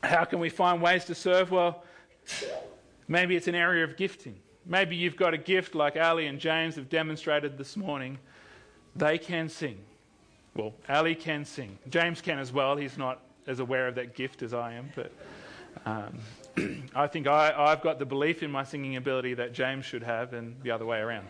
How 0.00 0.24
can 0.24 0.38
we 0.38 0.48
find 0.48 0.80
ways 0.80 1.06
to 1.06 1.14
serve? 1.16 1.50
Well, 1.50 1.82
maybe 3.08 3.34
it's 3.34 3.48
an 3.48 3.56
area 3.56 3.82
of 3.82 3.96
gifting. 3.96 4.38
Maybe 4.64 4.94
you've 4.94 5.16
got 5.16 5.34
a 5.34 5.38
gift 5.38 5.74
like 5.74 5.96
Ali 5.96 6.26
and 6.26 6.38
James 6.38 6.76
have 6.76 6.88
demonstrated 6.88 7.58
this 7.58 7.76
morning. 7.76 8.18
They 8.94 9.18
can 9.18 9.48
sing. 9.48 9.78
Well, 10.54 10.72
Ali 10.88 11.16
can 11.16 11.44
sing. 11.44 11.78
James 11.88 12.20
can 12.20 12.38
as 12.38 12.52
well. 12.52 12.76
He's 12.76 12.96
not 12.96 13.22
as 13.48 13.58
aware 13.58 13.88
of 13.88 13.96
that 13.96 14.14
gift 14.14 14.42
as 14.42 14.54
I 14.54 14.74
am, 14.74 14.90
but 14.94 15.10
um, 15.84 16.18
I 16.94 17.06
think 17.06 17.26
I, 17.26 17.52
I've 17.56 17.82
got 17.82 17.98
the 17.98 18.06
belief 18.06 18.42
in 18.42 18.50
my 18.50 18.64
singing 18.64 18.96
ability 18.96 19.34
that 19.34 19.52
James 19.52 19.84
should 19.84 20.02
have, 20.02 20.32
and 20.32 20.56
the 20.62 20.70
other 20.70 20.86
way 20.86 20.98
around. 20.98 21.26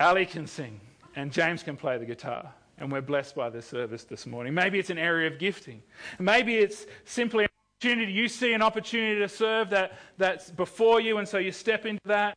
Ali 0.00 0.26
can 0.26 0.46
sing, 0.46 0.80
and 1.16 1.32
James 1.32 1.62
can 1.62 1.76
play 1.76 1.98
the 1.98 2.06
guitar, 2.06 2.52
and 2.78 2.90
we're 2.90 3.00
blessed 3.00 3.34
by 3.34 3.50
this 3.50 3.66
service 3.66 4.04
this 4.04 4.26
morning. 4.26 4.54
Maybe 4.54 4.78
it's 4.78 4.90
an 4.90 4.98
area 4.98 5.30
of 5.30 5.38
gifting. 5.38 5.82
Maybe 6.18 6.56
it's 6.56 6.86
simply 7.04 7.44
an 7.44 7.50
opportunity. 7.78 8.12
You 8.12 8.28
see 8.28 8.52
an 8.52 8.62
opportunity 8.62 9.20
to 9.20 9.28
serve 9.28 9.70
that, 9.70 9.98
that's 10.18 10.50
before 10.50 11.00
you, 11.00 11.18
and 11.18 11.28
so 11.28 11.38
you 11.38 11.52
step 11.52 11.86
into 11.86 12.02
that. 12.06 12.36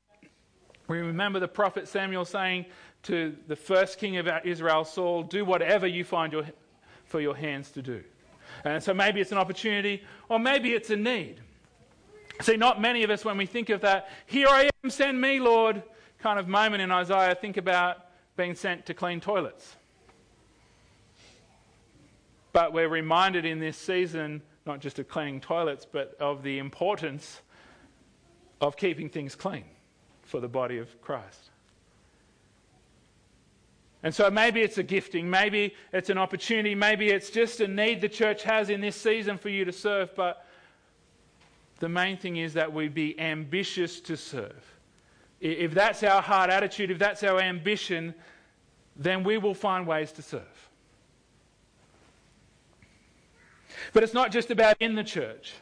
We 0.88 0.99
remember 0.99 1.39
the 1.39 1.47
prophet 1.47 1.88
Samuel 1.88 2.26
saying 2.26 2.66
to 3.03 3.36
the 3.47 3.55
first 3.55 3.97
king 3.97 4.18
of 4.18 4.28
Israel, 4.45 4.86
Saul, 4.86 5.24
Do 5.24 5.43
whatever 5.43 5.88
you 5.88 6.03
find 6.03 6.32
your, 6.32 6.45
for 7.05 7.20
your 7.20 7.36
hands 7.36 7.72
to 7.72 7.82
do. 7.82 8.03
And 8.64 8.82
so 8.82 8.93
maybe 8.93 9.20
it's 9.20 9.32
an 9.32 9.38
opportunity, 9.38 10.03
or 10.30 10.39
maybe 10.39 10.74
it's 10.74 10.89
a 10.89 10.95
need. 10.95 11.41
See, 12.41 12.57
not 12.57 12.79
many 12.79 13.03
of 13.03 13.09
us, 13.09 13.25
when 13.25 13.38
we 13.38 13.45
think 13.45 13.69
of 13.69 13.81
that, 13.81 14.09
here 14.25 14.47
I 14.49 14.69
am, 14.83 14.89
send 14.89 15.19
me, 15.19 15.39
Lord, 15.39 15.81
kind 16.19 16.39
of 16.39 16.47
moment 16.47 16.81
in 16.81 16.91
Isaiah, 16.91 17.35
think 17.35 17.57
about 17.57 17.97
being 18.35 18.55
sent 18.55 18.85
to 18.85 18.93
clean 18.93 19.19
toilets. 19.19 19.75
But 22.53 22.73
we're 22.73 22.89
reminded 22.89 23.45
in 23.45 23.59
this 23.59 23.77
season, 23.77 24.41
not 24.65 24.79
just 24.79 24.99
of 24.99 25.07
cleaning 25.07 25.41
toilets, 25.41 25.85
but 25.89 26.15
of 26.19 26.43
the 26.43 26.59
importance 26.59 27.41
of 28.61 28.77
keeping 28.77 29.09
things 29.09 29.35
clean 29.35 29.65
for 30.23 30.39
the 30.39 30.47
body 30.47 30.77
of 30.77 31.01
Christ. 31.01 31.49
And 34.03 34.13
so 34.13 34.29
maybe 34.29 34.61
it's 34.61 34.77
a 34.77 34.83
gifting, 34.83 35.29
maybe 35.29 35.73
it's 35.91 36.09
an 36.09 36.17
opportunity, 36.17 36.75
maybe 36.75 37.09
it's 37.09 37.29
just 37.29 37.59
a 37.61 37.67
need 37.67 37.99
the 38.01 38.09
church 38.09 38.43
has 38.43 38.69
in 38.69 38.79
this 38.79 38.95
season 38.95 39.38
for 39.38 39.49
you 39.49 39.65
to 39.65 39.71
serve, 39.71 40.13
but 40.15 40.45
the 41.80 41.89
main 41.89 42.17
thing 42.17 42.38
is 42.38 42.53
that 42.53 42.71
we 42.73 42.88
be 42.88 43.19
ambitious 43.19 43.99
to 44.01 44.17
serve. 44.17 44.63
If 45.39 45.73
that's 45.73 46.03
our 46.03 46.21
heart 46.21 46.49
attitude, 46.49 46.89
if 46.89 46.97
that's 46.97 47.23
our 47.23 47.39
ambition, 47.39 48.15
then 48.95 49.23
we 49.23 49.38
will 49.38 49.53
find 49.53 49.86
ways 49.86 50.11
to 50.13 50.21
serve. 50.21 50.69
But 53.93 54.03
it's 54.03 54.13
not 54.13 54.32
just 54.32 54.49
about 54.49 54.75
in 54.80 54.95
the 54.95 55.03
church. 55.03 55.53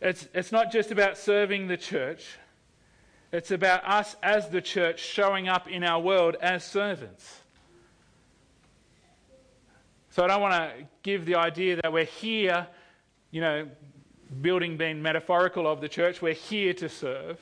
It's, 0.00 0.28
it's 0.34 0.50
not 0.50 0.72
just 0.72 0.90
about 0.90 1.16
serving 1.16 1.68
the 1.68 1.76
church. 1.76 2.38
It's 3.32 3.52
about 3.52 3.84
us 3.84 4.16
as 4.22 4.48
the 4.48 4.60
church 4.60 4.98
showing 4.98 5.46
up 5.46 5.68
in 5.68 5.84
our 5.84 6.00
world 6.00 6.36
as 6.40 6.64
servants. 6.64 7.40
So 10.10 10.24
I 10.24 10.26
don't 10.26 10.40
want 10.40 10.54
to 10.54 10.86
give 11.02 11.24
the 11.24 11.36
idea 11.36 11.80
that 11.80 11.92
we're 11.92 12.04
here, 12.04 12.66
you 13.30 13.40
know, 13.40 13.68
building 14.40 14.76
being 14.76 15.02
metaphorical 15.02 15.66
of 15.66 15.80
the 15.80 15.88
church, 15.88 16.22
we're 16.22 16.34
here 16.34 16.72
to 16.74 16.88
serve. 16.88 17.38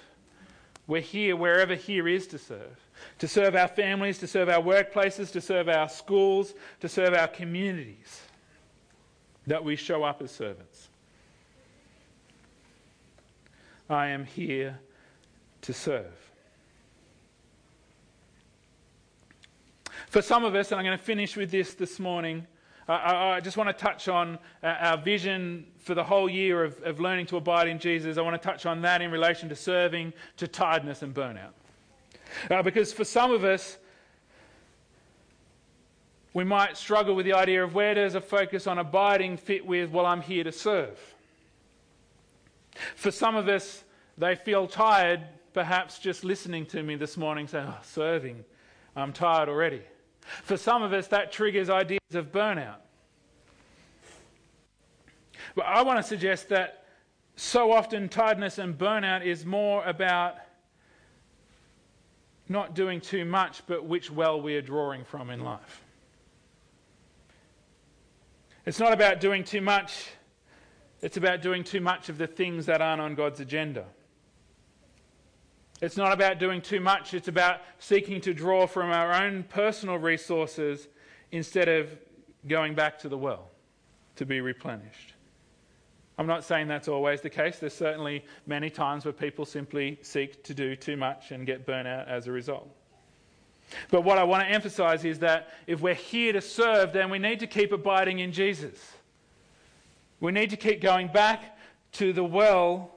We're 0.86 1.02
here 1.02 1.36
wherever 1.36 1.74
here 1.74 2.08
is 2.08 2.26
to 2.28 2.38
serve. 2.38 2.78
To 3.18 3.28
serve 3.28 3.54
our 3.54 3.68
families, 3.68 4.18
to 4.18 4.26
serve 4.26 4.48
our 4.48 4.62
workplaces, 4.62 5.30
to 5.32 5.40
serve 5.40 5.68
our 5.68 5.88
schools, 5.88 6.54
to 6.80 6.88
serve 6.88 7.14
our 7.14 7.28
communities. 7.28 8.22
That 9.46 9.62
we 9.62 9.76
show 9.76 10.02
up 10.04 10.22
as 10.22 10.30
servants. 10.30 10.88
I 13.90 14.08
am 14.08 14.24
here 14.24 14.78
to 15.62 15.72
serve. 15.72 16.12
For 20.08 20.22
some 20.22 20.44
of 20.44 20.54
us, 20.54 20.72
and 20.72 20.78
I'm 20.78 20.86
going 20.86 20.96
to 20.96 21.04
finish 21.04 21.36
with 21.36 21.50
this 21.50 21.74
this 21.74 21.98
morning, 21.98 22.46
I, 22.88 23.36
I, 23.36 23.40
just 23.40 23.58
want 23.58 23.68
to 23.68 23.74
touch 23.74 24.08
on 24.08 24.38
uh, 24.62 24.66
our 24.66 24.96
vision 24.96 25.66
for 25.78 25.94
the 25.94 26.02
whole 26.02 26.28
year 26.28 26.64
of, 26.64 26.82
of 26.82 27.00
learning 27.00 27.26
to 27.26 27.36
abide 27.36 27.68
in 27.68 27.78
Jesus. 27.78 28.16
I 28.16 28.22
want 28.22 28.40
to 28.40 28.46
touch 28.46 28.64
on 28.64 28.80
that 28.82 29.02
in 29.02 29.10
relation 29.10 29.50
to 29.50 29.56
serving, 29.56 30.14
to 30.38 30.48
tiredness 30.48 31.02
and 31.02 31.14
burnout. 31.14 31.52
Uh, 32.50 32.62
because 32.62 32.92
for 32.92 33.04
some 33.04 33.30
of 33.30 33.44
us, 33.44 33.76
we 36.32 36.44
might 36.44 36.76
struggle 36.78 37.14
with 37.14 37.26
the 37.26 37.34
idea 37.34 37.62
of 37.62 37.74
where 37.74 37.94
does 37.94 38.14
a 38.14 38.20
focus 38.20 38.66
on 38.66 38.78
abiding 38.78 39.36
fit 39.36 39.66
with, 39.66 39.90
well, 39.90 40.06
I'm 40.06 40.22
here 40.22 40.44
to 40.44 40.52
serve. 40.52 40.98
For 42.94 43.10
some 43.10 43.36
of 43.36 43.48
us, 43.48 43.84
they 44.16 44.34
feel 44.34 44.66
tired, 44.66 45.24
perhaps 45.52 45.98
just 45.98 46.24
listening 46.24 46.64
to 46.66 46.82
me 46.82 46.96
this 46.96 47.16
morning, 47.16 47.48
saying, 47.48 47.66
oh, 47.68 47.78
serving, 47.82 48.44
I'm 48.96 49.12
tired 49.12 49.48
already. 49.48 49.82
For 50.42 50.56
some 50.56 50.82
of 50.82 50.92
us, 50.92 51.08
that 51.08 51.32
triggers 51.32 51.70
ideas 51.70 52.14
of 52.14 52.32
burnout. 52.32 52.76
But 55.54 55.66
I 55.66 55.82
want 55.82 55.98
to 55.98 56.02
suggest 56.02 56.48
that 56.50 56.84
so 57.36 57.72
often 57.72 58.08
tiredness 58.08 58.58
and 58.58 58.76
burnout 58.76 59.24
is 59.24 59.46
more 59.46 59.84
about 59.84 60.36
not 62.48 62.74
doing 62.74 63.00
too 63.00 63.24
much, 63.24 63.62
but 63.66 63.84
which 63.84 64.10
well 64.10 64.40
we 64.40 64.56
are 64.56 64.62
drawing 64.62 65.04
from 65.04 65.30
in 65.30 65.40
life. 65.40 65.82
It's 68.66 68.78
not 68.78 68.92
about 68.92 69.20
doing 69.20 69.44
too 69.44 69.60
much, 69.60 70.08
it's 71.00 71.16
about 71.16 71.42
doing 71.42 71.64
too 71.64 71.80
much 71.80 72.08
of 72.08 72.18
the 72.18 72.26
things 72.26 72.66
that 72.66 72.82
aren't 72.82 73.00
on 73.00 73.14
God's 73.14 73.40
agenda. 73.40 73.86
It's 75.80 75.96
not 75.96 76.12
about 76.12 76.38
doing 76.38 76.60
too 76.60 76.80
much, 76.80 77.14
it's 77.14 77.28
about 77.28 77.60
seeking 77.78 78.20
to 78.22 78.34
draw 78.34 78.66
from 78.66 78.90
our 78.90 79.12
own 79.12 79.44
personal 79.44 79.96
resources 79.96 80.88
instead 81.30 81.68
of 81.68 81.96
going 82.48 82.74
back 82.74 82.98
to 83.00 83.08
the 83.08 83.18
well 83.18 83.50
to 84.16 84.26
be 84.26 84.40
replenished. 84.40 85.14
I'm 86.18 86.26
not 86.26 86.42
saying 86.42 86.66
that's 86.66 86.88
always 86.88 87.20
the 87.20 87.30
case. 87.30 87.60
There's 87.60 87.74
certainly 87.74 88.24
many 88.46 88.70
times 88.70 89.04
where 89.04 89.12
people 89.12 89.44
simply 89.44 89.98
seek 90.02 90.42
to 90.44 90.54
do 90.54 90.74
too 90.74 90.96
much 90.96 91.30
and 91.30 91.46
get 91.46 91.64
burnt 91.64 91.86
out 91.86 92.08
as 92.08 92.26
a 92.26 92.32
result. 92.32 92.68
But 93.90 94.02
what 94.02 94.18
I 94.18 94.24
want 94.24 94.42
to 94.42 94.52
emphasize 94.52 95.04
is 95.04 95.20
that 95.20 95.50
if 95.68 95.80
we're 95.80 95.94
here 95.94 96.32
to 96.32 96.40
serve, 96.40 96.92
then 96.92 97.08
we 97.10 97.20
need 97.20 97.38
to 97.40 97.46
keep 97.46 97.70
abiding 97.70 98.18
in 98.18 98.32
Jesus. 98.32 98.94
We 100.18 100.32
need 100.32 100.50
to 100.50 100.56
keep 100.56 100.80
going 100.80 101.08
back 101.08 101.56
to 101.92 102.12
the 102.12 102.24
well 102.24 102.90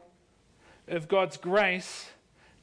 of 0.88 1.08
God's 1.08 1.38
grace 1.38 2.11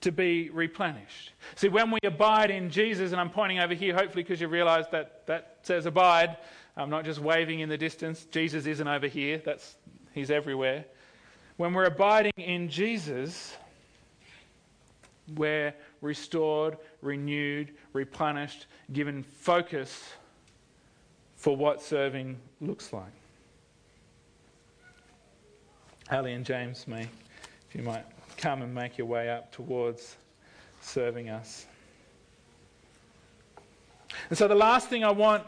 to 0.00 0.12
be 0.12 0.50
replenished. 0.50 1.32
See, 1.56 1.68
when 1.68 1.90
we 1.90 1.98
abide 2.04 2.50
in 2.50 2.70
Jesus, 2.70 3.12
and 3.12 3.20
I'm 3.20 3.30
pointing 3.30 3.58
over 3.58 3.74
here, 3.74 3.94
hopefully, 3.94 4.22
because 4.22 4.40
you 4.40 4.48
realize 4.48 4.86
that 4.92 5.26
that 5.26 5.58
says 5.62 5.86
abide. 5.86 6.36
I'm 6.76 6.90
not 6.90 7.04
just 7.04 7.18
waving 7.18 7.58
in 7.60 7.68
the 7.68 7.76
distance. 7.76 8.24
Jesus 8.30 8.66
isn't 8.66 8.86
over 8.86 9.08
here, 9.08 9.42
That's, 9.44 9.74
he's 10.12 10.30
everywhere. 10.30 10.84
When 11.56 11.74
we're 11.74 11.86
abiding 11.86 12.32
in 12.36 12.68
Jesus, 12.68 13.56
we're 15.34 15.74
restored, 16.00 16.78
renewed, 17.02 17.72
replenished, 17.92 18.66
given 18.92 19.24
focus 19.24 20.04
for 21.34 21.56
what 21.56 21.82
serving 21.82 22.38
looks 22.60 22.92
like. 22.92 23.10
Ali 26.12 26.32
and 26.32 26.44
James, 26.44 26.86
me, 26.86 27.08
if 27.68 27.74
you 27.74 27.82
might 27.82 28.04
come 28.38 28.62
and 28.62 28.74
make 28.74 28.96
your 28.96 29.06
way 29.06 29.28
up 29.28 29.52
towards 29.52 30.16
serving 30.80 31.28
us. 31.28 31.66
And 34.30 34.38
so, 34.38 34.48
the 34.48 34.54
last 34.54 34.88
thing 34.88 35.04
I 35.04 35.10
want 35.10 35.44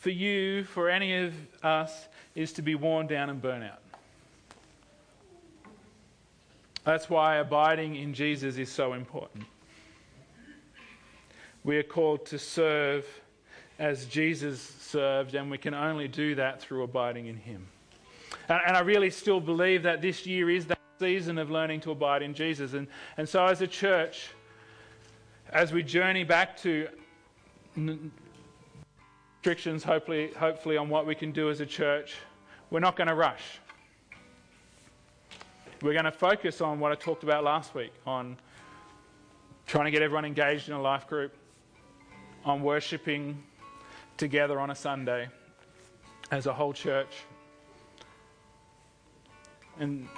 for 0.00 0.10
you, 0.10 0.64
for 0.64 0.88
any 0.88 1.16
of 1.16 1.34
us, 1.64 2.06
is 2.34 2.52
to 2.52 2.62
be 2.62 2.74
worn 2.74 3.06
down 3.06 3.30
and 3.30 3.42
burn 3.42 3.62
out. 3.62 3.80
That's 6.84 7.10
why 7.10 7.36
abiding 7.36 7.96
in 7.96 8.14
Jesus 8.14 8.58
is 8.58 8.70
so 8.70 8.92
important. 8.92 9.44
We 11.64 11.78
are 11.78 11.82
called 11.82 12.26
to 12.26 12.38
serve 12.38 13.04
as 13.78 14.06
Jesus 14.06 14.60
served, 14.80 15.34
and 15.34 15.50
we 15.50 15.58
can 15.58 15.74
only 15.74 16.06
do 16.06 16.36
that 16.36 16.60
through 16.60 16.84
abiding 16.84 17.26
in 17.26 17.36
Him. 17.36 17.66
And, 18.48 18.60
and 18.68 18.76
I 18.76 18.80
really 18.80 19.10
still 19.10 19.40
believe 19.40 19.82
that 19.82 20.00
this 20.00 20.26
year 20.26 20.48
is 20.48 20.66
that 20.66 20.75
season 20.98 21.38
of 21.38 21.50
learning 21.50 21.80
to 21.80 21.90
abide 21.90 22.22
in 22.22 22.34
Jesus. 22.34 22.74
And, 22.74 22.86
and 23.16 23.28
so, 23.28 23.46
as 23.46 23.60
a 23.60 23.66
church, 23.66 24.30
as 25.50 25.72
we 25.72 25.82
journey 25.82 26.24
back 26.24 26.56
to 26.58 26.88
restrictions, 27.76 29.84
hopefully, 29.84 30.32
hopefully, 30.38 30.76
on 30.76 30.88
what 30.88 31.06
we 31.06 31.14
can 31.14 31.32
do 31.32 31.50
as 31.50 31.60
a 31.60 31.66
church, 31.66 32.16
we're 32.70 32.80
not 32.80 32.96
going 32.96 33.08
to 33.08 33.14
rush. 33.14 33.60
We're 35.82 35.92
going 35.92 36.06
to 36.06 36.10
focus 36.10 36.60
on 36.60 36.80
what 36.80 36.90
I 36.90 36.94
talked 36.94 37.22
about 37.22 37.44
last 37.44 37.74
week 37.74 37.92
on 38.06 38.36
trying 39.66 39.84
to 39.84 39.90
get 39.90 40.02
everyone 40.02 40.24
engaged 40.24 40.68
in 40.68 40.74
a 40.74 40.80
life 40.80 41.06
group, 41.06 41.34
on 42.44 42.62
worshipping 42.62 43.42
together 44.16 44.58
on 44.58 44.70
a 44.70 44.74
Sunday 44.74 45.28
as 46.30 46.46
a 46.46 46.52
whole 46.52 46.72
church. 46.72 47.24
And 49.78 50.08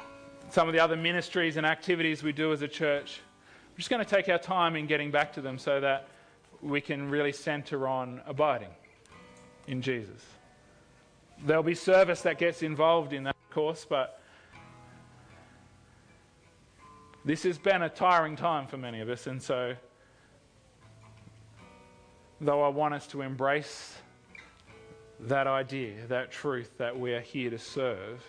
some 0.50 0.68
of 0.68 0.74
the 0.74 0.80
other 0.80 0.96
ministries 0.96 1.56
and 1.56 1.66
activities 1.66 2.22
we 2.22 2.32
do 2.32 2.52
as 2.52 2.62
a 2.62 2.68
church, 2.68 3.20
we're 3.72 3.78
just 3.78 3.90
going 3.90 4.04
to 4.04 4.10
take 4.10 4.28
our 4.28 4.38
time 4.38 4.76
in 4.76 4.86
getting 4.86 5.10
back 5.10 5.32
to 5.34 5.40
them 5.40 5.58
so 5.58 5.80
that 5.80 6.08
we 6.62 6.80
can 6.80 7.10
really 7.10 7.32
center 7.32 7.86
on 7.86 8.20
abiding 8.26 8.70
in 9.66 9.82
Jesus. 9.82 10.24
There'll 11.44 11.62
be 11.62 11.74
service 11.74 12.22
that 12.22 12.38
gets 12.38 12.62
involved 12.62 13.12
in 13.12 13.24
that, 13.24 13.36
of 13.48 13.54
course, 13.54 13.86
but 13.88 14.20
this 17.24 17.42
has 17.44 17.58
been 17.58 17.82
a 17.82 17.88
tiring 17.88 18.34
time 18.34 18.66
for 18.66 18.78
many 18.78 19.00
of 19.00 19.08
us, 19.08 19.26
and 19.26 19.40
so 19.40 19.74
though 22.40 22.62
I 22.62 22.68
want 22.68 22.94
us 22.94 23.06
to 23.08 23.22
embrace 23.22 23.96
that 25.20 25.46
idea, 25.46 26.06
that 26.08 26.30
truth 26.30 26.70
that 26.78 26.98
we 26.98 27.12
are 27.12 27.20
here 27.20 27.50
to 27.50 27.58
serve, 27.58 28.24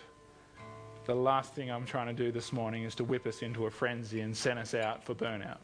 the 1.04 1.14
last 1.14 1.54
thing 1.54 1.70
I'm 1.70 1.86
trying 1.86 2.06
to 2.08 2.12
do 2.12 2.30
this 2.30 2.52
morning 2.52 2.84
is 2.84 2.94
to 2.96 3.04
whip 3.04 3.26
us 3.26 3.42
into 3.42 3.66
a 3.66 3.70
frenzy 3.70 4.20
and 4.20 4.36
send 4.36 4.58
us 4.58 4.74
out 4.74 5.04
for 5.04 5.14
burnout. 5.14 5.58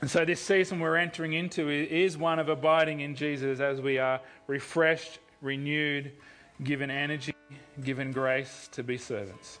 And 0.00 0.10
so, 0.10 0.24
this 0.24 0.40
season 0.40 0.80
we're 0.80 0.96
entering 0.96 1.34
into 1.34 1.68
is 1.68 2.16
one 2.16 2.38
of 2.38 2.48
abiding 2.48 3.00
in 3.00 3.14
Jesus 3.14 3.60
as 3.60 3.82
we 3.82 3.98
are 3.98 4.20
refreshed, 4.46 5.18
renewed, 5.42 6.12
given 6.64 6.90
energy, 6.90 7.34
given 7.84 8.10
grace 8.10 8.68
to 8.72 8.82
be 8.82 8.96
servants. 8.96 9.58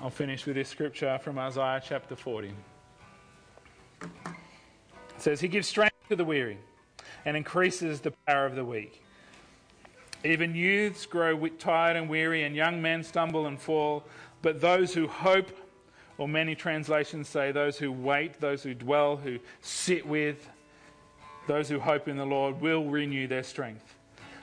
I'll 0.00 0.10
finish 0.10 0.46
with 0.46 0.54
this 0.54 0.68
scripture 0.68 1.18
from 1.22 1.38
Isaiah 1.38 1.82
chapter 1.84 2.14
40. 2.14 2.52
It 4.00 4.08
says, 5.18 5.40
He 5.40 5.48
gives 5.48 5.66
strength 5.66 5.96
to 6.08 6.16
the 6.16 6.24
weary 6.24 6.58
and 7.24 7.36
increases 7.36 8.00
the 8.00 8.12
power 8.26 8.46
of 8.46 8.54
the 8.54 8.64
weak. 8.64 9.02
Even 10.24 10.54
youths 10.54 11.06
grow 11.06 11.48
tired 11.58 11.96
and 11.96 12.08
weary, 12.08 12.44
and 12.44 12.54
young 12.54 12.80
men 12.80 13.02
stumble 13.02 13.46
and 13.46 13.60
fall. 13.60 14.04
But 14.40 14.60
those 14.60 14.94
who 14.94 15.08
hope, 15.08 15.50
or 16.18 16.28
many 16.28 16.54
translations 16.54 17.28
say 17.28 17.52
those 17.52 17.78
who 17.78 17.90
wait, 17.90 18.40
those 18.40 18.62
who 18.62 18.74
dwell, 18.74 19.16
who 19.16 19.38
sit 19.60 20.06
with, 20.06 20.48
those 21.48 21.68
who 21.68 21.80
hope 21.80 22.06
in 22.06 22.16
the 22.16 22.24
Lord 22.24 22.60
will 22.60 22.84
renew 22.84 23.26
their 23.26 23.42
strength. 23.42 23.96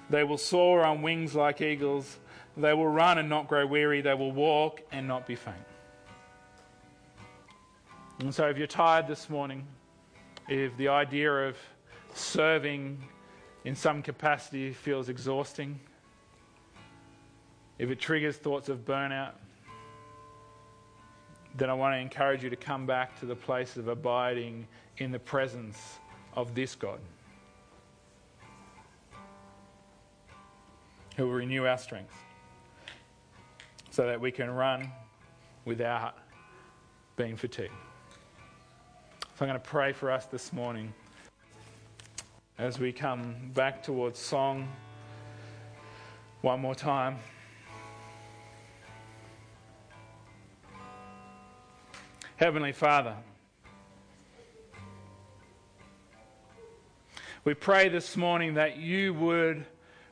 They 0.10 0.24
will 0.24 0.38
soar 0.38 0.84
on 0.84 1.02
wings 1.02 1.36
like 1.36 1.62
eagles. 1.62 2.18
They 2.58 2.74
will 2.74 2.88
run 2.88 3.18
and 3.18 3.30
not 3.30 3.48
grow 3.48 3.66
weary. 3.66 4.02
They 4.02 4.14
will 4.14 4.32
walk 4.32 4.82
and 4.92 5.08
not 5.08 5.28
be 5.28 5.36
faint. 5.36 5.56
And 8.20 8.36
so, 8.36 8.50
if 8.50 8.58
you're 8.58 8.68
tired 8.68 9.08
this 9.08 9.30
morning, 9.30 9.66
if 10.50 10.76
the 10.76 10.90
idea 10.90 11.32
of 11.32 11.56
serving 12.14 13.02
in 13.70 13.76
some 13.76 14.02
capacity 14.02 14.74
feels 14.74 15.10
exhausting, 15.10 15.80
if 17.78 17.92
it 17.92 18.00
triggers 18.00 18.36
thoughts 18.36 18.68
of 18.68 18.84
burnout, 18.84 19.34
then 21.56 21.70
I 21.70 21.76
want 21.76 21.94
to 21.94 22.00
encourage 22.00 22.44
you 22.44 22.50
to 22.50 22.56
come 22.56 22.88
back 22.88 23.20
to 23.20 23.28
the 23.28 23.36
place 23.36 23.78
of 23.78 23.88
abiding 23.88 24.68
in 24.98 25.12
the 25.12 25.20
presence 25.20 26.00
of 26.34 26.56
this 26.56 26.74
God 26.74 27.00
who 31.16 31.28
will 31.28 31.34
renew 31.34 31.68
our 31.68 31.78
strength 31.78 32.16
so 33.92 34.08
that 34.08 34.20
we 34.20 34.32
can 34.32 34.50
run 34.50 34.92
without 35.66 36.18
being 37.18 37.36
fatigued. 37.36 37.70
So 39.36 39.46
I'm 39.46 39.48
going 39.48 39.62
to 39.62 39.70
pray 39.70 39.94
for 39.94 40.10
us 40.10 40.26
this 40.26 40.52
morning 40.54 40.92
as 42.60 42.78
we 42.78 42.92
come 42.92 43.52
back 43.54 43.82
towards 43.82 44.20
song 44.20 44.68
one 46.42 46.60
more 46.60 46.76
time. 46.76 47.16
Heavenly 52.36 52.74
Father, 52.74 53.16
we 57.46 57.54
pray 57.54 57.88
this 57.88 58.18
morning 58.18 58.56
that 58.56 58.78
you 58.78 59.14
would 59.14 59.66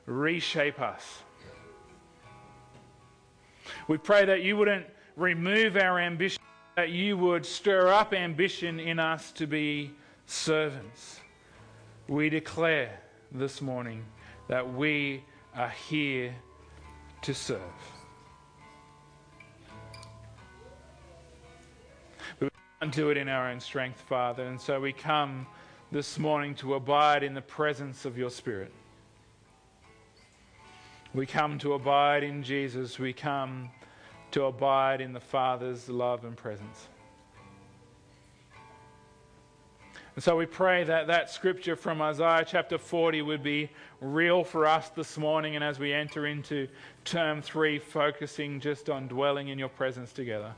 reshape 0.06 0.80
us. 0.80 1.22
We 3.88 3.98
pray 3.98 4.24
that 4.24 4.42
you 4.42 4.56
wouldn't 4.56 4.86
remove 5.16 5.76
our 5.76 6.00
ambition 6.00 6.42
that 6.76 6.90
you 6.90 7.16
would 7.18 7.44
stir 7.44 7.88
up 7.88 8.14
ambition 8.14 8.80
in 8.80 8.98
us 8.98 9.32
to 9.32 9.46
be 9.46 9.90
servants. 10.26 11.20
We 12.08 12.30
declare 12.30 12.98
this 13.32 13.60
morning 13.60 14.02
that 14.48 14.72
we 14.72 15.22
are 15.54 15.68
here 15.68 16.34
to 17.20 17.34
serve. 17.34 17.60
We 22.40 22.48
can't 22.80 22.94
do 22.94 23.10
it 23.10 23.18
in 23.18 23.28
our 23.28 23.50
own 23.50 23.60
strength, 23.60 24.00
Father, 24.00 24.46
and 24.46 24.58
so 24.58 24.80
we 24.80 24.90
come 24.90 25.46
this 25.92 26.18
morning 26.18 26.54
to 26.56 26.76
abide 26.76 27.22
in 27.22 27.34
the 27.34 27.42
presence 27.42 28.06
of 28.06 28.16
your 28.16 28.30
Spirit. 28.30 28.72
We 31.12 31.26
come 31.26 31.58
to 31.58 31.74
abide 31.74 32.22
in 32.22 32.42
Jesus. 32.42 32.98
We 32.98 33.12
come 33.12 33.68
to 34.30 34.44
abide 34.44 35.02
in 35.02 35.12
the 35.12 35.20
Father's 35.20 35.90
love 35.90 36.24
and 36.24 36.34
presence. 36.34 36.88
And 40.18 40.22
so 40.24 40.34
we 40.34 40.46
pray 40.46 40.82
that 40.82 41.06
that 41.06 41.30
scripture 41.30 41.76
from 41.76 42.02
Isaiah 42.02 42.44
chapter 42.44 42.76
40 42.76 43.22
would 43.22 43.40
be 43.40 43.70
real 44.00 44.42
for 44.42 44.66
us 44.66 44.88
this 44.88 45.16
morning 45.16 45.54
and 45.54 45.62
as 45.62 45.78
we 45.78 45.92
enter 45.92 46.26
into 46.26 46.66
term 47.04 47.40
three, 47.40 47.78
focusing 47.78 48.58
just 48.58 48.90
on 48.90 49.06
dwelling 49.06 49.46
in 49.46 49.60
your 49.60 49.68
presence 49.68 50.12
together. 50.12 50.52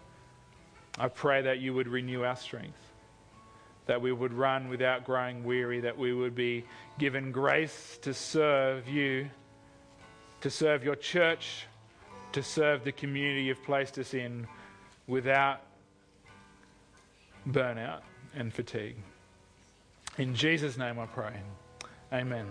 I 0.99 1.09
pray 1.09 1.43
that 1.43 1.59
you 1.59 1.75
would 1.75 1.89
renew 1.89 2.25
our 2.25 2.37
strength, 2.37 2.79
that 3.85 4.01
we 4.01 4.13
would 4.13 4.33
run 4.33 4.71
without 4.71 5.05
growing 5.05 5.45
weary, 5.45 5.81
that 5.81 5.99
we 5.99 6.15
would 6.15 6.35
be 6.35 6.65
given 6.99 7.31
grace 7.31 7.99
to 8.01 8.15
serve 8.15 8.89
you, 8.89 9.29
to 10.41 10.49
serve 10.49 10.83
your 10.83 10.97
church, 10.97 11.67
to 12.33 12.43
serve 12.43 12.83
the 12.83 12.93
community 12.93 13.43
you've 13.43 13.63
placed 13.63 13.99
us 13.99 14.15
in 14.15 14.47
without 15.07 15.61
burnout 17.47 18.01
and 18.35 18.55
fatigue. 18.55 18.97
In 20.19 20.35
Jesus' 20.35 20.77
name 20.77 20.99
I 20.99 21.07
pray. 21.07 21.33
Amen. 22.13 22.47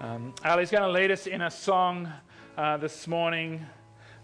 Um, 0.00 0.34
Ali's 0.44 0.70
going 0.70 0.82
to 0.82 0.90
lead 0.90 1.10
us 1.10 1.26
in 1.26 1.42
a 1.42 1.50
song 1.50 2.10
uh, 2.56 2.78
this 2.78 3.06
morning 3.06 3.64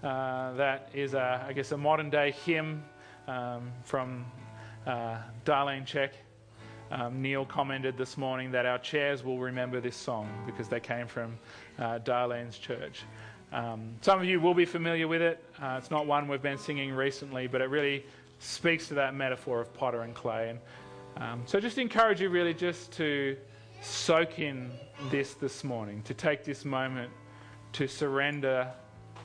uh, 0.02 0.54
that 0.54 0.88
is, 0.94 1.12
a, 1.12 1.44
I 1.46 1.52
guess, 1.52 1.72
a 1.72 1.76
modern 1.76 2.08
day 2.08 2.30
hymn 2.30 2.82
um, 3.28 3.70
from 3.84 4.24
uh, 4.86 5.18
Darlene 5.44 5.84
Zschech. 5.86 6.12
Um, 6.90 7.20
Neil 7.20 7.44
commented 7.44 7.98
this 7.98 8.16
morning 8.16 8.50
that 8.52 8.64
our 8.64 8.78
chairs 8.78 9.22
will 9.22 9.38
remember 9.38 9.80
this 9.80 9.96
song 9.96 10.30
because 10.46 10.68
they 10.68 10.80
came 10.80 11.06
from 11.06 11.38
uh, 11.78 11.98
Darlene's 11.98 12.58
church. 12.58 13.02
Um, 13.52 13.96
some 14.00 14.18
of 14.18 14.24
you 14.24 14.40
will 14.40 14.54
be 14.54 14.64
familiar 14.64 15.06
with 15.06 15.20
it. 15.20 15.44
Uh, 15.60 15.76
it's 15.78 15.90
not 15.90 16.06
one 16.06 16.26
we've 16.26 16.42
been 16.42 16.58
singing 16.58 16.94
recently, 16.94 17.46
but 17.48 17.60
it 17.60 17.68
really 17.68 18.06
speaks 18.38 18.88
to 18.88 18.94
that 18.94 19.14
metaphor 19.14 19.60
of 19.60 19.72
potter 19.74 20.02
and 20.02 20.14
clay. 20.14 20.50
And 20.50 20.58
um, 21.18 21.42
so 21.46 21.60
just 21.60 21.78
encourage 21.78 22.20
you 22.20 22.28
really 22.28 22.54
just 22.54 22.92
to 22.92 23.36
soak 23.80 24.38
in 24.38 24.70
this 25.10 25.34
this 25.34 25.64
morning, 25.64 26.02
to 26.02 26.14
take 26.14 26.44
this 26.44 26.64
moment 26.64 27.10
to 27.72 27.86
surrender 27.86 28.70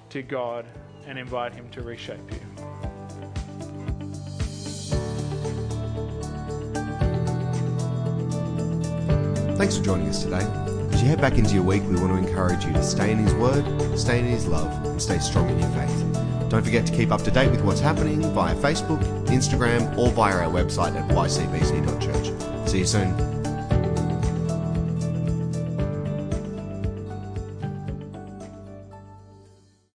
to 0.10 0.22
God 0.22 0.66
and 1.06 1.18
invite 1.18 1.54
Him 1.54 1.70
to 1.70 1.82
reshape 1.82 2.20
you. 2.32 2.40
Thanks 9.56 9.78
for 9.78 9.84
joining 9.84 10.10
us 10.10 10.24
today. 10.24 10.46
As 10.92 11.02
you 11.02 11.08
head 11.08 11.22
back 11.22 11.38
into 11.38 11.54
your 11.54 11.64
week, 11.64 11.84
we 11.84 11.96
want 11.96 12.10
to 12.10 12.18
encourage 12.18 12.66
you 12.66 12.74
to 12.74 12.84
stay 12.84 13.12
in 13.12 13.20
His 13.20 13.34
Word, 13.36 13.64
stay 13.98 14.20
in 14.20 14.26
His 14.26 14.48
love, 14.48 14.86
and 14.86 15.02
stay 15.02 15.20
strong 15.20 15.50
in 15.50 15.60
your 15.60 15.70
faith. 15.70 16.11
Don't 16.52 16.64
forget 16.64 16.86
to 16.86 16.92
keep 16.92 17.14
up 17.14 17.22
to 17.22 17.32
date 17.32 17.50
with 17.50 17.62
what's 17.62 17.80
happening 17.80 18.22
via 18.34 18.54
Facebook, 18.56 19.02
Instagram, 19.28 19.98
or 19.98 20.12
via 20.12 20.36
our 20.36 20.52
website 20.52 21.00
at 21.00 21.10
ycbc.church. 21.10 22.70
See 22.70 22.80
you 22.80 22.86
soon. 22.86 23.31